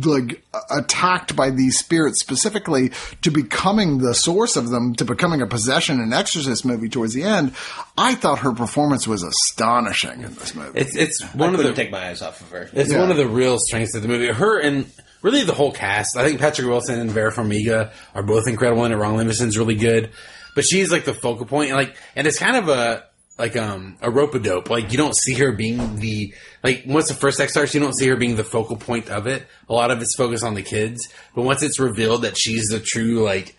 [0.04, 2.90] like attacked by these spirits specifically
[3.22, 7.22] to becoming the source of them to becoming a possession and exorcist movie towards the
[7.22, 7.54] end
[7.96, 11.74] i thought her performance was astonishing in this movie It's it's I one of couldn't
[11.74, 12.68] the take my eyes off of her.
[12.74, 13.00] It's Yeah.
[13.00, 14.26] one of the real strengths of the movie.
[14.28, 14.84] Her and
[15.22, 16.18] really the whole cast.
[16.18, 18.98] I think Patrick Wilson and Vera Farmiga are both incredible and.
[18.98, 20.10] Ron Livingston's really good,
[20.54, 21.70] but she's like the focal point.
[21.70, 23.04] And like, and it's kind of a
[23.38, 24.70] like um a rope a dope.
[24.70, 26.32] Like you don't see her being the
[26.62, 29.26] like once the first X starts, you don't see her being the focal point of
[29.26, 29.46] it.
[29.68, 32.80] A lot of it's focused on the kids, but once it's revealed that she's the
[32.80, 33.56] true like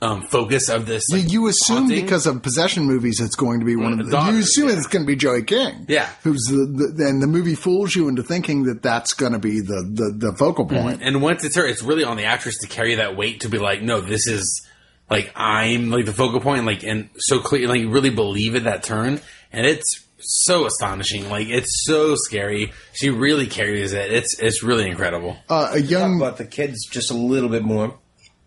[0.00, 3.58] um focus of this, You- like, you assume haunting- because of possession movies, it's going
[3.58, 4.76] to be one of the daughters, you assume yeah.
[4.76, 6.08] it's going to be Joey King, Yeah.
[6.22, 9.58] Who's the, the and the movie fools you into thinking that that's going to be
[9.58, 11.00] the the, the focal point.
[11.02, 13.58] And once it's her, it's really on the actress to carry that weight to be
[13.58, 14.64] like, no, this is
[15.10, 18.64] like I'm like the focal point, like and so clear, like you really believe it
[18.64, 19.20] that turn,
[19.52, 22.72] and it's so astonishing, like it's so scary.
[22.92, 24.12] She really carries it.
[24.12, 25.36] It's it's really incredible.
[25.48, 27.98] Uh, a Talk young about the kids just a little bit more.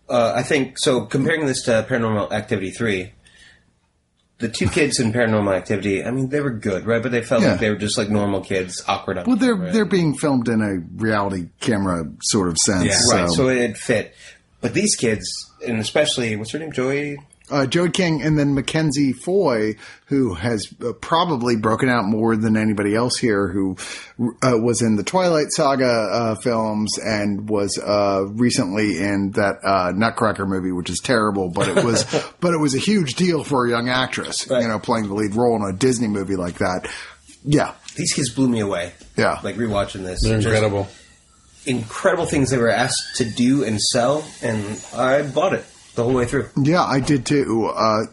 [0.08, 1.06] Uh, I think so.
[1.06, 3.12] Comparing this to Paranormal Activity three,
[4.38, 7.02] the two kids in Paranormal Activity, I mean, they were good, right?
[7.02, 7.52] But they felt Yeah.
[7.52, 9.18] like they were just like normal kids, awkward.
[9.18, 9.72] On well, they're camera.
[9.72, 12.84] they're being filmed in a reality camera sort of sense.
[12.84, 12.94] Yeah.
[12.98, 13.16] so.
[13.16, 13.30] right.
[13.30, 14.14] So it fit.
[14.62, 15.26] But these kids,
[15.66, 17.18] and especially what's her name, Joey.
[17.50, 19.74] uh, Joey King and then Mackenzie Foy,
[20.06, 23.76] who has uh, probably broken out more than anybody else here, who
[24.42, 29.92] uh, was in the Twilight Saga uh, films and was uh, recently in that uh,
[29.94, 32.04] Nutcracker movie, which is terrible, but it was
[32.40, 34.62] but it was a huge deal for a young actress, Right.
[34.62, 36.88] you know, playing the lead role in a Disney movie like that.
[37.44, 38.92] Yeah, These kids blew me away.
[39.16, 39.40] Yeah.
[39.42, 40.86] Like rewatching this, They're Just incredible.
[41.66, 45.64] Incredible things they were asked to do and sell, and I bought it
[45.94, 46.48] the whole way through.
[46.56, 47.70] Yeah, I did too.
[47.74, 48.04] Uh,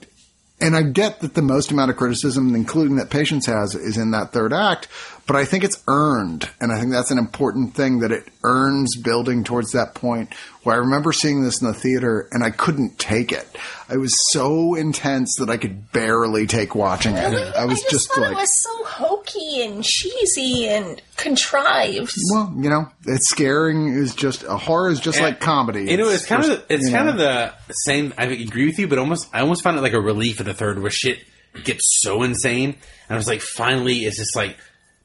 [0.61, 4.11] and I get that the most amount of criticism, including that Patience has, is in
[4.11, 4.87] that third act,
[5.29, 6.49] but I think it's earned.
[6.59, 10.33] And I think that's an important thing that it earns building towards that point
[10.63, 13.47] where I remember seeing this in the theater and I couldn't take it.
[13.87, 17.29] I was so intense that I could barely take watching it.
[17.29, 17.53] Really?
[17.53, 22.11] I was just, just, thought like, it was so hokey and cheesy and contrived.
[22.31, 25.91] well, you know, it's scaring is just, a horror is just like comedy.
[25.91, 27.11] You know, it's kind of it's kind know.
[27.11, 27.53] of the
[27.85, 28.15] same.
[28.17, 30.55] I agree with you, but almost I almost found it like a relief at the
[30.55, 31.19] third, where shit
[31.63, 34.57] gets so insane, and I was like, finally, it's just like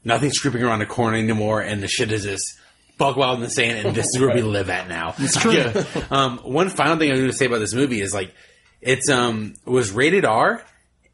[0.05, 2.57] nothing's creeping around the corner anymore, and the shit is just
[2.97, 5.13] bug wild and insane, and this is where we live at now.
[5.17, 5.73] It's true.
[6.09, 8.33] Um, one final thing I'm going to say about this movie is like
[8.81, 10.63] it's um was rated R.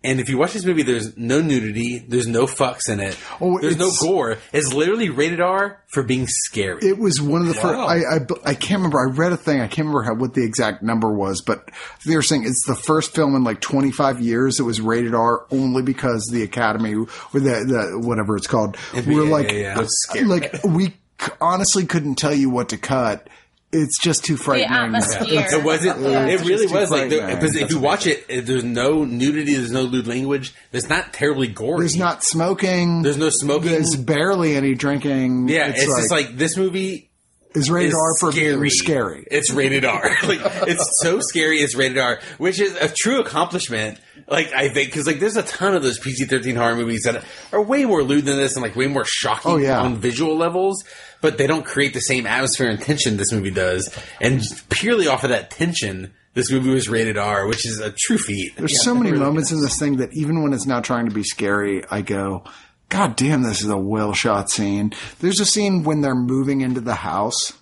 [0.03, 3.59] And if you watch this movie, there's no nudity, there's no fucks in it, Oh,
[3.59, 4.39] there's no gore.
[4.51, 6.79] It's literally rated R for being scary.
[6.81, 7.77] It was one of the first.
[7.77, 8.99] I, I I can't remember.
[8.99, 9.61] I read a thing.
[9.61, 11.69] I can't remember how, what the exact number was, but
[12.05, 15.45] they were saying it's the first film in like 25 years that was rated R
[15.51, 19.81] only because the Academy or the, the whatever it's called were yeah, like yeah, yeah.
[19.81, 20.25] It's scary.
[20.25, 20.95] like we
[21.39, 23.27] honestly couldn't tell you what to cut.
[23.73, 24.69] It's just too The frightening.
[24.69, 25.45] atmosphere.
[25.49, 26.01] It wasn't.
[26.01, 26.25] Yeah.
[26.27, 27.35] It really was like frightening.
[27.35, 30.53] because if you watch it, it, there's no nudity, there's no lewd language.
[30.73, 31.79] It's not terribly gory.
[31.79, 33.01] There's not smoking.
[33.03, 33.71] There's no smoking.
[33.71, 35.47] There's barely any drinking.
[35.47, 37.10] Yeah, it's, just like this movie
[37.53, 38.55] is rated is R for scary.
[38.55, 39.27] being scary.
[39.29, 40.01] It's rated R.
[40.23, 41.57] like it's so scary.
[41.59, 43.99] It's rated R, which is a true accomplishment.
[44.27, 47.23] Like I think because like there's a ton of those PG thirteen horror movies that
[47.51, 49.81] are way more lewd than this and like way more shocking Oh, yeah.
[49.81, 50.83] on visual levels,
[51.19, 53.93] but they don't create the same atmosphere and tension this movie does.
[54.21, 58.17] And purely off of that tension, this movie was rated R, which is a true
[58.17, 58.55] feat.
[58.55, 61.23] There's so many moments in this thing that even when it's not trying to be
[61.23, 62.45] scary, I go,
[62.91, 64.91] God damn, this is a well shot scene.
[65.21, 67.53] There's a scene when they're moving into the house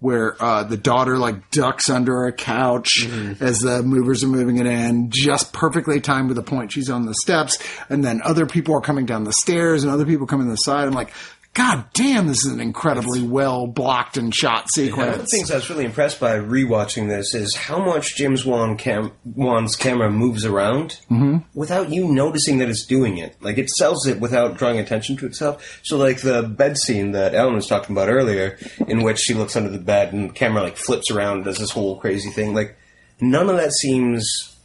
[0.00, 3.06] where uh, the daughter like ducks under a couch
[3.40, 7.06] as the movers are moving it in, just perfectly timed to the point she's on
[7.06, 10.46] the steps, and then other people are coming down the stairs and other people coming
[10.48, 10.88] to the side.
[10.88, 11.12] I'm like,
[11.54, 15.16] God damn, this is an incredibly well blocked and shot One of sequence.
[15.18, 19.12] the things I was really impressed by rewatching this is how much James Wan cam-
[19.24, 21.38] Wan's camera moves around mm-hmm.
[21.52, 23.36] without you noticing that it's doing it.
[23.42, 25.80] Like it sells it without drawing attention to itself.
[25.82, 28.56] So like the bed scene that Ellen was talking about earlier,
[28.88, 31.58] in which she looks under the bed and the camera like flips around and does
[31.58, 32.54] this whole crazy thing.
[32.54, 32.78] Like
[33.20, 34.56] none of that seems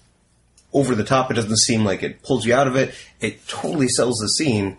[0.72, 1.32] over the top.
[1.32, 2.96] It doesn't seem like it pulls you out of it.
[3.20, 4.78] It totally sells the scene.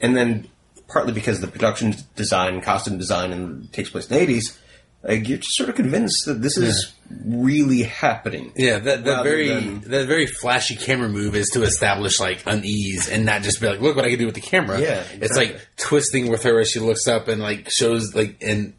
[0.00, 0.48] And then
[0.94, 4.58] partly because the production design, costume design, and takes place in the eighties,
[5.02, 6.94] like you're just sort of convinced that this is
[7.26, 8.52] really happening.
[8.56, 13.10] Yeah, that, that very than- that very flashy camera move is to establish like unease
[13.10, 14.80] and not just be like, look what I can do with the camera.
[14.80, 18.72] Yeah, it's like twisting with her as she looks up and like shows like and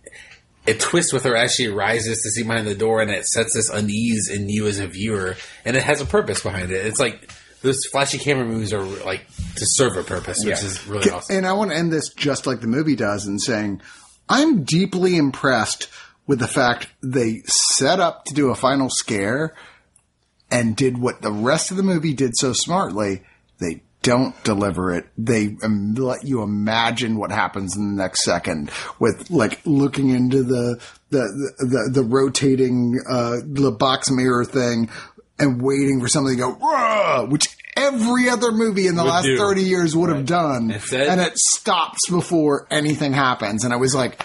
[0.66, 3.54] it twists with her as she rises to see behind the door and it sets
[3.54, 6.86] this unease in you as a viewer and it has a purpose behind it.
[6.88, 7.30] It's like
[7.62, 9.22] those flashy camera moves are like
[9.56, 10.66] to serve a purpose, which Yeah.
[10.66, 11.36] is really awesome.
[11.36, 13.82] And I want to end this just like the movie does in saying,
[14.30, 15.88] I'm deeply impressed
[16.28, 19.54] with the fact they set up to do a final scare
[20.52, 23.22] and did what the rest of the movie did so smartly.
[23.60, 25.08] They don't deliver it.
[25.18, 28.70] They um, let you imagine what happens in the next second
[29.00, 30.80] with like looking into the
[31.10, 34.90] the the, the rotating uh, the box mirror thing
[35.40, 39.26] and waiting for something to go, "Rah!" which every other movie in the Would last
[39.26, 39.38] do.
[39.38, 40.72] 30 years would have done.
[40.72, 43.64] And it stops before anything happens.
[43.64, 44.24] And I was like,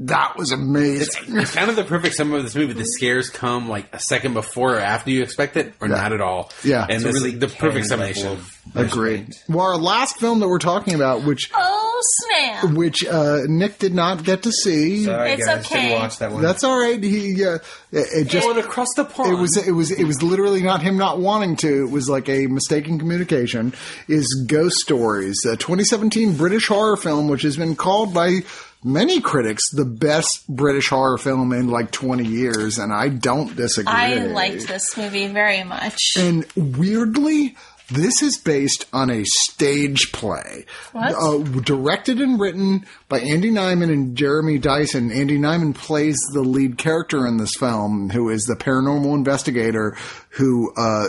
[0.00, 1.36] that was amazing.
[1.38, 2.72] It's kind of the perfect summary of this movie.
[2.72, 6.20] The scares come like a second before or after you expect it, or not at
[6.20, 6.50] all.
[6.64, 6.82] Yeah.
[6.84, 8.26] and It's this really is the perfect caring level summation.
[8.28, 9.34] of Agreed.
[9.48, 12.72] Well, our last film that we're talking about, which Oh snap!
[12.72, 15.04] which uh, Nick did not get to see.
[15.04, 15.88] Sorry, It's guys, okay.
[15.88, 16.42] didn't watch that one.
[16.42, 17.02] That's all right.
[17.02, 17.56] He uh,
[17.92, 19.32] it, it just Going across the pond.
[19.32, 21.82] it was it was it was literally not him not wanting to.
[21.84, 23.74] It was like a mistaken communication.
[24.08, 28.40] Is Ghost Stories, a 2017 British horror film, which has been called by
[28.82, 33.92] many critics the best British horror film in like 20 years, and I don't disagree.
[33.92, 36.00] I liked this movie very much.
[36.16, 37.56] And weirdly,
[37.90, 40.64] this is based on a stage play.
[40.94, 45.10] Uh, directed and written by Andy Nyman and Jeremy Dyson.
[45.10, 49.96] Andy Nyman plays the lead character in this film, who is the paranormal investigator
[50.30, 51.06] who uh,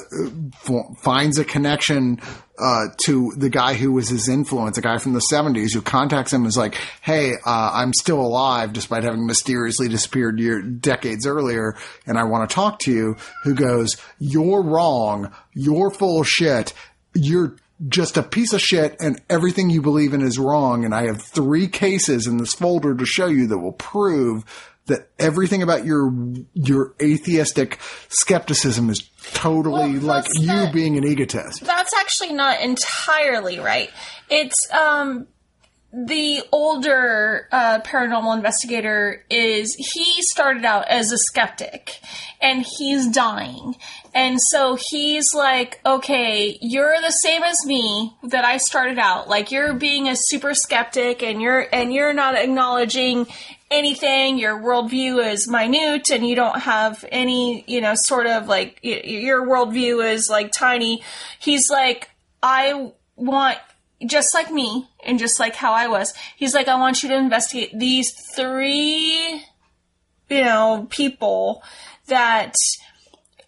[0.67, 2.19] f- finds a connection
[2.61, 6.31] uh, to the guy who was his influence, a guy from the 70s who contacts
[6.31, 11.25] him and is like, hey, uh, I'm still alive despite having mysteriously disappeared year, decades
[11.25, 11.75] earlier,
[12.05, 16.73] and I want to talk to you, who goes, you're wrong, you're full of shit,
[17.13, 17.55] you're
[17.87, 21.21] just a piece of shit and everything you believe in is wrong, and I have
[21.21, 24.43] three cases in this folder to show you that will prove
[24.87, 26.11] that everything about your
[26.53, 27.79] your atheistic
[28.09, 31.61] skepticism is totally Well, like you not- being an egotist.
[31.61, 33.89] That's actually not entirely right.
[34.29, 35.27] It's um
[35.93, 41.99] the older uh, paranormal investigator is he started out as a skeptic
[42.41, 43.75] and he's dying
[44.15, 49.51] and so he's like okay you're the same as me that i started out like
[49.51, 53.27] you're being a super skeptic and you're and you're not acknowledging
[53.71, 58.79] anything your worldview is minute and you don't have any you know sort of like
[58.83, 61.01] your worldview is like tiny
[61.39, 62.09] he's like
[62.43, 63.57] i want
[64.05, 67.15] just like me and just like how I was, he's like, I want you to
[67.15, 69.43] investigate these three,
[70.29, 71.63] you know, people
[72.07, 72.55] that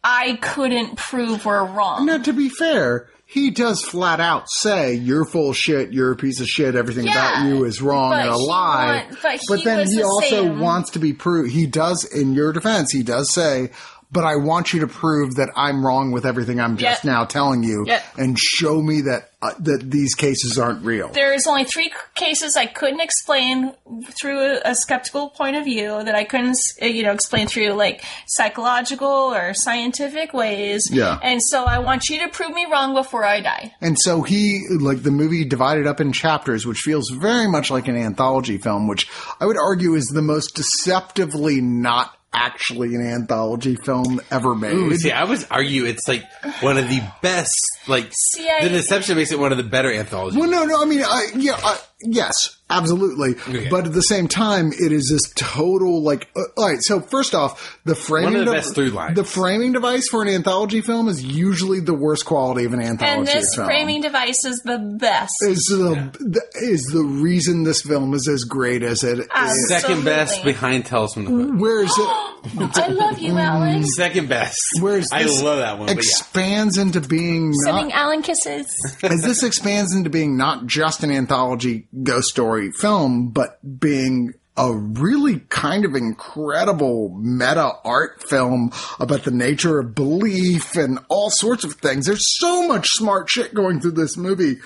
[0.04, 2.06] I couldn't prove were wrong.
[2.06, 6.15] Now, to be fair, he does flat out say you're full of shit, you're a
[6.15, 9.05] piece of shit, everything about you is wrong and a lie.
[9.07, 11.51] want- but he then he also wants to be proved.
[11.51, 13.72] He does, in your defense, he does say,
[14.14, 17.11] but I want you to prove that I'm wrong with everything I'm just Yep.
[17.14, 18.03] now telling you, Yep.
[18.18, 21.10] and show me that uh, that these cases aren't real.
[21.10, 23.73] There's only three cases I couldn't explain
[24.18, 27.72] through a, a skeptical point of view that I couldn't, uh, you know, explain through
[27.73, 30.90] like psychological or scientific ways.
[30.91, 31.19] Yeah.
[31.22, 33.73] And so I want you to prove me wrong before I die.
[33.81, 37.88] And so he, like the movie divided up in chapters, which feels very much like
[37.90, 39.10] an anthology film, which
[39.41, 44.73] I would argue is the most deceptively not actually an anthology film ever made.
[44.73, 46.26] Ooh, see, I was argue it's like
[46.61, 47.60] one of the best.
[47.88, 50.39] Like See, I- the deception makes it one of the better anthologies.
[50.39, 53.31] well, no, no, I mean, I, yeah, I, yes, absolutely.
[53.31, 53.68] Okay.
[53.69, 57.35] But at the same time, it is this total, like, uh, all right, so first
[57.35, 59.15] off, the framing, One of the dev- best through lines.
[59.15, 63.05] the framing device for an anthology film is usually the worst quality of an anthology
[63.15, 63.19] film.
[63.19, 63.68] And this film.
[63.68, 65.34] framing device is the best.
[65.41, 69.68] is the, the is the reason this film is as great as it is.
[69.68, 71.60] Second best behind Tales from the Hood.
[71.60, 72.07] Whereas it,
[72.77, 73.84] I love you, Alan.
[73.85, 74.60] Second best.
[74.80, 75.88] Whereas I love that one.
[75.88, 75.99] But yeah.
[75.99, 78.98] expands into being Sending not, Alan kisses.
[79.04, 84.72] as this expands into being not just an anthology ghost story film, but being a
[84.72, 91.64] really kind of incredible meta art film about the nature of belief and all sorts
[91.64, 92.06] of things.
[92.06, 94.58] There's so much smart shit going through this movie.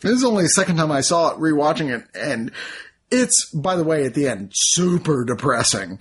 [0.00, 2.50] This is only the second time I saw it, rewatching it, and
[3.10, 5.98] it's, by the way, at the end, super depressing.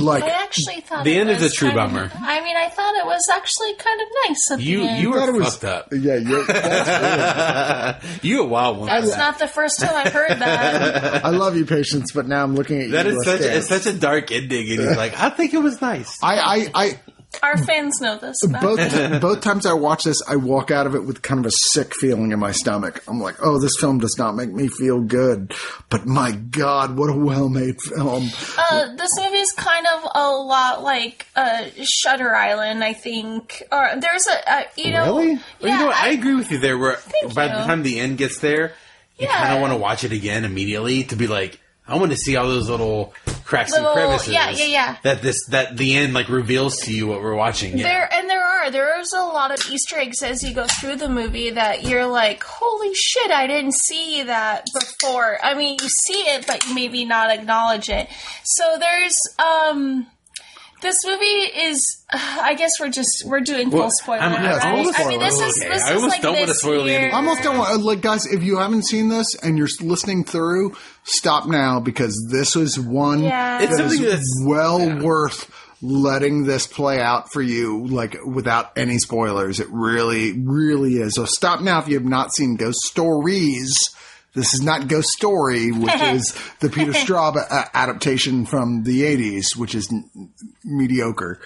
[0.00, 2.10] Like, I actually thought The it end is was a true kind of- bummer.
[2.14, 4.50] I mean, I thought it was actually kind of nice.
[4.52, 5.02] At You the end.
[5.02, 5.88] you were it was- fucked up.
[5.92, 8.86] yeah, you're, that's you a wild one.
[8.88, 11.24] That's not the first time I've heard that.
[11.24, 13.12] I love you, patience, but now I'm looking at That you.
[13.12, 13.56] That is such stare.
[13.58, 16.18] it's such a dark ending, and he's like, I think it was nice.
[16.22, 17.00] I, I, I,
[17.42, 18.42] Our fans know this.
[18.44, 21.46] About both both times I watch this, I walk out of it with kind of
[21.46, 23.02] a sick feeling in my stomach.
[23.08, 25.52] I'm like, oh, this film does not make me feel good.
[25.90, 28.28] But my God, what a well made film!
[28.58, 33.62] Uh, this movie is kind of a lot like uh, Shutter Island, I think.
[33.72, 35.32] Or there's a, uh, you know, Really?
[35.32, 35.96] yeah, you know what?
[35.96, 36.78] I, I- agree with you there.
[36.78, 36.98] Where
[37.34, 38.72] by the time the end gets there,
[39.18, 39.36] you Yeah.
[39.42, 42.36] kind of want to watch it again immediately to be like, I want to see
[42.36, 43.12] all those little
[43.44, 44.32] cracks Little- and crevices.
[44.32, 44.96] yeah, yeah, yeah.
[45.02, 47.76] That this that the end like reveals to you what we're watching.
[47.78, 47.84] Yeah.
[47.88, 51.08] There and there are there's a lot of Easter eggs as you go through the
[51.08, 55.38] movie that you're like, holy shit, I didn't see that before.
[55.42, 58.08] I mean, you see it, but you maybe not acknowledge it.
[58.44, 60.06] So there's um.
[60.82, 62.04] This movie is.
[62.12, 64.20] I guess we're just we're doing full Well, spoiler.
[64.20, 64.84] I'm- yeah, right?
[64.84, 65.48] full I mean, this spoiler.
[65.48, 67.56] is Okay, this I is almost like don't wanna this spoil the I almost don't
[67.56, 68.26] want like guys.
[68.26, 73.22] If you haven't seen this and you're listening through, stop now because this was one
[73.22, 73.60] Yeah.
[73.62, 75.00] It's that something is that's- well yeah.
[75.00, 75.50] worth
[75.82, 79.60] letting this play out for you, like without any spoilers.
[79.60, 81.14] It really, really is.
[81.14, 83.90] So stop now if you have not seen Ghost Stories.
[84.34, 87.36] This is not Ghost Story, which is the Peter Straub
[87.74, 90.10] adaptation from the '80s, which is n-
[90.64, 91.38] mediocre.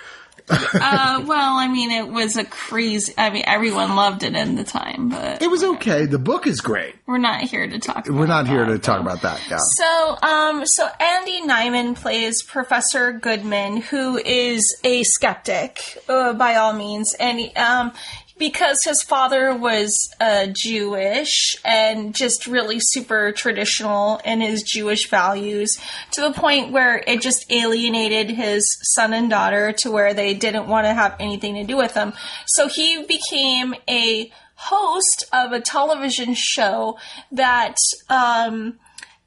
[0.80, 3.12] Uh, well, I mean, it was a crazy.
[3.18, 6.06] I mean, everyone loved it in the time, but It was okay.
[6.06, 6.94] The book is great.
[7.06, 8.06] we're not here to talk.
[8.08, 9.02] About We're not here that, to talk though.
[9.02, 9.40] about that.
[9.50, 9.58] Yeah.
[9.58, 16.72] So, um, so Andy Nyman plays Professor Goodman, who is a skeptic, uh, by all
[16.72, 17.92] means, and he, um,
[18.38, 25.78] because his father was uh, Jewish and just really super traditional in his Jewish values,
[26.12, 30.68] to the point where it just alienated his son and daughter to where they didn't
[30.68, 32.12] want to have anything to do with him.
[32.46, 36.98] So he became a host of a television show
[37.30, 37.76] that
[38.08, 38.78] um,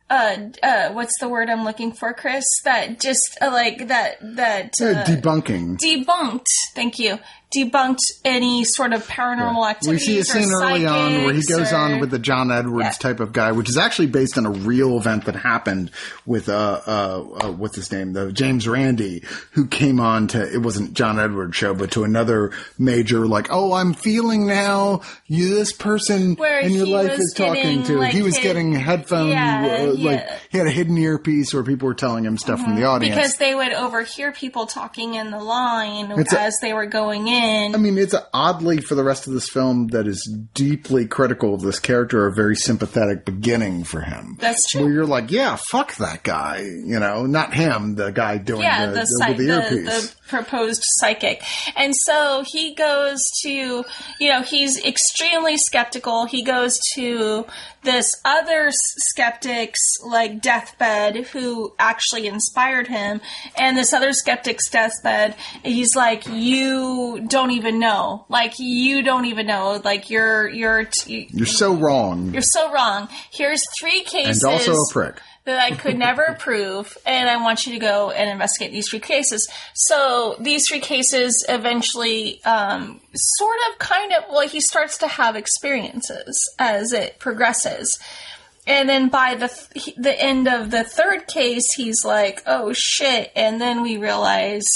[0.09, 2.43] uh, uh, what's the word I'm looking for, Chris?
[2.65, 5.77] That just uh, like that that Uh, debunking.
[5.77, 6.47] debunked.
[6.75, 7.17] Thank you.
[7.55, 9.95] Debunked any sort of paranormal activity.
[9.95, 12.91] We see a scene early on where he goes on with the John Edwards Yeah.
[13.09, 15.91] type of guy, which is actually based on a real event that happened
[16.25, 20.59] with uh, uh, uh what's his name, the James Randi, who came on to it
[20.61, 25.73] wasn't John Edwards show, but to another major like, oh, I'm feeling now you this
[25.73, 27.97] person Where in your life is talking to.
[27.97, 30.19] like, he was hid- getting headphone, Yeah, uh, like yeah.
[30.25, 30.35] Mm-hmm.
[30.51, 33.15] he had a hidden earpiece where people were telling him stuff from the audience.
[33.15, 37.27] because they would overhear people talking in the line It's a- as they were going
[37.27, 37.40] in.
[37.41, 41.61] I mean, it's oddly for the rest of this film that is deeply critical of
[41.61, 44.37] this character, a very sympathetic beginning for him.
[44.39, 44.83] That's true.
[44.83, 46.59] Where you're like, yeah, fuck that guy.
[46.61, 50.09] You know, not him, the guy doing yeah, the, the, the, psy- the the, earpiece.
[50.09, 51.43] the proposed psychic.
[51.75, 53.49] And so he goes to,
[54.19, 56.25] you know, he's extremely skeptical.
[56.25, 57.45] He goes to
[57.83, 63.21] this other skeptic's like deathbed who actually inspired him.
[63.57, 68.25] And this other skeptic's deathbed, he's like, you don't even know.
[68.29, 69.81] Like, you don't even know.
[69.83, 72.33] Like, you're, you're, t- you're so wrong.
[72.33, 73.07] you're so wrong.
[73.31, 74.43] Here's three cases.
[74.43, 75.15] And also a prick.
[75.45, 78.99] that I could never prove, and I want you to go and investigate these three
[78.99, 79.49] cases.
[79.73, 85.07] So so these three cases eventually, um, sort of, kind of, well, he starts to
[85.07, 87.99] have experiences as it progresses.
[88.67, 93.31] And then by the th- the end of the third case, he's like, "Oh shit!"
[93.35, 94.67] And then we realize,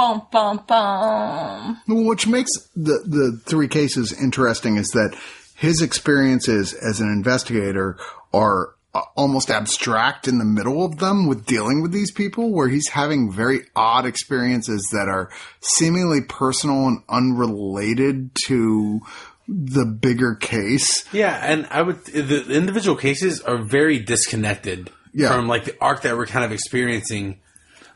[0.00, 1.80] bum bum bum.
[2.06, 5.14] Which makes the the three cases interesting is that
[5.56, 7.98] his experiences as an investigator
[8.32, 12.68] are uh, almost abstract in the middle of them with dealing with these people where
[12.68, 19.00] he's having very odd experiences that are seemingly personal and unrelated to
[19.46, 21.04] the bigger case.
[21.12, 25.28] Yeah, and I would the individual cases are very disconnected Yeah.
[25.34, 27.40] from like the arc that we're kind of experiencing.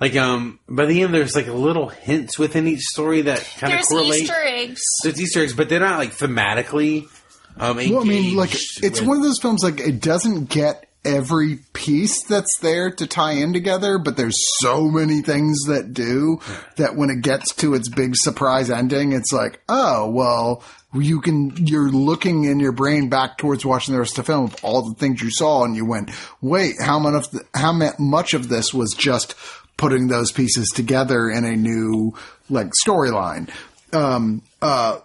[0.05, 3.72] Like um by the end there's like a little hints within each story that kind
[3.72, 4.22] of There's correlate.
[4.24, 4.82] Easter eggs.
[5.02, 7.09] There's Easter eggs, but they're not like thematically
[7.56, 10.51] um Well, I mean, like engaged it's with- one of those films like it doesn't
[10.51, 15.93] get every piece that's there to tie in together, but there's so many things that
[15.94, 16.39] do
[16.76, 20.62] that when it gets to its big surprise ending, it's like, oh well,
[20.94, 24.44] you can you're looking in your brain back towards watching the rest of the film
[24.44, 26.10] of all the things you saw, and you went,
[26.40, 29.35] wait, how much of the, how mu- much of this was just
[29.76, 32.14] putting those pieces together in a new
[32.51, 33.51] like storyline.
[33.92, 34.98] Um, uh,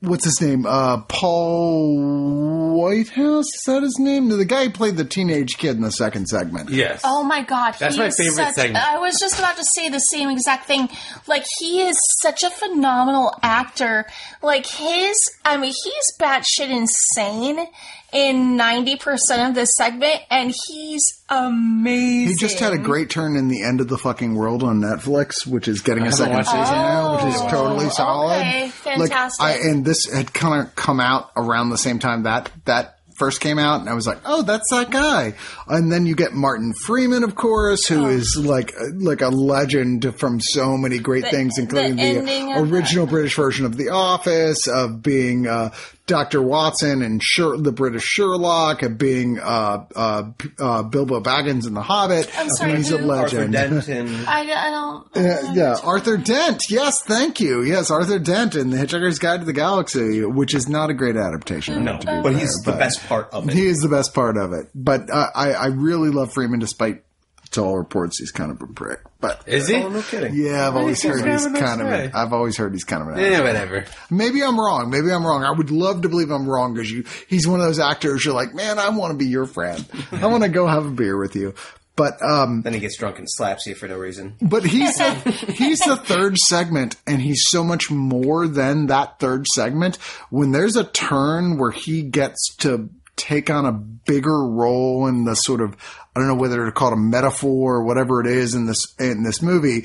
[0.00, 0.66] what's his name?
[0.66, 3.46] Uh, Paul Whitehouse?
[3.46, 4.28] Is that his name?
[4.28, 6.70] The guy who played the teenage kid in the second segment.
[6.70, 7.02] Yes.
[7.04, 8.84] Oh my god, That's he my favorite such, segment.
[8.84, 10.88] I was just about to say the same exact thing.
[11.26, 14.06] Like he is such a phenomenal actor.
[14.42, 17.66] Like his, I mean, he's batshit insane
[18.12, 22.28] in ninety percent of this segment, and he's amazing.
[22.28, 25.46] He just had a great turn in the end of the fucking world on Netflix,
[25.46, 26.70] which is getting a second season yet.
[26.72, 28.38] now, which is Oh, totally solid.
[28.40, 28.72] okay, Like,
[29.10, 29.44] fantastic.
[29.44, 33.40] I, and this had kind of come out around the same time that that first
[33.42, 35.34] came out, and I was like, "Oh, that's that guy."
[35.68, 40.40] And then you get Martin Freeman, of course, who is like like a legend from
[40.40, 45.46] so many great things, including the the, original British version of The Office, of being
[45.46, 45.70] uh,
[46.10, 50.22] Doctor Watson and Sher- the British Sherlock, of being uh, uh,
[50.58, 52.28] uh, Bilbo Baggins in The Hobbit.
[52.36, 53.10] I'm sorry, I mean, he's a who?
[53.10, 53.52] Arthur legend.
[53.52, 54.24] Denton.
[54.26, 55.16] I, I don't.
[55.16, 56.68] Uh, yeah, Arthur Dent.
[56.68, 57.62] Yes, thank you.
[57.62, 61.16] Yes, Arthur Dent in The Hitchhiker's Guide to the Galaxy, which is not a great
[61.16, 61.84] adaptation.
[61.84, 63.54] No, but fair, he's the best part of it.
[63.54, 64.66] He is the best part of it.
[64.74, 67.04] But uh, I, I really love Freeman, despite
[67.52, 69.00] to all reports he's kind of a prick.
[69.20, 69.74] But Is he?
[69.76, 70.34] Oh, no kidding.
[70.34, 71.86] yeah, I've always he's heard he's of a nice kind of.
[71.88, 71.96] guy.
[72.04, 73.18] An, I've always heard he's kind of an.
[73.20, 73.84] Yeah, whatever.
[74.10, 74.88] Maybe I'm wrong.
[74.90, 75.42] Maybe I'm wrong.
[75.44, 78.24] I would love to believe I'm wrong because you, he's one of those actors.
[78.24, 79.84] You're like, man, I want to be your friend.
[80.12, 81.54] I want to go have a beer with you.
[81.96, 84.36] But um, Then he gets drunk and slaps you for no reason.
[84.40, 85.12] but he's the,
[85.54, 89.96] he's the third segment, and he's so much more than that third segment.
[90.30, 92.88] When there's a turn where he gets to
[93.20, 95.76] take on a bigger role in the sort of
[96.14, 98.94] I don't know whether to call it a metaphor or whatever it is in this
[98.98, 99.84] in this movie,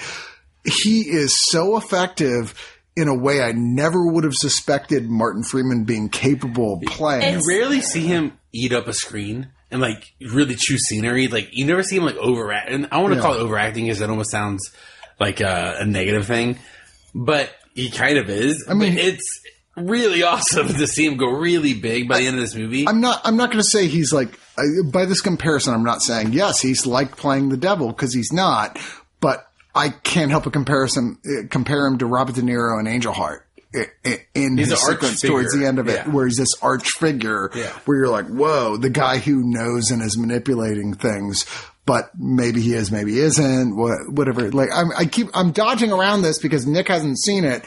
[0.63, 2.53] he is so effective
[2.95, 7.23] in a way I never would have suspected Martin Freeman being capable of playing.
[7.23, 11.27] It's- rarely see him eat up a screen and like really choose scenery.
[11.27, 12.69] Like you never see him like overact.
[12.71, 13.21] And I want to Yeah.
[13.21, 14.71] call it overacting because it almost sounds
[15.19, 16.57] like a, a negative thing,
[17.13, 18.65] but he kind of is.
[18.69, 19.41] I mean- mean, it's
[19.75, 22.87] really awesome to see him go really big by the end of this movie.
[22.87, 23.21] I'm not.
[23.23, 24.39] I'm not going to say he's like.
[24.57, 28.31] I, by this comparison, I'm not saying yes, he's like playing the devil because he's
[28.31, 28.79] not.
[29.19, 33.11] But I can't help a comparison uh, compare him to Robert De Niro and Angel
[33.11, 33.45] Heart
[34.33, 36.09] in He's his an sequence towards the end of it, Yeah.
[36.09, 37.67] where he's this arch figure, Yeah.
[37.83, 41.45] where you're like, whoa, the guy who knows and is manipulating things.
[41.85, 43.75] But maybe he is, maybe he isn't.
[43.75, 44.49] wha- Whatever.
[44.51, 47.65] Like I'm, I keep, I'm dodging around this because Nick hasn't seen it.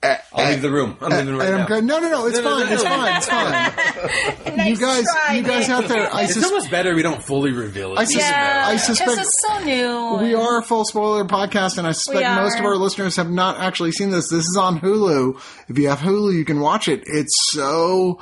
[0.00, 0.96] Uh, I'll leave the room.
[1.00, 1.66] I'm leaving right I'm now.
[1.66, 3.26] going, no, no, no, it's No, no, fine, no, it's fine, it's
[4.46, 4.56] fine.
[4.58, 7.22] Nice you guys, try, you guys out there, I it's sus- almost better we don't
[7.22, 7.98] fully reveal it.
[7.98, 10.18] I sus- Yeah, I 'cause suspect it's so new.
[10.24, 13.58] we are a full spoiler podcast, and I suspect most of our listeners have not
[13.58, 14.30] actually seen this.
[14.30, 15.40] This is on Hulu.
[15.68, 17.02] If you have Hulu, you can watch it.
[17.06, 18.20] It's so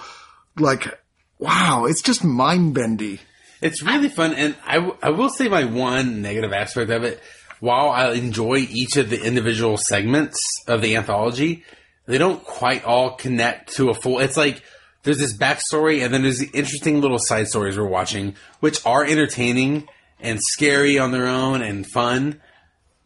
[0.59, 0.99] like,
[1.39, 3.21] wow, it's just mind bendy.
[3.63, 7.23] It's really fun, and I, w- I will say my one negative aspect of it.
[7.61, 11.65] While I enjoy each of the individual segments of the anthology,
[12.07, 14.21] they don't quite all connect to a full.
[14.21, 14.63] It's like
[15.03, 19.05] there's this backstory, and then there's the interesting little side stories we're watching, which are
[19.05, 19.89] entertaining
[20.21, 22.41] and scary on their own and fun.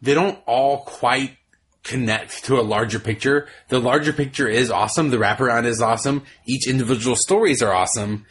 [0.01, 1.37] They don't all quite
[1.83, 3.47] connect to a larger picture.
[3.69, 5.09] The larger picture is awesome.
[5.09, 6.23] The wraparound is awesome.
[6.45, 8.25] Each individual stories are awesome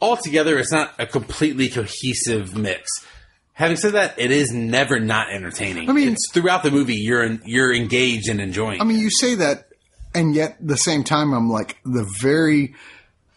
[0.00, 2.88] altogether it's not a completely cohesive mix.
[3.58, 5.90] Having said that, it is never not entertaining.
[5.90, 8.80] I mean- it's throughout the movie you're in, you're engaged and enjoying.
[8.80, 9.64] I mean, you say that,
[10.14, 12.76] and yet the same time, I'm like, the very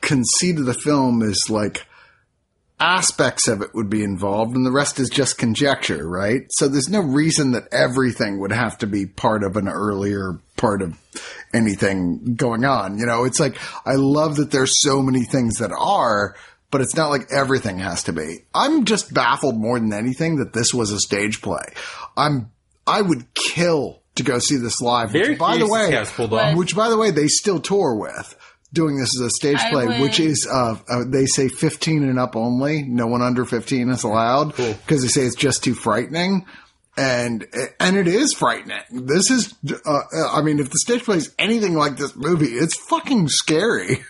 [0.02, 1.88] conceit of the film is like,
[2.80, 6.44] aspects of it would be involved and the rest is just conjecture, right?
[6.50, 10.82] So there's no reason that everything would have to be part of an earlier part
[10.82, 10.98] of
[11.54, 12.98] anything going on.
[12.98, 16.36] You know, it's like, I love that there's so many things that are,
[16.72, 18.40] but it's not like everything has to be.
[18.56, 21.64] I'm just baffled more than anything that this was a stage play.
[22.18, 22.52] I'm,
[22.88, 25.12] I would kill to go see this live.
[25.12, 26.58] Very which, by the way, see how it's pulled off.
[26.58, 28.36] which by the way, they still tour with.
[28.74, 32.04] Doing this as a stage I play, would- which is uh, uh, they say 15
[32.04, 32.84] and up only.
[32.84, 36.46] No one under 15 is allowed because they say it's just too frightening.
[36.98, 37.48] And
[37.80, 38.82] and it is frightening.
[38.92, 39.54] This is,
[39.86, 40.00] uh,
[40.34, 44.04] I mean, if the stage plays anything like this movie, it's fucking scary.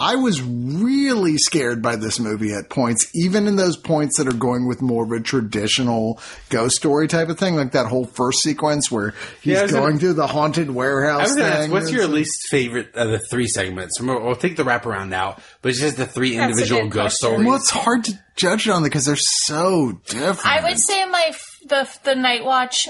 [0.00, 4.36] I was really scared by this movie at points, even in those points that are
[4.36, 8.40] going with more of a traditional ghost story type of thing, like that whole first
[8.42, 11.90] sequence where he's Yeah, going gonna- through the haunted I warehouse was gonna ask, what's
[11.92, 14.00] your It's- least favorite of the three segments?
[14.00, 17.20] Remember, we'll take the wraparound now, but it's just the three That's individual good ghost
[17.20, 17.28] question.
[17.28, 17.46] stories.
[17.46, 20.44] Well, it's hard to judge it on because they're so different.
[20.46, 22.88] I would say my f- the the Night Watch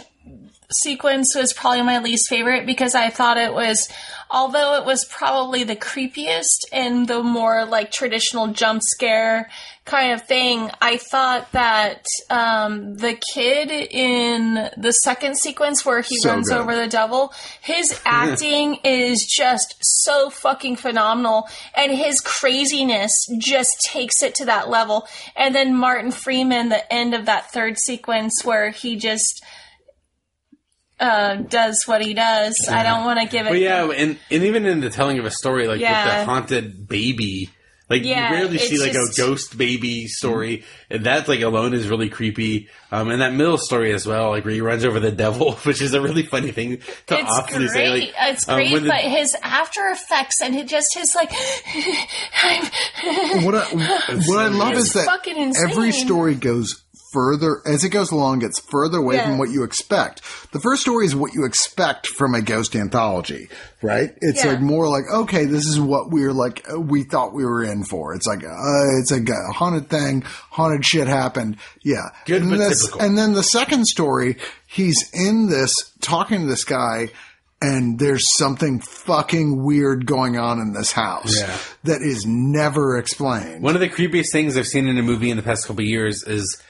[0.72, 3.88] sequence was probably my least favorite because I thought it was,
[4.30, 9.50] although it was probably the creepiest and the more like traditional jump scare
[9.84, 10.70] kind of thing.
[10.80, 16.58] I thought that um, the kid in the second sequence where he So runs good.
[16.58, 24.22] over the devil, his acting is just so fucking phenomenal, and his craziness just takes
[24.22, 25.06] it to that level.
[25.36, 29.44] And then Martin Freeman, the end of that third sequence where he just
[30.98, 32.68] uh, does what he does.
[32.70, 33.50] I don't want to give it.
[33.50, 36.88] But yeah, and, and even in the telling of a story, like with the haunted
[36.88, 37.50] baby,
[37.90, 41.74] like Yeah, you rarely see like just- a ghost baby story, and that like alone
[41.74, 42.68] is really creepy.
[42.92, 45.82] Um, and that middle story as well, like where he runs over the devil, which
[45.82, 46.78] is a really funny thing
[47.08, 47.70] to It's often great.
[47.70, 47.88] say.
[47.88, 51.30] Like, it's um, great, the- but his after effects and it just his like,
[53.44, 53.64] what I,
[54.26, 56.83] what I love is that fucking every story goes
[57.14, 59.24] further as it goes along gets further away Yeah.
[59.28, 60.20] from what you expect.
[60.52, 63.48] The first story is what you expect from a ghost anthology,
[63.82, 64.10] right?
[64.20, 64.50] It's Yeah.
[64.52, 67.84] like more like okay, this is what we're like uh, we thought we were in
[67.84, 68.14] for.
[68.14, 71.56] It's like uh, it's like a haunted thing, haunted shit happened.
[71.82, 73.00] Yeah, Good, and but this- typical.
[73.06, 74.36] And then the second story,
[74.66, 77.08] he's in this talking to this guy.
[77.62, 81.56] And there's something fucking weird going on in this house Yeah.
[81.84, 83.62] that is never explained.
[83.62, 85.88] One of the creepiest things I've seen in a movie in the past couple of
[85.88, 86.60] years is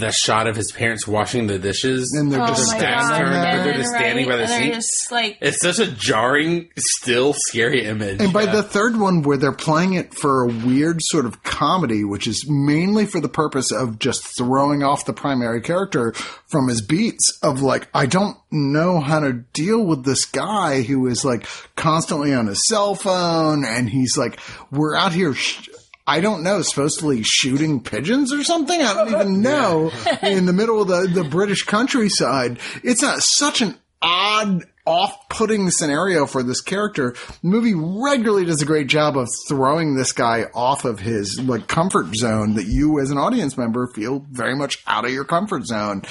[0.00, 2.12] the shot of his parents washing the dishes.
[2.18, 4.74] And they're oh just my god, turned, but and they're just standing by the sink.
[4.74, 8.20] just like it's such a jarring, still scary image.
[8.20, 8.56] And by Yeah.
[8.56, 12.46] the third one, where they're playing it for a weird sort of comedy, which is
[12.48, 16.12] mainly for the purpose of just throwing off the primary character
[16.48, 21.06] from his beats of like, I don't know how to deal with this guy who
[21.06, 21.46] is like
[21.76, 24.40] constantly on his cell phone and he's like,
[24.70, 25.34] we're out here.
[25.34, 25.68] Sh-
[26.06, 28.80] I don't know, supposedly shooting pigeons or something.
[28.80, 29.92] I don't even know.
[30.22, 36.26] in the middle of the, the British countryside, it's a, such an odd, off-putting scenario
[36.26, 37.14] for this character.
[37.42, 41.68] The movie regularly does a great job of throwing this guy off of his like
[41.68, 45.66] comfort zone that you, as an audience member, feel very much out of your comfort
[45.66, 46.02] zone,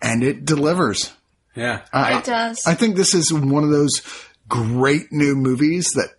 [0.00, 1.10] and it delivers.
[1.56, 1.80] yeah.
[1.92, 2.66] I, It does.
[2.66, 4.02] I think this is one of those
[4.48, 6.10] great new movies that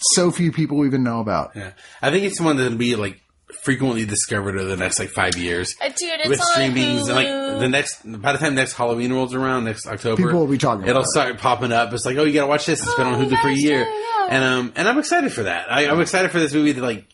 [0.00, 1.52] so few people even know about.
[1.54, 1.72] Yeah,
[2.02, 3.20] I think it's one that'll be like
[3.62, 7.06] frequently discovered over the next like five years Uh, dude, it's with on streamings.
[7.06, 7.26] And, like
[7.60, 10.82] the next, by the time next Halloween rolls around next October, People will be talking
[10.84, 11.10] It'll about it.
[11.10, 11.92] start popping up.
[11.92, 12.82] It's like, oh, you got to watch this.
[12.82, 13.86] It's been Oh, on you Hulu for a year,
[14.28, 15.72] and um, and I'm excited for that.
[15.72, 17.06] I, I'm excited for this movie to like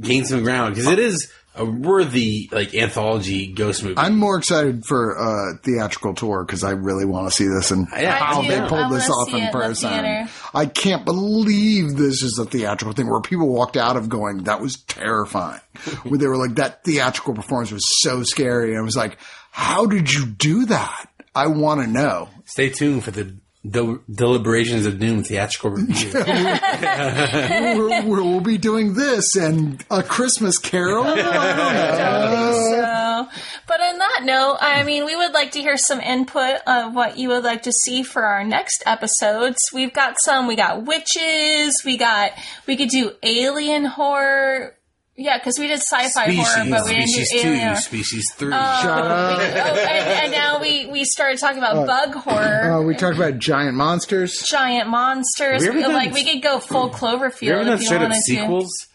[0.00, 3.94] gain some ground because it is a worthy like anthology ghost movie.
[3.96, 7.88] I'm more excited for uh, theatrical tour because I really want to see this and
[7.92, 9.90] Yeah, how I they pulled I this off see in it the person.
[9.90, 10.28] theater.
[10.54, 14.60] I can't believe this is a theatrical thing where people walked out of going, that
[14.60, 15.60] was terrifying.
[16.04, 18.70] where they were like, that theatrical performance was so scary.
[18.70, 19.18] And I was like,
[19.50, 21.06] how did you do that?
[21.34, 22.28] I want to know.
[22.44, 23.36] Stay tuned for the
[23.68, 26.12] del- deliberations of doom theatrical review.
[26.14, 31.04] we're, we're, we'll be doing this and a Christmas Carol.
[31.06, 32.52] I don't know.
[32.52, 33.28] So,
[33.66, 37.18] but on that note, I mean, we would like to hear some input of what
[37.18, 39.58] you would like to see for our next episodes.
[39.72, 40.46] We've got some.
[40.46, 41.82] We got witches.
[41.84, 42.32] We got.
[42.66, 44.75] We could do alien horror.
[45.18, 47.62] Yeah, because we did sci-fi horror, but we didn't species do two, alien.
[47.68, 47.76] horror.
[47.76, 48.52] species three.
[48.52, 49.38] Uh, Shut up.
[49.38, 52.72] oh, and, and now we we started talking about bug horror.
[52.72, 54.42] Uh, we talked about giant monsters.
[54.42, 57.80] Giant monsters, We haven't done- like we could go full Cloverfield you ever done if
[57.80, 58.14] you straight up to.
[58.20, 58.88] sequels?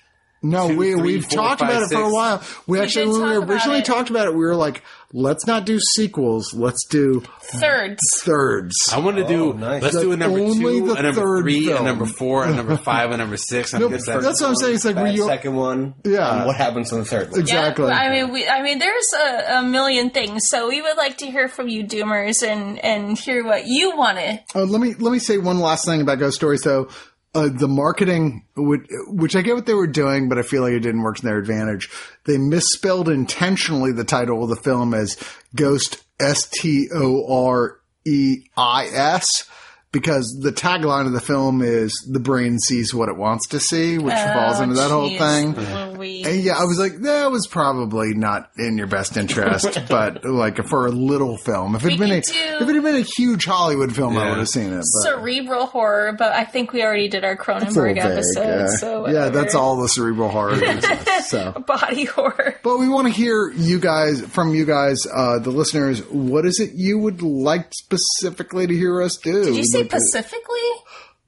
[0.43, 2.43] No, Two, we three, we've four, talked five, about it for a while.
[2.67, 3.85] We, actually did when we talk about originally it.
[3.85, 4.83] talked about it, we were like,
[5.13, 6.53] let's not do sequels.
[6.53, 7.99] Let's do Thirds.
[8.21, 8.73] thirds.
[8.93, 9.49] I want to do.
[9.49, 9.83] Oh, nice.
[9.83, 11.81] Let's do a number Only two, the a number third three, film.
[11.81, 13.73] a number four, a number five, a number six.
[13.73, 14.75] I'm No, just that's what I'm saying.
[14.75, 15.95] It's like Bad were you second one.
[16.05, 16.37] Yeah.
[16.37, 17.39] and what happens on the third one?
[17.41, 17.87] exactly?
[17.87, 20.47] Yeah, I mean, we, I mean, there's a, a million things.
[20.47, 24.17] So we would like to hear from you, Doomers, and and hear what you want
[24.17, 24.39] to.
[24.55, 26.87] Uh, let me let me say one last thing about Ghost Stories though.
[27.33, 30.73] Uh, the marketing, which, which I get what they were doing, but I feel like
[30.73, 31.89] it didn't work to their advantage.
[32.25, 35.17] They misspelled intentionally the title of the film as
[35.55, 39.49] Ghost S T O R E I S
[39.91, 43.97] because the tagline of the film is "The brain sees what it wants to see,"
[43.97, 45.53] which falls into that whole thing.
[46.01, 46.25] Louise.
[46.25, 50.65] And yeah, I was like, that was probably not in your best interest, but like
[50.65, 53.45] for a little film, if it had been a if it had been a huge
[53.45, 54.77] Hollywood film, I would have seen it.
[54.77, 58.41] But Cerebral horror, but I think we already did our it's Cronenberg episode.
[58.41, 58.67] yeah.
[58.67, 60.53] So yeah, that's all the cerebral horror.
[60.63, 60.85] is,
[61.27, 62.55] so, Body horror.
[62.63, 66.01] but we want to hear you guys from you guys, uh, the listeners.
[66.09, 69.43] What is it you would like specifically to hear us do?
[69.83, 70.69] Did you say Like, Pacifically?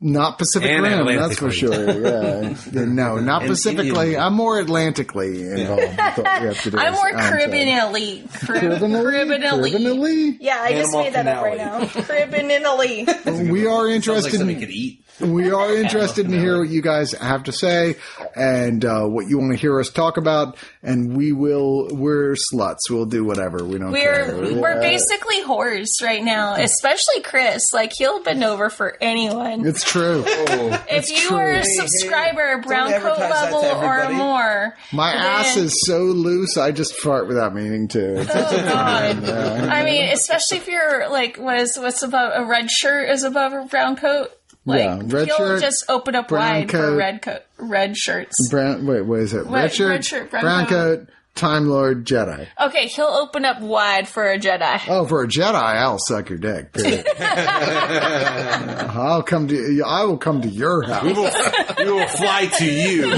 [0.06, 1.74] Not Pacific And Rim, that's for sure.
[2.02, 2.56] Yeah.
[2.74, 4.06] Yeah, no, not And Pacifically.
[4.08, 4.22] Indian.
[4.22, 5.82] I'm more Atlantically involved.
[5.98, 7.32] with what have to do I'm as more Alan said.
[7.50, 8.24] criminally.
[8.34, 9.02] Crib- Criminally?
[9.04, 9.72] criminally.
[9.72, 10.38] Criminally?
[10.42, 11.90] Yeah, I just Animal made that up right finale.
[11.96, 12.04] now.
[12.04, 13.50] Criminally.
[13.52, 15.03] We are Sounds like interested something in you could eat.
[15.20, 17.96] We are interested to hear what you guys have to say
[18.36, 22.90] and uh, what you want to hear us talk about and we will we're sluts
[22.90, 24.80] we'll do whatever we don't We're care we're Yeah.
[24.80, 27.72] basically whores right now, especially Chris.
[27.74, 29.66] Like he'll bend over for anyone.
[29.66, 31.38] it's true if you true.
[31.38, 35.86] are a Hey, hey, subscriber, brown don't coat advertise level or more, my ass is
[35.86, 39.24] so loose i just fart without meaning to Oh God!
[39.30, 43.54] I mean, especially if you're like, what is what's above a red shirt is above
[43.54, 44.30] a brown coat.
[44.66, 46.98] Like, Yeah, red he'll shirt, just open up brown wide for coat.
[46.98, 48.50] red coat, red shirts.
[48.50, 51.00] brown wait what is it What- red shirt, red shirt, brown brown coat.
[51.00, 54.82] coat time lord jedi Okay, he'll open up wide for a Jedi.
[54.88, 57.06] oh for a jedi i'll suck your dick period.
[57.20, 61.32] i'll come to i will come to your house We will,
[61.80, 63.14] we will fly to you.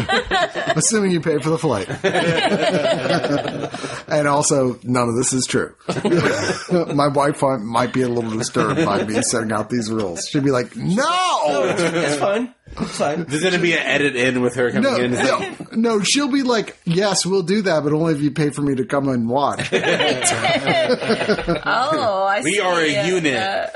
[0.76, 1.90] assuming you pay for the flight.
[4.08, 5.76] and also, none of this is true.
[6.94, 10.28] My wife might be a little disturbed by me setting out these rules.
[10.28, 12.54] She'd be like, "No, It's fine.
[12.77, 13.23] It's fine.
[13.26, 15.11] There's going to be an edit in with her coming no, in.
[15.14, 18.61] no, no." She'll be like, "Yes, we'll do that, but only if you pay for
[18.61, 19.72] me to come and watch."
[21.68, 22.60] Oh, I We see.
[22.60, 23.72] are a Uh, unit.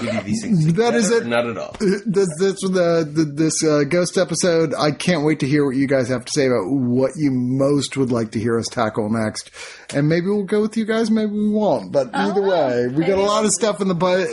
[0.00, 1.28] We do these things That is together, it.
[1.28, 1.76] Not at all.
[1.80, 4.74] this this the, the this uh, ghost episode.
[4.74, 7.96] I can't wait to hear what you guys have to say about what you most
[7.96, 9.50] would like to hear us tackle next,
[9.94, 11.10] and maybe we'll go with you guys.
[11.10, 11.92] Maybe we won't.
[11.92, 14.28] But either Oh, way, we got a lot of stuff in the butt.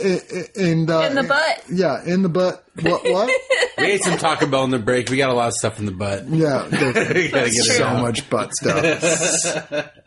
[0.56, 1.64] In, uh, In the butt?
[1.70, 2.64] Yeah, in the butt.
[2.82, 3.02] What?
[3.04, 3.30] What?
[3.78, 5.08] We ate some Taco Bell in the break.
[5.08, 6.28] We got a lot of stuff in the butt.
[6.28, 8.00] yeah, We gotta get so out.
[8.02, 9.88] much butt stuff.